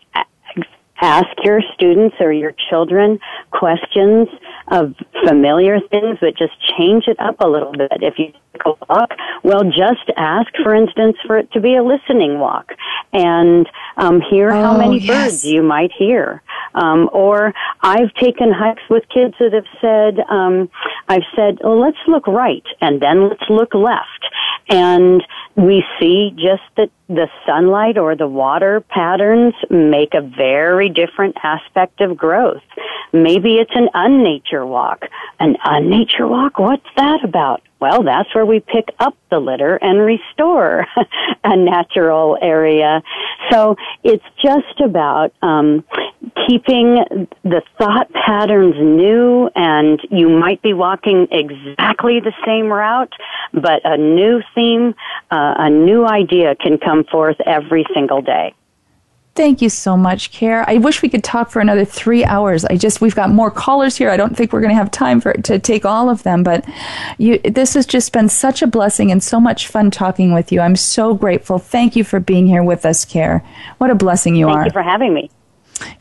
ask 1.02 1.28
your 1.44 1.62
students 1.74 2.16
or 2.20 2.32
your 2.32 2.54
children 2.70 3.20
questions 3.52 4.28
of 4.70 4.96
familiar 5.26 5.80
things, 5.92 6.18
but 6.22 6.38
just 6.38 6.54
change 6.78 7.06
it 7.08 7.20
up 7.20 7.40
a 7.40 7.48
little 7.48 7.72
bit. 7.72 7.92
If 8.02 8.18
you 8.18 8.28
take 8.28 8.62
a 8.66 8.74
walk, 8.90 9.12
well, 9.44 9.64
just 9.64 10.10
ask, 10.18 10.52
for 10.64 10.74
instance, 10.74 11.18
for 11.26 11.38
it 11.38 11.52
to 11.54 11.60
be 11.60 11.76
a 11.76 11.84
listening 11.84 12.40
walk 12.40 12.72
and 13.14 13.68
um, 13.98 14.22
hear 14.22 14.52
oh, 14.52 14.62
how 14.62 14.78
many 14.78 15.00
yes. 15.00 15.08
birds 15.08 15.46
you 15.46 15.64
might 15.64 15.92
hear. 15.98 16.42
Um, 16.74 17.10
or 17.14 17.54
I've 17.82 18.14
taken 18.16 18.52
hikes 18.52 18.84
with 18.90 19.04
kids 19.14 19.36
that 19.40 19.54
have 19.54 19.66
said, 19.80 20.20
um, 20.30 20.70
I've 21.08 21.24
said, 21.36 21.60
well, 21.64 21.80
let's 21.80 21.98
look 22.08 22.28
right 22.28 22.66
and 22.82 23.02
then 23.02 23.30
let's 23.30 23.50
look 23.50 23.74
left. 23.74 24.26
And 24.68 25.24
we 25.56 25.84
see 26.00 26.32
just 26.36 26.64
that 26.76 26.90
the 27.08 27.28
sunlight 27.46 27.98
or 27.98 28.16
the 28.16 28.28
water 28.28 28.82
patterns 28.82 29.54
make 29.70 30.14
a 30.14 30.22
very 30.22 30.90
different 30.90 31.36
aspect 31.44 32.02
of 32.02 32.18
growth. 32.18 32.64
Maybe 33.14 33.56
it's 33.56 33.76
an 33.76 33.90
unnature 33.94 34.68
walk. 34.68 35.06
An 35.40 35.56
unnature 35.66 36.28
walk? 36.28 36.58
What's 36.58 36.88
that 36.98 37.24
about? 37.24 37.62
Well, 37.86 38.02
that's 38.02 38.34
where 38.34 38.48
we 38.48 38.62
pick 38.62 38.90
up 39.00 39.16
the 39.30 39.38
litter 39.38 39.76
and 39.76 40.00
restore 40.00 40.88
a 41.44 41.56
natural 41.56 42.36
area. 42.42 43.04
So 43.52 43.76
it's 44.04 44.24
just 44.44 44.82
about 44.84 45.34
um, 45.44 45.84
keeping 46.48 46.96
the 47.44 47.62
thought 47.78 48.12
patterns 48.12 48.74
new, 48.80 49.52
and 49.56 50.02
you 50.10 50.30
might 50.30 50.64
be 50.64 50.74
walking 50.74 51.28
exactly 51.30 52.20
the 52.20 52.34
same 52.44 52.70
route, 52.70 53.14
but 53.54 53.82
a 53.84 53.98
new 53.98 54.42
theme, 54.56 54.96
uh, 55.30 55.54
a 55.60 55.70
new 55.70 56.08
idea 56.08 56.56
can 56.56 56.80
come 56.80 57.04
forth 57.04 57.38
every 57.46 57.86
single 57.94 58.24
day. 58.24 58.56
Thank 59.36 59.62
you 59.62 59.68
so 59.68 59.98
much, 59.98 60.32
Care. 60.32 60.64
I 60.66 60.78
wish 60.78 61.02
we 61.02 61.10
could 61.10 61.24
talk 61.24 61.50
for 61.50 61.60
another 61.60 61.84
three 61.84 62.24
hours. 62.24 62.64
I 62.64 62.78
just 62.78 63.02
we've 63.02 63.16
got 63.16 63.30
more 63.30 63.52
callers 63.52 63.98
here. 63.98 64.10
I 64.10 64.16
don't 64.16 64.36
think 64.36 64.54
we're 64.54 64.62
going 64.62 64.70
to 64.70 64.78
have 64.78 64.92
time 64.92 65.20
for 65.20 65.34
to 65.34 65.60
take 65.60 65.84
all 65.84 66.10
of 66.10 66.24
them, 66.24 66.42
but 66.42 66.64
you, 67.18 67.40
this 67.40 67.74
has 67.74 67.86
just 67.86 68.14
been 68.14 68.30
such 68.30 68.62
a 68.62 68.68
blessing 68.68 69.12
and 69.12 69.22
so 69.22 69.42
much 69.42 69.68
fun 69.68 69.92
talking 69.92 70.34
with 70.34 70.54
you. 70.54 70.62
I'm 70.62 70.78
so 70.78 71.14
grateful. 71.14 71.60
Thank 71.60 71.98
you 71.98 72.06
for 72.06 72.22
being 72.22 72.48
here 72.48 72.64
with 72.64 72.86
us, 72.86 73.04
Care. 73.04 73.46
What 73.78 73.90
a 73.90 73.96
blessing 73.96 74.38
you 74.38 74.46
Thank 74.46 74.56
are. 74.56 74.62
Thank 74.64 74.74
you 74.74 74.80
for 74.80 74.84
having 74.84 75.14
me. 75.14 75.30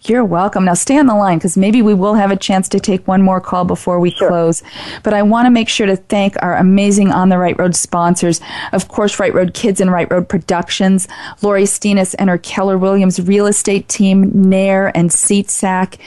You're 0.02 0.24
welcome. 0.24 0.66
Now 0.66 0.74
stay 0.74 0.98
on 0.98 1.06
the 1.06 1.14
line 1.14 1.38
because 1.38 1.56
maybe 1.56 1.80
we 1.80 1.94
will 1.94 2.14
have 2.14 2.30
a 2.30 2.36
chance 2.36 2.68
to 2.68 2.80
take 2.80 3.08
one 3.08 3.22
more 3.22 3.40
call 3.40 3.64
before 3.64 3.98
we 3.98 4.10
sure. 4.10 4.28
close. 4.28 4.62
But 5.02 5.14
I 5.14 5.22
want 5.22 5.46
to 5.46 5.50
make 5.50 5.68
sure 5.68 5.86
to 5.86 5.96
thank 5.96 6.36
our 6.42 6.56
amazing 6.56 7.10
On 7.10 7.30
the 7.30 7.38
Right 7.38 7.58
Road 7.58 7.74
sponsors. 7.74 8.40
Of 8.72 8.88
course, 8.88 9.18
Right 9.18 9.32
Road 9.32 9.54
Kids 9.54 9.80
and 9.80 9.90
Right 9.90 10.10
Road 10.10 10.28
Productions, 10.28 11.08
Lori 11.42 11.64
Steenis 11.64 12.14
and 12.18 12.28
her 12.28 12.38
Keller 12.38 12.76
Williams 12.76 13.20
real 13.20 13.46
estate 13.46 13.88
team, 13.88 14.30
Nair 14.48 14.94
and 14.94 15.10
SeatSack. 15.10 15.98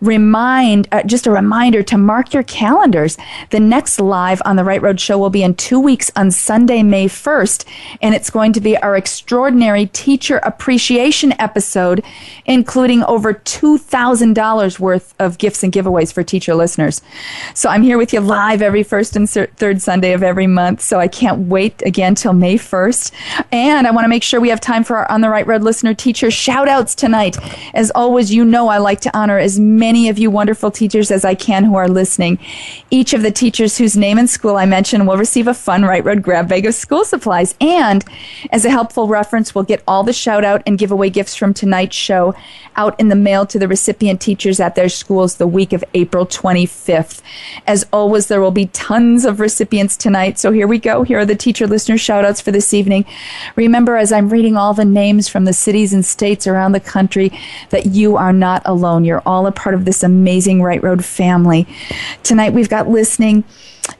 Remind, 0.00 0.88
uh, 0.92 1.02
just 1.04 1.26
a 1.26 1.30
reminder 1.30 1.82
to 1.84 1.96
mark 1.96 2.34
your 2.34 2.42
calendars. 2.42 3.16
The 3.50 3.60
next 3.60 3.98
live 4.00 4.42
On 4.44 4.56
the 4.56 4.64
Right 4.64 4.82
Road 4.82 5.00
show 5.00 5.18
will 5.18 5.30
be 5.30 5.42
in 5.42 5.54
two 5.54 5.80
weeks 5.80 6.10
on 6.14 6.30
Sunday, 6.30 6.82
May 6.82 7.06
1st. 7.06 7.64
And 8.02 8.14
it's 8.14 8.30
going 8.30 8.52
to 8.52 8.60
be 8.60 8.76
our 8.76 8.96
extraordinary 8.96 9.86
teacher 9.86 10.38
appreciation 10.38 11.34
episode, 11.40 12.04
including 12.44 12.99
over 13.04 13.34
$2,000 13.34 14.78
worth 14.78 15.14
of 15.18 15.38
gifts 15.38 15.62
and 15.62 15.72
giveaways 15.72 16.12
for 16.12 16.22
teacher 16.22 16.54
listeners. 16.54 17.02
So 17.54 17.68
I'm 17.68 17.82
here 17.82 17.98
with 17.98 18.12
you 18.12 18.20
live 18.20 18.62
every 18.62 18.82
first 18.82 19.16
and 19.16 19.28
third 19.28 19.82
Sunday 19.82 20.12
of 20.12 20.22
every 20.22 20.46
month. 20.46 20.80
So 20.80 20.98
I 20.98 21.08
can't 21.08 21.48
wait 21.48 21.82
again 21.84 22.14
till 22.14 22.32
May 22.32 22.56
1st. 22.56 23.12
And 23.52 23.86
I 23.86 23.90
want 23.90 24.04
to 24.04 24.08
make 24.08 24.22
sure 24.22 24.40
we 24.40 24.50
have 24.50 24.60
time 24.60 24.84
for 24.84 24.96
our 24.96 25.10
On 25.10 25.20
the 25.20 25.28
Right 25.28 25.46
Road 25.46 25.62
listener 25.62 25.94
teacher 25.94 26.30
shout 26.30 26.68
outs 26.68 26.94
tonight. 26.94 27.36
As 27.74 27.90
always, 27.94 28.32
you 28.32 28.44
know 28.44 28.68
I 28.68 28.78
like 28.78 29.00
to 29.02 29.16
honor 29.16 29.38
as 29.38 29.58
many 29.58 30.08
of 30.08 30.18
you 30.18 30.30
wonderful 30.30 30.70
teachers 30.70 31.10
as 31.10 31.24
I 31.24 31.34
can 31.34 31.64
who 31.64 31.76
are 31.76 31.88
listening. 31.88 32.38
Each 32.90 33.12
of 33.12 33.22
the 33.22 33.30
teachers 33.30 33.78
whose 33.78 33.96
name 33.96 34.18
and 34.18 34.28
school 34.28 34.56
I 34.56 34.66
mention 34.66 35.06
will 35.06 35.16
receive 35.16 35.48
a 35.48 35.54
fun 35.54 35.84
Right 35.84 36.04
Road 36.04 36.22
grab 36.22 36.48
bag 36.48 36.66
of 36.66 36.74
school 36.74 37.04
supplies. 37.04 37.54
And 37.60 38.04
as 38.50 38.64
a 38.64 38.70
helpful 38.70 39.08
reference, 39.08 39.54
we'll 39.54 39.64
get 39.64 39.82
all 39.86 40.02
the 40.02 40.12
shout 40.12 40.44
out 40.44 40.62
and 40.66 40.78
giveaway 40.78 41.10
gifts 41.10 41.34
from 41.34 41.54
tonight's 41.54 41.96
show 41.96 42.34
out 42.76 42.89
in 42.98 43.08
the 43.08 43.16
mail 43.16 43.46
to 43.46 43.58
the 43.58 43.68
recipient 43.68 44.20
teachers 44.20 44.60
at 44.60 44.74
their 44.74 44.88
schools 44.88 45.36
the 45.36 45.46
week 45.46 45.72
of 45.72 45.84
April 45.94 46.26
25th. 46.26 47.20
As 47.66 47.86
always, 47.92 48.28
there 48.28 48.40
will 48.40 48.50
be 48.50 48.66
tons 48.66 49.24
of 49.24 49.40
recipients 49.40 49.96
tonight. 49.96 50.38
So 50.38 50.52
here 50.52 50.66
we 50.66 50.78
go. 50.78 51.02
Here 51.02 51.18
are 51.18 51.26
the 51.26 51.36
teacher 51.36 51.66
listener 51.66 51.98
shout 51.98 52.24
outs 52.24 52.40
for 52.40 52.50
this 52.50 52.74
evening. 52.74 53.04
Remember, 53.56 53.96
as 53.96 54.12
I'm 54.12 54.30
reading 54.30 54.56
all 54.56 54.74
the 54.74 54.84
names 54.84 55.28
from 55.28 55.44
the 55.44 55.52
cities 55.52 55.92
and 55.92 56.04
states 56.04 56.46
around 56.46 56.72
the 56.72 56.80
country, 56.80 57.30
that 57.70 57.86
you 57.86 58.16
are 58.16 58.32
not 58.32 58.62
alone. 58.64 59.04
You're 59.04 59.22
all 59.26 59.46
a 59.46 59.52
part 59.52 59.74
of 59.74 59.84
this 59.84 60.02
amazing 60.02 60.62
Right 60.62 60.82
Road 60.82 61.04
family. 61.04 61.66
Tonight 62.22 62.52
we've 62.52 62.68
got 62.68 62.88
listening 62.88 63.44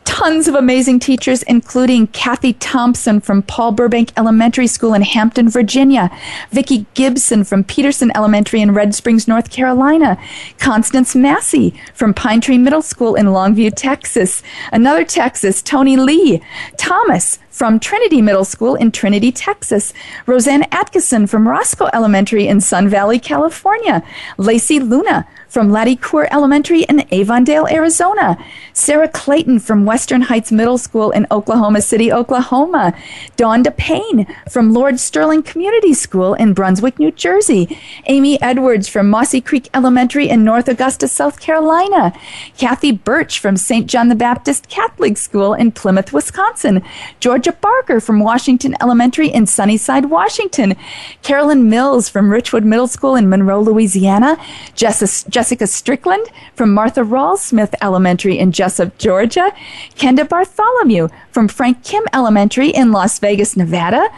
tons 0.05 0.49
of 0.49 0.55
amazing 0.55 1.01
teachers, 1.01 1.43
including 1.45 2.07
Kathy 2.09 2.53
Thompson 2.53 3.21
from 3.21 3.43
Paul 3.43 3.73
Burbank 3.73 4.13
Elementary 4.17 4.67
School 4.67 4.93
in 4.93 5.03
Hampton, 5.03 5.49
Virginia, 5.49 6.11
Vicki 6.51 6.87
Gibson 6.95 7.45
from 7.45 7.65
Peterson 7.65 8.13
Elementary 8.15 8.61
in 8.61 8.75
Red 8.75 8.95
Springs, 8.95 9.27
North 9.27 9.51
Carolina, 9.51 10.19
Constance 10.59 11.15
Massey 11.15 11.75
from 11.95 12.13
Pine 12.13 12.41
Tree 12.41 12.59
Middle 12.59 12.83
School 12.83 13.15
in 13.15 13.27
Longview, 13.27 13.73
Texas, 13.75 14.43
another 14.73 15.05
Texas, 15.05 15.63
Tony 15.63 15.97
Lee, 15.97 16.43
Thomas 16.77 17.39
from 17.61 17.79
Trinity 17.79 18.23
Middle 18.23 18.47
School 18.47 18.75
in 18.75 18.91
Trinity, 18.91 19.31
Texas. 19.31 19.93
Roseanne 20.25 20.65
Atkinson 20.73 21.27
from 21.27 21.47
Roscoe 21.47 21.91
Elementary 21.93 22.47
in 22.47 22.59
Sun 22.61 22.89
Valley, 22.89 23.19
California. 23.19 24.03
Lacey 24.39 24.81
Luna 24.81 25.27
from 25.51 25.71
Lattie 25.71 26.01
Coor 26.01 26.29
Elementary 26.31 26.83
in 26.83 27.01
Avondale, 27.13 27.67
Arizona. 27.67 28.39
Sarah 28.73 29.09
Clayton 29.09 29.59
from 29.59 29.85
Western 29.85 30.23
Heights 30.23 30.53
Middle 30.53 30.79
School 30.79 31.11
in 31.11 31.27
Oklahoma 31.31 31.83
City, 31.83 32.13
Oklahoma. 32.13 32.95
Dawn 33.37 33.65
Payne 33.65 34.27
from 34.49 34.73
Lord 34.73 35.01
Stirling 35.01 35.43
Community 35.43 35.93
School 35.93 36.35
in 36.35 36.55
Brunswick, 36.55 37.01
New 37.01 37.11
Jersey. 37.11 37.77
Amy 38.07 38.41
Edwards 38.41 38.87
from 38.87 39.11
Mossy 39.11 39.41
Creek 39.41 39.69
Elementary 39.75 40.29
in 40.29 40.45
North 40.45 40.69
Augusta, 40.69 41.09
South 41.09 41.41
Carolina. 41.41 42.13
Kathy 42.57 42.93
Birch 42.93 43.41
from 43.41 43.57
St. 43.57 43.89
John 43.89 44.09
the 44.09 44.15
Baptist 44.15 44.69
Catholic 44.69 45.17
School 45.19 45.53
in 45.55 45.73
Plymouth, 45.73 46.13
Wisconsin. 46.13 46.83
Georgia 47.19 47.53
Barker 47.53 47.99
from 47.99 48.21
Washington 48.21 48.77
Elementary 48.81 49.29
in 49.29 49.47
Sunnyside, 49.47 50.07
Washington. 50.07 50.77
Carolyn 51.23 51.69
Mills 51.69 52.09
from 52.09 52.31
Richwood 52.31 52.63
Middle 52.63 52.87
School 52.87 53.17
in 53.17 53.29
Monroe, 53.29 53.61
Louisiana. 53.61 54.39
Jessica 54.77 55.40
Strickland 55.43 56.27
from 56.55 56.73
Martha 56.73 57.01
Rawls 57.01 57.39
Smith 57.39 57.75
Elementary 57.83 58.39
in 58.39 58.53
Jesup, 58.53 58.97
Georgia. 58.99 59.53
Kenda 59.97 60.29
Bartholomew 60.29 61.09
from 61.31 61.49
Frank 61.49 61.83
Kim 61.83 62.05
Elementary 62.13 62.69
in 62.69 62.93
Las 62.93 63.19
Vegas, 63.19 63.57
Nevada. 63.57 64.09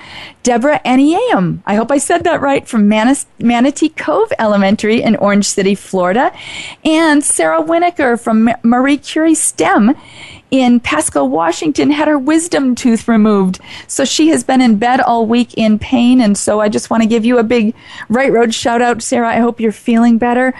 Deborah 0.42 0.80
Aniam, 0.84 1.60
I 1.66 1.76
hope 1.76 1.92
I 1.92 1.98
said 1.98 2.24
that 2.24 2.40
right, 2.40 2.66
from 2.66 2.88
Manis- 2.88 3.26
Manatee 3.38 3.90
Cove 3.90 4.32
Elementary 4.38 5.00
in 5.00 5.16
Orange 5.16 5.46
City, 5.46 5.74
Florida. 5.74 6.32
And 6.84 7.22
Sarah 7.22 7.62
Winokur 7.62 8.20
from 8.20 8.50
Marie 8.62 8.98
Curie 8.98 9.34
STEM 9.34 9.94
in 10.52 10.80
Pasco, 10.80 11.24
Washington, 11.24 11.90
had 11.90 12.06
her 12.06 12.18
wisdom 12.18 12.74
tooth 12.74 13.08
removed. 13.08 13.58
So 13.88 14.04
she 14.04 14.28
has 14.28 14.44
been 14.44 14.60
in 14.60 14.76
bed 14.76 15.00
all 15.00 15.26
week 15.26 15.54
in 15.54 15.78
pain. 15.78 16.20
And 16.20 16.36
so 16.36 16.60
I 16.60 16.68
just 16.68 16.90
want 16.90 17.02
to 17.02 17.08
give 17.08 17.24
you 17.24 17.38
a 17.38 17.42
big 17.42 17.74
Right 18.10 18.30
Road 18.30 18.54
shout 18.54 18.82
out, 18.82 19.02
Sarah. 19.02 19.30
I 19.30 19.38
hope 19.38 19.60
you're 19.60 19.72
feeling 19.72 20.18
better. 20.18 20.52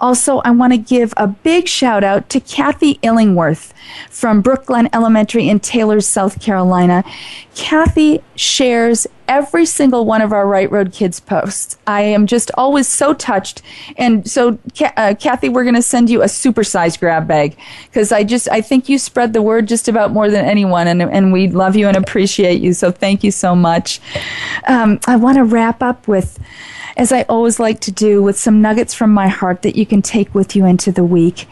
Also, 0.00 0.38
I 0.38 0.50
want 0.50 0.72
to 0.72 0.78
give 0.78 1.14
a 1.16 1.28
big 1.28 1.68
shout 1.68 2.02
out 2.02 2.28
to 2.30 2.40
Kathy 2.40 2.98
Illingworth 3.02 3.72
from 4.10 4.42
Brook 4.42 4.66
Glenn 4.66 4.88
Elementary 4.92 5.48
in 5.48 5.60
Taylor, 5.60 6.00
South 6.00 6.40
Carolina. 6.42 7.04
Kathy 7.54 8.22
shares 8.34 9.06
every 9.28 9.66
single 9.66 10.04
one 10.04 10.22
of 10.22 10.32
our 10.32 10.46
Right 10.46 10.70
Road 10.70 10.92
Kids 10.92 11.20
posts. 11.20 11.76
I 11.86 12.02
am 12.02 12.26
just 12.26 12.50
always 12.54 12.88
so 12.88 13.14
touched. 13.14 13.62
And 13.96 14.28
so, 14.28 14.58
uh, 14.96 15.14
Kathy, 15.18 15.48
we're 15.48 15.64
going 15.64 15.74
to 15.74 15.82
send 15.82 16.10
you 16.10 16.22
a 16.22 16.26
supersized 16.26 17.00
grab 17.00 17.26
bag 17.26 17.56
because 17.86 18.12
I 18.12 18.24
just, 18.24 18.48
I 18.50 18.60
think 18.60 18.88
you 18.88 18.98
spread 18.98 19.32
the 19.32 19.42
word 19.42 19.68
just 19.68 19.88
about 19.88 20.12
more 20.12 20.30
than 20.30 20.44
anyone 20.44 20.86
and, 20.86 21.02
and 21.02 21.32
we 21.32 21.48
love 21.48 21.76
you 21.76 21.88
and 21.88 21.96
appreciate 21.96 22.60
you. 22.60 22.72
So 22.72 22.90
thank 22.90 23.24
you 23.24 23.30
so 23.30 23.54
much. 23.54 24.00
Um, 24.66 25.00
I 25.06 25.16
want 25.16 25.36
to 25.36 25.44
wrap 25.44 25.82
up 25.82 26.08
with, 26.08 26.38
as 26.96 27.12
I 27.12 27.22
always 27.22 27.60
like 27.60 27.80
to 27.80 27.92
do, 27.92 28.22
with 28.22 28.38
some 28.38 28.62
nuggets 28.62 28.94
from 28.94 29.12
my 29.12 29.28
heart 29.28 29.62
that 29.62 29.76
you 29.76 29.86
can 29.86 30.02
take 30.02 30.34
with 30.34 30.56
you 30.56 30.64
into 30.64 30.92
the 30.92 31.04
week. 31.04 31.46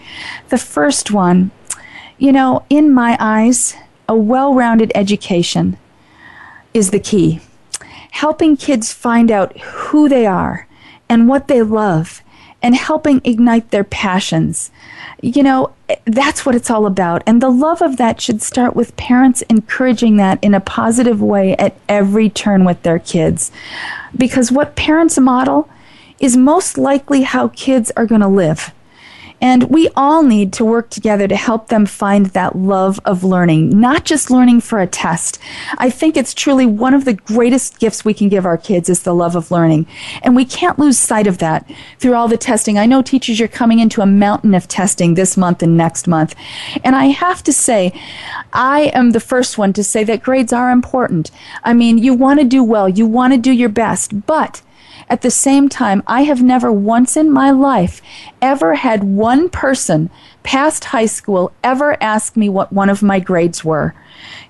The 0.48 0.58
first 0.58 1.10
one, 1.10 1.50
you 2.18 2.32
know, 2.32 2.64
in 2.70 2.92
my 2.92 3.16
eyes, 3.20 3.74
a 4.08 4.16
well 4.16 4.54
rounded 4.54 4.92
education 4.94 5.76
is 6.72 6.90
the 6.90 7.00
key. 7.00 7.40
Helping 8.14 8.56
kids 8.56 8.92
find 8.92 9.30
out 9.30 9.58
who 9.58 10.08
they 10.08 10.24
are 10.24 10.68
and 11.08 11.28
what 11.28 11.48
they 11.48 11.62
love 11.62 12.22
and 12.62 12.76
helping 12.76 13.20
ignite 13.24 13.72
their 13.72 13.82
passions. 13.82 14.70
You 15.20 15.42
know, 15.42 15.72
that's 16.04 16.46
what 16.46 16.54
it's 16.54 16.70
all 16.70 16.86
about. 16.86 17.22
And 17.26 17.42
the 17.42 17.50
love 17.50 17.82
of 17.82 17.96
that 17.96 18.20
should 18.20 18.40
start 18.40 18.76
with 18.76 18.96
parents 18.96 19.42
encouraging 19.50 20.16
that 20.18 20.38
in 20.42 20.54
a 20.54 20.60
positive 20.60 21.20
way 21.20 21.56
at 21.56 21.76
every 21.88 22.30
turn 22.30 22.64
with 22.64 22.82
their 22.82 23.00
kids. 23.00 23.50
Because 24.16 24.52
what 24.52 24.76
parents 24.76 25.18
model 25.18 25.68
is 26.20 26.36
most 26.36 26.78
likely 26.78 27.22
how 27.22 27.48
kids 27.48 27.90
are 27.96 28.06
going 28.06 28.20
to 28.20 28.28
live. 28.28 28.72
And 29.44 29.64
we 29.64 29.90
all 29.94 30.22
need 30.22 30.54
to 30.54 30.64
work 30.64 30.88
together 30.88 31.28
to 31.28 31.36
help 31.36 31.68
them 31.68 31.84
find 31.84 32.28
that 32.28 32.56
love 32.56 32.98
of 33.04 33.22
learning, 33.22 33.78
not 33.78 34.06
just 34.06 34.30
learning 34.30 34.62
for 34.62 34.80
a 34.80 34.86
test. 34.86 35.38
I 35.76 35.90
think 35.90 36.16
it's 36.16 36.32
truly 36.32 36.64
one 36.64 36.94
of 36.94 37.04
the 37.04 37.12
greatest 37.12 37.78
gifts 37.78 38.06
we 38.06 38.14
can 38.14 38.30
give 38.30 38.46
our 38.46 38.56
kids 38.56 38.88
is 38.88 39.02
the 39.02 39.14
love 39.14 39.36
of 39.36 39.50
learning. 39.50 39.86
And 40.22 40.34
we 40.34 40.46
can't 40.46 40.78
lose 40.78 40.98
sight 40.98 41.26
of 41.26 41.36
that 41.38 41.70
through 41.98 42.14
all 42.14 42.26
the 42.26 42.38
testing. 42.38 42.78
I 42.78 42.86
know 42.86 43.02
teachers, 43.02 43.38
you're 43.38 43.46
coming 43.46 43.80
into 43.80 44.00
a 44.00 44.06
mountain 44.06 44.54
of 44.54 44.66
testing 44.66 45.12
this 45.12 45.36
month 45.36 45.62
and 45.62 45.76
next 45.76 46.08
month. 46.08 46.34
And 46.82 46.96
I 46.96 47.08
have 47.08 47.42
to 47.42 47.52
say, 47.52 47.92
I 48.54 48.92
am 48.94 49.10
the 49.10 49.20
first 49.20 49.58
one 49.58 49.74
to 49.74 49.84
say 49.84 50.04
that 50.04 50.22
grades 50.22 50.54
are 50.54 50.70
important. 50.70 51.30
I 51.62 51.74
mean, 51.74 51.98
you 51.98 52.14
want 52.14 52.40
to 52.40 52.46
do 52.46 52.64
well, 52.64 52.88
you 52.88 53.04
want 53.04 53.34
to 53.34 53.38
do 53.38 53.52
your 53.52 53.68
best, 53.68 54.24
but 54.24 54.62
at 55.08 55.22
the 55.22 55.30
same 55.30 55.68
time, 55.68 56.02
I 56.06 56.22
have 56.22 56.42
never 56.42 56.72
once 56.72 57.16
in 57.16 57.30
my 57.30 57.50
life 57.50 58.00
ever 58.40 58.74
had 58.74 59.04
one 59.04 59.48
person 59.48 60.10
past 60.42 60.86
high 60.86 61.06
school 61.06 61.52
ever 61.62 61.96
ask 62.02 62.36
me 62.36 62.48
what 62.48 62.72
one 62.72 62.90
of 62.90 63.02
my 63.02 63.20
grades 63.20 63.64
were. 63.64 63.94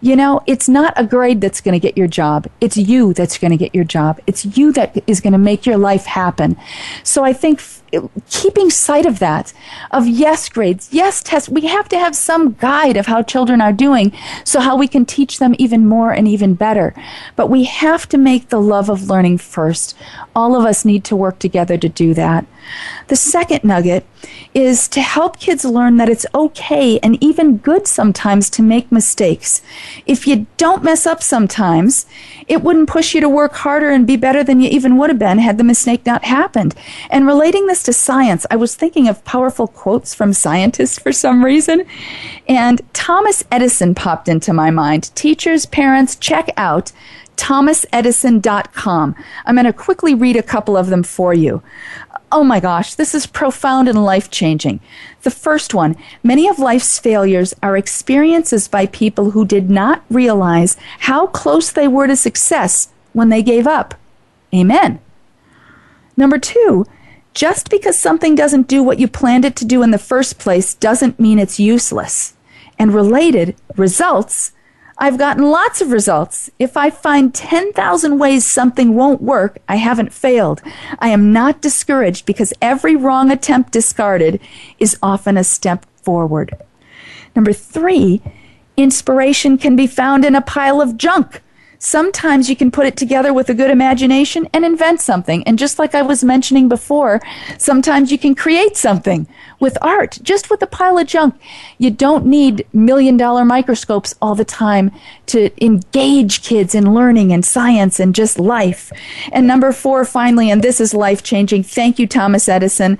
You 0.00 0.16
know, 0.16 0.42
it's 0.46 0.68
not 0.68 0.92
a 0.96 1.06
grade 1.06 1.40
that's 1.40 1.60
going 1.60 1.72
to 1.72 1.78
get 1.78 1.96
your 1.96 2.06
job. 2.06 2.46
It's 2.60 2.76
you 2.76 3.14
that's 3.14 3.38
going 3.38 3.52
to 3.52 3.56
get 3.56 3.74
your 3.74 3.84
job. 3.84 4.20
It's 4.26 4.44
you 4.56 4.72
that 4.72 5.02
is 5.06 5.20
going 5.20 5.32
to 5.32 5.38
make 5.38 5.66
your 5.66 5.78
life 5.78 6.04
happen. 6.04 6.56
So 7.02 7.24
I 7.24 7.32
think 7.32 7.60
keeping 8.28 8.70
sight 8.70 9.06
of 9.06 9.18
that, 9.18 9.52
of 9.90 10.06
yes 10.06 10.48
grades, 10.48 10.88
yes 10.92 11.22
tests, 11.22 11.48
we 11.48 11.62
have 11.62 11.88
to 11.88 11.98
have 11.98 12.16
some 12.16 12.52
guide 12.54 12.96
of 12.96 13.06
how 13.06 13.22
children 13.22 13.60
are 13.60 13.72
doing 13.72 14.12
so 14.44 14.60
how 14.60 14.76
we 14.76 14.88
can 14.88 15.04
teach 15.04 15.38
them 15.38 15.54
even 15.58 15.86
more 15.86 16.12
and 16.12 16.26
even 16.26 16.54
better. 16.54 16.94
But 17.36 17.50
we 17.50 17.64
have 17.64 18.08
to 18.10 18.18
make 18.18 18.48
the 18.48 18.60
love 18.60 18.88
of 18.88 19.08
learning 19.08 19.38
first. 19.38 19.96
All 20.34 20.56
of 20.56 20.64
us 20.64 20.84
need 20.84 21.04
to 21.04 21.16
work 21.16 21.38
together 21.38 21.78
to 21.78 21.88
do 21.88 22.14
that. 22.14 22.46
The 23.08 23.16
second 23.16 23.64
nugget 23.64 24.06
is 24.54 24.88
to 24.88 25.00
help 25.00 25.38
kids 25.38 25.64
learn 25.64 25.96
that 25.96 26.08
it's 26.08 26.26
okay 26.34 26.98
and 27.00 27.22
even 27.22 27.58
good 27.58 27.86
sometimes 27.86 28.48
to 28.50 28.62
make 28.62 28.90
mistakes. 28.92 29.62
If 30.06 30.26
you 30.26 30.46
don't 30.56 30.84
mess 30.84 31.06
up 31.06 31.22
sometimes, 31.22 32.06
it 32.46 32.62
wouldn't 32.62 32.88
push 32.88 33.14
you 33.14 33.20
to 33.20 33.28
work 33.28 33.54
harder 33.54 33.90
and 33.90 34.06
be 34.06 34.16
better 34.16 34.44
than 34.44 34.60
you 34.60 34.70
even 34.70 34.96
would 34.96 35.10
have 35.10 35.18
been 35.18 35.38
had 35.38 35.58
the 35.58 35.64
mistake 35.64 36.06
not 36.06 36.24
happened. 36.24 36.74
And 37.10 37.26
relating 37.26 37.66
this 37.66 37.82
to 37.84 37.92
science, 37.92 38.46
I 38.50 38.56
was 38.56 38.74
thinking 38.74 39.08
of 39.08 39.24
powerful 39.24 39.66
quotes 39.66 40.14
from 40.14 40.32
scientists 40.32 40.98
for 40.98 41.12
some 41.12 41.44
reason. 41.44 41.84
And 42.48 42.80
Thomas 42.92 43.44
Edison 43.50 43.94
popped 43.94 44.28
into 44.28 44.52
my 44.52 44.70
mind. 44.70 45.10
Teachers, 45.14 45.66
parents, 45.66 46.16
check 46.16 46.50
out 46.56 46.92
thomasedison.com. 47.36 49.16
I'm 49.44 49.54
going 49.54 49.64
to 49.64 49.72
quickly 49.72 50.14
read 50.14 50.36
a 50.36 50.42
couple 50.42 50.76
of 50.76 50.88
them 50.88 51.02
for 51.02 51.34
you. 51.34 51.62
Oh 52.34 52.42
my 52.42 52.58
gosh, 52.58 52.94
this 52.94 53.14
is 53.14 53.28
profound 53.28 53.86
and 53.86 54.04
life 54.04 54.28
changing. 54.28 54.80
The 55.22 55.30
first 55.30 55.72
one 55.72 55.94
many 56.24 56.48
of 56.48 56.58
life's 56.58 56.98
failures 56.98 57.54
are 57.62 57.76
experiences 57.76 58.66
by 58.66 58.86
people 58.86 59.30
who 59.30 59.44
did 59.44 59.70
not 59.70 60.04
realize 60.10 60.76
how 60.98 61.28
close 61.28 61.70
they 61.70 61.86
were 61.86 62.08
to 62.08 62.16
success 62.16 62.88
when 63.12 63.28
they 63.28 63.40
gave 63.40 63.68
up. 63.68 63.94
Amen. 64.52 64.98
Number 66.16 66.36
two, 66.36 66.86
just 67.34 67.70
because 67.70 67.96
something 67.96 68.34
doesn't 68.34 68.66
do 68.66 68.82
what 68.82 68.98
you 68.98 69.06
planned 69.06 69.44
it 69.44 69.54
to 69.54 69.64
do 69.64 69.84
in 69.84 69.92
the 69.92 69.96
first 69.96 70.36
place 70.36 70.74
doesn't 70.74 71.20
mean 71.20 71.38
it's 71.38 71.60
useless. 71.60 72.34
And 72.80 72.92
related, 72.92 73.54
results 73.76 74.50
I've 74.96 75.18
gotten 75.18 75.50
lots 75.50 75.80
of 75.80 75.90
results. 75.90 76.50
If 76.58 76.76
I 76.76 76.90
find 76.90 77.34
10,000 77.34 78.18
ways 78.18 78.46
something 78.46 78.94
won't 78.94 79.20
work, 79.20 79.58
I 79.68 79.76
haven't 79.76 80.12
failed. 80.12 80.62
I 81.00 81.08
am 81.08 81.32
not 81.32 81.60
discouraged 81.60 82.26
because 82.26 82.52
every 82.62 82.94
wrong 82.94 83.30
attempt 83.30 83.72
discarded 83.72 84.40
is 84.78 84.98
often 85.02 85.36
a 85.36 85.44
step 85.44 85.84
forward. 86.02 86.56
Number 87.34 87.52
three, 87.52 88.22
inspiration 88.76 89.58
can 89.58 89.74
be 89.74 89.88
found 89.88 90.24
in 90.24 90.36
a 90.36 90.40
pile 90.40 90.80
of 90.80 90.96
junk. 90.96 91.42
Sometimes 91.84 92.48
you 92.48 92.56
can 92.56 92.70
put 92.70 92.86
it 92.86 92.96
together 92.96 93.34
with 93.34 93.50
a 93.50 93.54
good 93.54 93.70
imagination 93.70 94.48
and 94.54 94.64
invent 94.64 95.02
something. 95.02 95.46
And 95.46 95.58
just 95.58 95.78
like 95.78 95.94
I 95.94 96.00
was 96.00 96.24
mentioning 96.24 96.66
before, 96.66 97.20
sometimes 97.58 98.10
you 98.10 98.16
can 98.16 98.34
create 98.34 98.78
something 98.78 99.26
with 99.60 99.76
art, 99.82 100.18
just 100.22 100.48
with 100.48 100.62
a 100.62 100.66
pile 100.66 100.96
of 100.96 101.06
junk. 101.06 101.34
You 101.76 101.90
don't 101.90 102.24
need 102.24 102.66
million 102.72 103.18
dollar 103.18 103.44
microscopes 103.44 104.14
all 104.22 104.34
the 104.34 104.46
time 104.46 104.92
to 105.26 105.50
engage 105.62 106.42
kids 106.42 106.74
in 106.74 106.94
learning 106.94 107.34
and 107.34 107.44
science 107.44 108.00
and 108.00 108.14
just 108.14 108.38
life. 108.38 108.90
And 109.30 109.46
number 109.46 109.70
four, 109.70 110.06
finally, 110.06 110.50
and 110.50 110.62
this 110.62 110.80
is 110.80 110.94
life 110.94 111.22
changing. 111.22 111.64
Thank 111.64 111.98
you, 111.98 112.06
Thomas 112.06 112.48
Edison 112.48 112.98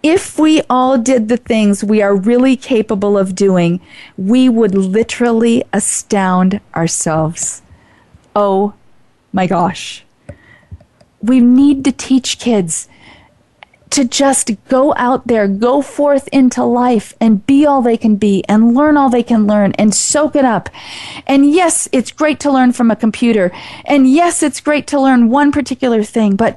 if 0.00 0.38
we 0.38 0.62
all 0.70 0.96
did 0.96 1.28
the 1.28 1.36
things 1.36 1.82
we 1.82 2.00
are 2.00 2.14
really 2.14 2.56
capable 2.56 3.18
of 3.18 3.34
doing, 3.34 3.80
we 4.16 4.48
would 4.48 4.72
literally 4.72 5.64
astound 5.72 6.60
ourselves. 6.72 7.62
Oh 8.40 8.74
my 9.32 9.48
gosh. 9.48 10.04
We 11.20 11.40
need 11.40 11.82
to 11.86 11.90
teach 11.90 12.38
kids 12.38 12.88
to 13.90 14.04
just 14.04 14.52
go 14.68 14.94
out 14.96 15.26
there, 15.26 15.48
go 15.48 15.82
forth 15.82 16.28
into 16.28 16.62
life 16.62 17.14
and 17.20 17.44
be 17.46 17.66
all 17.66 17.82
they 17.82 17.96
can 17.96 18.14
be 18.14 18.44
and 18.48 18.76
learn 18.76 18.96
all 18.96 19.10
they 19.10 19.24
can 19.24 19.48
learn 19.48 19.72
and 19.72 19.92
soak 19.92 20.36
it 20.36 20.44
up. 20.44 20.68
And 21.26 21.50
yes, 21.50 21.88
it's 21.90 22.12
great 22.12 22.38
to 22.40 22.52
learn 22.52 22.70
from 22.72 22.92
a 22.92 22.96
computer. 22.96 23.50
And 23.84 24.08
yes, 24.08 24.40
it's 24.40 24.60
great 24.60 24.86
to 24.88 25.00
learn 25.00 25.30
one 25.30 25.50
particular 25.50 26.04
thing, 26.04 26.36
but 26.36 26.56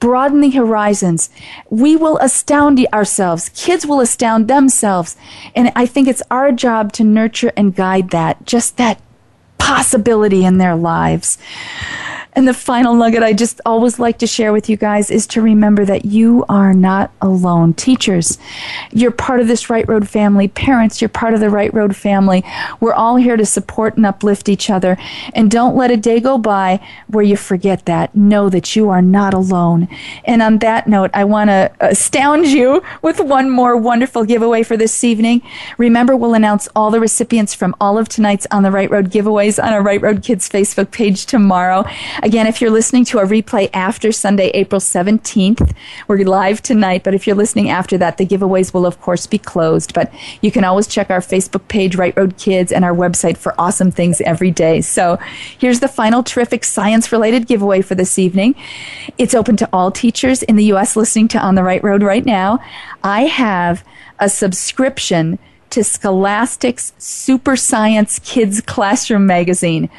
broaden 0.00 0.42
the 0.42 0.50
horizons. 0.50 1.30
We 1.70 1.96
will 1.96 2.18
astound 2.18 2.86
ourselves. 2.92 3.48
Kids 3.54 3.86
will 3.86 4.00
astound 4.00 4.46
themselves. 4.46 5.16
And 5.54 5.72
I 5.74 5.86
think 5.86 6.06
it's 6.06 6.22
our 6.30 6.52
job 6.52 6.92
to 6.94 7.02
nurture 7.02 7.52
and 7.56 7.74
guide 7.74 8.10
that, 8.10 8.44
just 8.44 8.76
that 8.76 9.00
possibility 9.64 10.44
in 10.44 10.58
their 10.58 10.76
lives. 10.76 11.38
And 12.36 12.48
the 12.48 12.54
final 12.54 12.94
nugget 12.94 13.22
I 13.22 13.32
just 13.32 13.60
always 13.64 13.98
like 13.98 14.18
to 14.18 14.26
share 14.26 14.52
with 14.52 14.68
you 14.68 14.76
guys 14.76 15.10
is 15.10 15.26
to 15.28 15.40
remember 15.40 15.84
that 15.84 16.04
you 16.04 16.44
are 16.48 16.74
not 16.74 17.12
alone. 17.22 17.74
Teachers, 17.74 18.38
you're 18.90 19.12
part 19.12 19.40
of 19.40 19.46
this 19.46 19.70
Right 19.70 19.86
Road 19.88 20.08
family. 20.08 20.48
Parents, 20.48 21.00
you're 21.00 21.08
part 21.08 21.34
of 21.34 21.40
the 21.40 21.50
Right 21.50 21.72
Road 21.72 21.94
family. 21.94 22.42
We're 22.80 22.92
all 22.92 23.16
here 23.16 23.36
to 23.36 23.46
support 23.46 23.96
and 23.96 24.04
uplift 24.04 24.48
each 24.48 24.68
other. 24.68 24.96
And 25.32 25.50
don't 25.50 25.76
let 25.76 25.92
a 25.92 25.96
day 25.96 26.18
go 26.18 26.36
by 26.38 26.84
where 27.06 27.24
you 27.24 27.36
forget 27.36 27.84
that. 27.86 28.14
Know 28.16 28.48
that 28.48 28.74
you 28.74 28.90
are 28.90 29.02
not 29.02 29.32
alone. 29.32 29.88
And 30.24 30.42
on 30.42 30.58
that 30.58 30.88
note, 30.88 31.10
I 31.14 31.24
want 31.24 31.50
to 31.50 31.70
astound 31.80 32.46
you 32.46 32.82
with 33.00 33.20
one 33.20 33.48
more 33.48 33.76
wonderful 33.76 34.24
giveaway 34.24 34.64
for 34.64 34.76
this 34.76 35.04
evening. 35.04 35.42
Remember, 35.78 36.16
we'll 36.16 36.34
announce 36.34 36.68
all 36.74 36.90
the 36.90 37.00
recipients 37.00 37.54
from 37.54 37.76
all 37.80 37.96
of 37.96 38.08
tonight's 38.08 38.46
On 38.50 38.64
the 38.64 38.70
Right 38.70 38.90
Road 38.90 39.10
giveaways 39.10 39.62
on 39.62 39.72
our 39.72 39.82
Right 39.82 40.02
Road 40.02 40.22
Kids 40.22 40.48
Facebook 40.48 40.90
page 40.90 41.26
tomorrow. 41.26 41.84
Again, 42.24 42.46
if 42.46 42.62
you're 42.62 42.70
listening 42.70 43.04
to 43.06 43.18
a 43.18 43.26
replay 43.26 43.68
after 43.74 44.10
Sunday, 44.10 44.48
April 44.54 44.80
17th, 44.80 45.74
we're 46.08 46.24
live 46.24 46.62
tonight, 46.62 47.04
but 47.04 47.12
if 47.12 47.26
you're 47.26 47.36
listening 47.36 47.68
after 47.68 47.98
that, 47.98 48.16
the 48.16 48.24
giveaways 48.24 48.72
will 48.72 48.86
of 48.86 48.98
course 49.02 49.26
be 49.26 49.36
closed. 49.36 49.92
But 49.92 50.10
you 50.40 50.50
can 50.50 50.64
always 50.64 50.86
check 50.86 51.10
our 51.10 51.20
Facebook 51.20 51.68
page, 51.68 51.96
Right 51.96 52.16
Road 52.16 52.38
Kids, 52.38 52.72
and 52.72 52.82
our 52.82 52.94
website 52.94 53.36
for 53.36 53.54
awesome 53.60 53.90
things 53.90 54.22
every 54.22 54.50
day. 54.50 54.80
So 54.80 55.18
here's 55.58 55.80
the 55.80 55.86
final 55.86 56.22
terrific 56.22 56.64
science 56.64 57.12
related 57.12 57.46
giveaway 57.46 57.82
for 57.82 57.94
this 57.94 58.18
evening. 58.18 58.54
It's 59.18 59.34
open 59.34 59.58
to 59.58 59.68
all 59.70 59.90
teachers 59.90 60.42
in 60.42 60.56
the 60.56 60.64
U.S. 60.64 60.96
listening 60.96 61.28
to 61.28 61.38
On 61.38 61.56
the 61.56 61.62
Right 61.62 61.84
Road 61.84 62.02
right 62.02 62.24
now. 62.24 62.58
I 63.02 63.26
have 63.26 63.84
a 64.18 64.30
subscription 64.30 65.38
to 65.68 65.84
Scholastic's 65.84 66.94
Super 66.96 67.54
Science 67.54 68.18
Kids 68.20 68.62
Classroom 68.62 69.26
magazine 69.26 69.90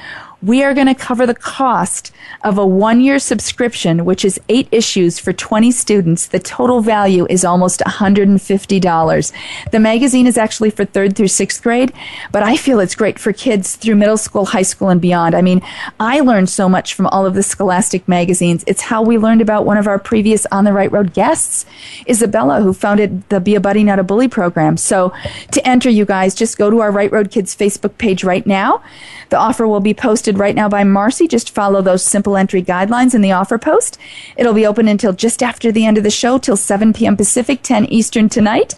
we 0.46 0.64
are 0.64 0.74
going 0.74 0.88
to 0.88 0.96
cover 0.96 1.26
the 1.26 1.34
cost 1.34 2.12
of 2.46 2.60
a 2.60 2.66
one 2.66 3.02
year 3.02 3.18
subscription, 3.18 4.06
which 4.06 4.24
is 4.24 4.40
eight 4.50 4.68
issues 4.72 5.18
for 5.18 5.34
20 5.34 5.72
students. 5.72 6.28
The 6.28 6.40
total 6.40 6.80
value 6.80 7.26
is 7.28 7.44
almost 7.44 7.82
$150. 7.82 9.32
The 9.72 9.80
magazine 9.80 10.28
is 10.28 10.38
actually 10.38 10.70
for 10.70 10.86
third 10.86 11.16
through 11.16 11.30
sixth 11.30 11.64
grade, 11.64 11.92
but 12.32 12.44
I 12.44 12.56
feel 12.56 12.80
it's 12.80 12.94
great 12.94 13.18
for 13.18 13.34
kids 13.34 13.76
through 13.76 13.96
middle 13.96 14.18
school, 14.18 14.46
high 14.46 14.62
school, 14.62 14.90
and 14.90 15.02
beyond. 15.02 15.34
I 15.34 15.42
mean, 15.42 15.62
I 16.00 16.20
learned 16.20 16.50
so 16.50 16.70
much 16.70 16.94
from 16.94 17.08
all 17.08 17.26
of 17.26 17.34
the 17.34 17.42
Scholastic 17.42 18.08
magazines. 18.08 18.64
It's 18.68 18.82
how 18.82 19.02
we 19.02 19.18
learned 19.18 19.42
about 19.42 19.66
one 19.66 19.78
of 19.78 19.88
our 19.88 19.98
previous 19.98 20.46
On 20.52 20.66
the 20.66 20.74
Right 20.74 20.92
Road 20.92 21.14
guests, 21.14 21.66
Isabella, 22.08 22.62
who 22.62 22.74
founded 22.74 23.28
the 23.30 23.40
Be 23.40 23.56
a 23.56 23.60
Buddy, 23.60 23.84
Not 23.84 23.98
a 23.98 24.04
Bully 24.04 24.28
program. 24.28 24.78
So 24.78 25.12
to 25.52 25.68
enter, 25.68 25.90
you 25.90 26.06
guys, 26.06 26.36
just 26.36 26.60
go 26.60 26.70
to 26.70 26.80
our 26.80 26.92
Right 26.92 27.12
Road 27.12 27.32
Kids 27.32 27.56
Facebook 27.56 27.98
page 27.98 28.24
right 28.24 28.46
now. 28.46 28.84
The 29.30 29.38
offer 29.38 29.68
will 29.68 29.80
be 29.80 29.96
posted 29.96 30.38
right 30.38 30.54
now 30.54 30.70
by 30.70 30.84
Marcy. 30.84 31.28
Just 31.28 31.50
follow 31.50 31.82
those 31.82 32.04
simple 32.04 32.35
entry 32.38 32.64
guidelines 32.64 33.14
in 33.14 33.22
the 33.22 33.32
offer 33.32 33.58
post. 33.58 33.98
It'll 34.38 34.54
be 34.54 34.66
open 34.66 34.88
until 34.88 35.14
just 35.14 35.42
after 35.42 35.72
the 35.72 35.86
end 35.86 35.98
of 35.98 36.04
the 36.04 36.12
show, 36.12 36.38
till 36.38 36.58
7 36.58 36.94
p.m. 36.94 37.18
Pacific, 37.18 37.62
10 37.64 37.86
Eastern 37.86 38.30
tonight. 38.30 38.76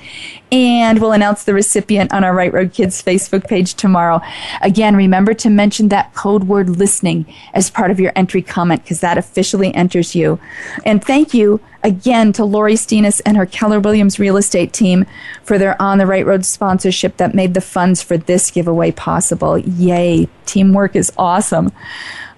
And 0.52 1.00
we'll 1.00 1.12
announce 1.12 1.44
the 1.44 1.54
recipient 1.54 2.14
on 2.14 2.24
our 2.24 2.34
Right 2.34 2.54
Road 2.54 2.74
Kids 2.74 3.04
Facebook 3.04 3.48
page 3.48 3.74
tomorrow. 3.74 4.22
Again, 4.62 4.96
remember 4.96 5.34
to 5.36 5.50
mention 5.50 5.90
that 5.90 6.14
code 6.14 6.46
word 6.46 6.70
listening 6.70 7.26
as 7.54 7.70
part 7.70 7.92
of 7.92 8.00
your 8.00 8.14
entry 8.16 8.42
comment 8.42 8.84
because 8.84 9.02
that 9.02 9.18
officially 9.18 9.74
enters 9.76 10.16
you. 10.16 10.40
And 10.86 11.04
thank 11.04 11.34
you 11.34 11.60
again 11.84 12.34
to 12.34 12.46
Lori 12.46 12.74
Steenis 12.74 13.22
and 13.26 13.38
her 13.38 13.46
Keller 13.46 13.80
Williams 13.80 14.20
real 14.20 14.38
estate 14.38 14.74
team 14.74 15.06
for 15.44 15.58
their 15.58 15.82
On 15.82 15.98
the 15.98 16.06
Right 16.06 16.26
Road 16.26 16.46
sponsorship 16.46 17.18
that 17.18 17.36
made 17.36 17.54
the 17.54 17.62
funds 17.62 18.02
for 18.02 18.18
this 18.18 18.52
giveaway 18.52 18.92
possible. 18.92 19.58
Yay! 19.58 20.30
Teamwork 20.46 20.96
is 20.96 21.12
awesome. 21.18 21.72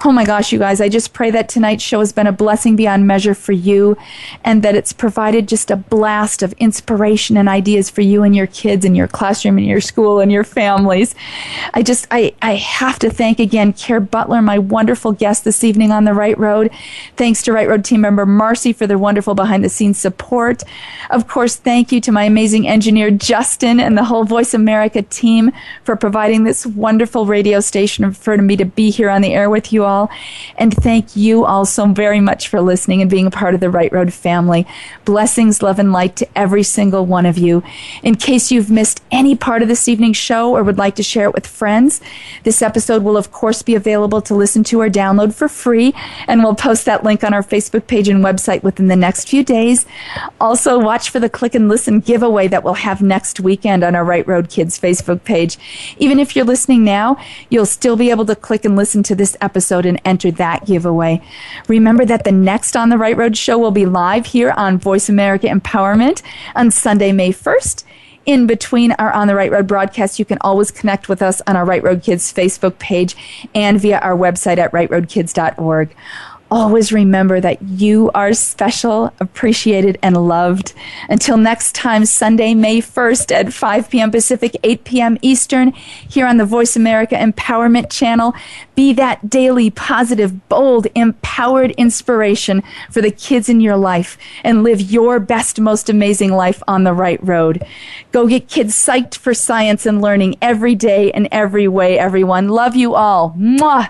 Oh 0.06 0.14
my 0.14 0.24
gosh, 0.24 0.54
you 0.54 0.60
guys, 0.60 0.80
I 0.80 0.88
just 0.88 1.12
pray 1.12 1.30
that 1.32 1.50
tonight's 1.50 1.84
show 1.84 2.00
has 2.00 2.14
been 2.14 2.26
a 2.26 2.32
blessing 2.32 2.78
beyond 2.78 3.06
measure 3.06 3.36
for 3.36 3.52
you 3.52 3.98
and 4.46 4.64
that 4.64 4.74
it's 4.74 4.94
provided 4.94 5.46
just 5.46 5.70
a 5.70 5.76
blast 5.76 6.42
of 6.42 6.54
inspiration 6.54 7.36
and 7.36 7.50
ideas 7.50 7.90
for 7.90 8.00
you 8.00 8.24
and 8.24 8.34
your 8.34 8.48
kids 8.48 8.86
and 8.86 8.96
your 8.96 9.10
classroom 9.10 9.58
and 9.58 9.68
your 9.68 9.82
school 9.82 10.22
and 10.22 10.32
your 10.32 10.46
families. 10.46 11.16
I 11.74 11.84
just, 11.84 12.08
I, 12.12 12.34
I 12.42 12.56
have 12.56 12.98
to 13.00 13.10
thank 13.10 13.40
again 13.40 13.74
Care 13.74 14.00
Butler, 14.00 14.42
my 14.42 14.58
wonderful 14.58 15.12
guest 15.12 15.44
this 15.44 15.66
evening 15.66 15.92
on 15.92 16.06
The 16.06 16.14
Right 16.14 16.38
Road. 16.38 16.72
Thanks 17.18 17.42
to 17.44 17.52
Right 17.52 17.68
Road 17.68 17.84
team 17.84 18.00
member 18.00 18.26
Marcy 18.26 18.72
for 18.72 18.88
their 18.88 18.98
wonderful 18.98 19.36
behind 19.36 19.66
the 19.66 19.70
scenes 19.70 20.00
support. 20.00 20.64
Of 21.10 21.28
course, 21.28 21.58
thank 21.58 21.92
you 21.92 22.00
to 22.02 22.12
my 22.14 22.24
amazing 22.24 22.70
engineer 22.70 23.12
Justin 23.12 23.82
and 23.82 23.98
the 23.98 24.06
whole 24.06 24.24
Voice 24.24 24.54
America 24.54 25.02
team 25.02 25.52
for 25.84 25.98
providing 25.98 26.46
this 26.46 26.66
wonderful 26.66 27.26
radio 27.26 27.60
station 27.60 28.14
for 28.14 28.38
me 28.38 28.56
to 28.56 28.64
be 28.64 28.92
here 28.92 29.10
on 29.10 29.22
the 29.22 29.34
air 29.34 29.50
with 29.50 29.74
you 29.74 29.84
all. 29.84 29.89
And 30.58 30.74
thank 30.74 31.16
you 31.16 31.46
all 31.46 31.66
so 31.66 31.88
very 31.88 32.20
much 32.20 32.48
for 32.48 32.62
listening 32.62 33.02
and 33.02 33.10
being 33.10 33.28
a 33.28 33.32
part 33.32 33.54
of 33.54 33.60
the 33.60 33.70
Right 33.70 33.92
Road 33.92 34.14
family. 34.14 34.68
Blessings, 35.06 35.62
love, 35.62 35.80
and 35.80 35.92
light 35.92 36.16
to 36.18 36.28
every 36.36 36.64
single 36.64 37.06
one 37.06 37.26
of 37.26 37.38
you. 37.38 37.64
In 38.04 38.16
case 38.16 38.52
you've 38.52 38.70
missed 38.70 39.02
any 39.12 39.36
part 39.36 39.62
of 39.62 39.68
this 39.68 39.88
evening's 39.88 40.18
show 40.18 40.56
or 40.56 40.64
would 40.64 40.78
like 40.78 40.96
to 40.96 41.04
share 41.04 41.26
it 41.26 41.34
with 41.34 41.48
friends, 41.48 42.02
this 42.44 42.62
episode 42.62 43.04
will, 43.04 43.18
of 43.18 43.32
course, 43.32 43.62
be 43.62 43.76
available 43.76 44.22
to 44.22 44.34
listen 44.36 44.64
to 44.66 44.82
or 44.82 44.90
download 44.90 45.34
for 45.34 45.48
free. 45.48 45.94
And 46.28 46.44
we'll 46.44 46.56
post 46.56 46.86
that 46.86 47.04
link 47.04 47.24
on 47.24 47.34
our 47.34 47.44
Facebook 47.44 47.88
page 47.88 48.08
and 48.08 48.24
website 48.24 48.64
within 48.64 48.88
the 48.88 48.96
next 48.96 49.30
few 49.30 49.44
days. 49.44 49.86
Also, 50.40 50.80
watch 50.80 51.10
for 51.10 51.20
the 51.20 51.30
Click 51.30 51.56
and 51.56 51.70
Listen 51.70 52.00
giveaway 52.00 52.48
that 52.48 52.64
we'll 52.64 52.74
have 52.74 53.02
next 53.02 53.40
weekend 53.40 53.84
on 53.84 53.96
our 53.96 54.04
Right 54.04 54.28
Road 54.28 54.50
Kids 54.50 54.80
Facebook 54.80 55.24
page. 55.24 55.58
Even 55.98 56.20
if 56.20 56.36
you're 56.36 56.46
listening 56.46 56.84
now, 56.84 57.18
you'll 57.50 57.66
still 57.66 57.96
be 57.96 58.10
able 58.10 58.26
to 58.26 58.36
click 58.36 58.66
and 58.66 58.76
listen 58.76 59.04
to 59.04 59.16
this 59.16 59.38
episode 59.42 59.79
episode 59.80 59.90
and 59.90 60.02
enter 60.06 60.32
that 60.32 60.66
giveaway. 60.66 61.22
Remember 61.68 62.06
that 62.06 62.24
the 62.24 62.32
next 62.32 62.76
On 62.76 62.90
the 62.90 62.98
Right 62.98 63.18
Road 63.18 63.38
show 63.38 63.58
will 63.58 63.72
be 63.72 63.86
live 63.86 64.28
here 64.28 64.52
on 64.52 64.78
Voice 64.78 65.10
America 65.10 65.48
Empowerment 65.48 66.22
on 66.56 66.72
Sunday, 66.72 67.12
May 67.12 67.32
1st. 67.32 67.84
In 68.26 68.46
between 68.46 68.92
our 68.94 69.12
On 69.12 69.28
the 69.28 69.36
Right 69.36 69.52
Road 69.52 69.66
broadcasts, 69.66 70.20
you 70.20 70.26
can 70.26 70.38
always 70.42 70.72
connect 70.72 71.10
with 71.10 71.22
us 71.22 71.42
on 71.48 71.56
our 71.56 71.66
Right 71.66 71.82
Road 71.82 72.04
Kids 72.04 72.32
Facebook 72.32 72.78
page 72.78 73.16
and 73.56 73.82
via 73.82 74.00
our 74.00 74.16
website 74.16 74.58
at 74.58 74.72
rightroadkids.org 74.72 75.96
always 76.52 76.92
remember 76.92 77.40
that 77.40 77.62
you 77.62 78.12
are 78.14 78.34
special, 78.34 79.14
appreciated, 79.20 79.98
and 80.02 80.16
loved. 80.28 80.74
Until 81.10 81.38
next 81.38 81.76
time, 81.76 82.06
Sunday, 82.06 82.54
May 82.54 82.82
1st 82.82 83.32
at 83.32 83.54
5 83.54 83.90
p.m. 83.90 84.12
Pacific, 84.12 84.56
8 84.64 84.84
p.m. 84.84 85.18
Eastern, 85.22 85.72
here 85.72 86.26
on 86.26 86.38
the 86.38 86.46
Voice 86.46 86.76
America 86.76 87.16
Empowerment 87.16 87.92
Channel. 87.92 88.34
Be 88.76 88.94
that 88.94 89.30
daily, 89.30 89.70
positive, 89.70 90.48
bold, 90.50 90.88
empowered 90.96 91.72
inspiration 91.72 92.64
for 92.90 93.02
the 93.02 93.12
kids 93.12 93.50
in 93.50 93.62
your 93.62 93.78
life 93.78 94.18
and 94.44 94.64
live 94.64 94.82
your 94.82 95.20
best, 95.20 95.60
most 95.60 95.90
amazing 95.90 96.32
life 96.32 96.64
on 96.68 96.84
the 96.84 96.94
right 96.94 97.24
road. 97.26 97.64
Go 98.12 98.28
get 98.28 98.48
kids 98.48 98.76
psyched 98.76 99.16
for 99.16 99.34
science 99.34 99.86
and 99.86 100.02
learning 100.02 100.38
every 100.42 100.76
day 100.76 101.12
and 101.12 101.28
every 101.32 101.68
way, 101.68 102.00
everyone. 102.00 102.50
Love 102.50 102.76
you 102.76 102.96
all. 102.96 103.36
Mwah! 103.38 103.90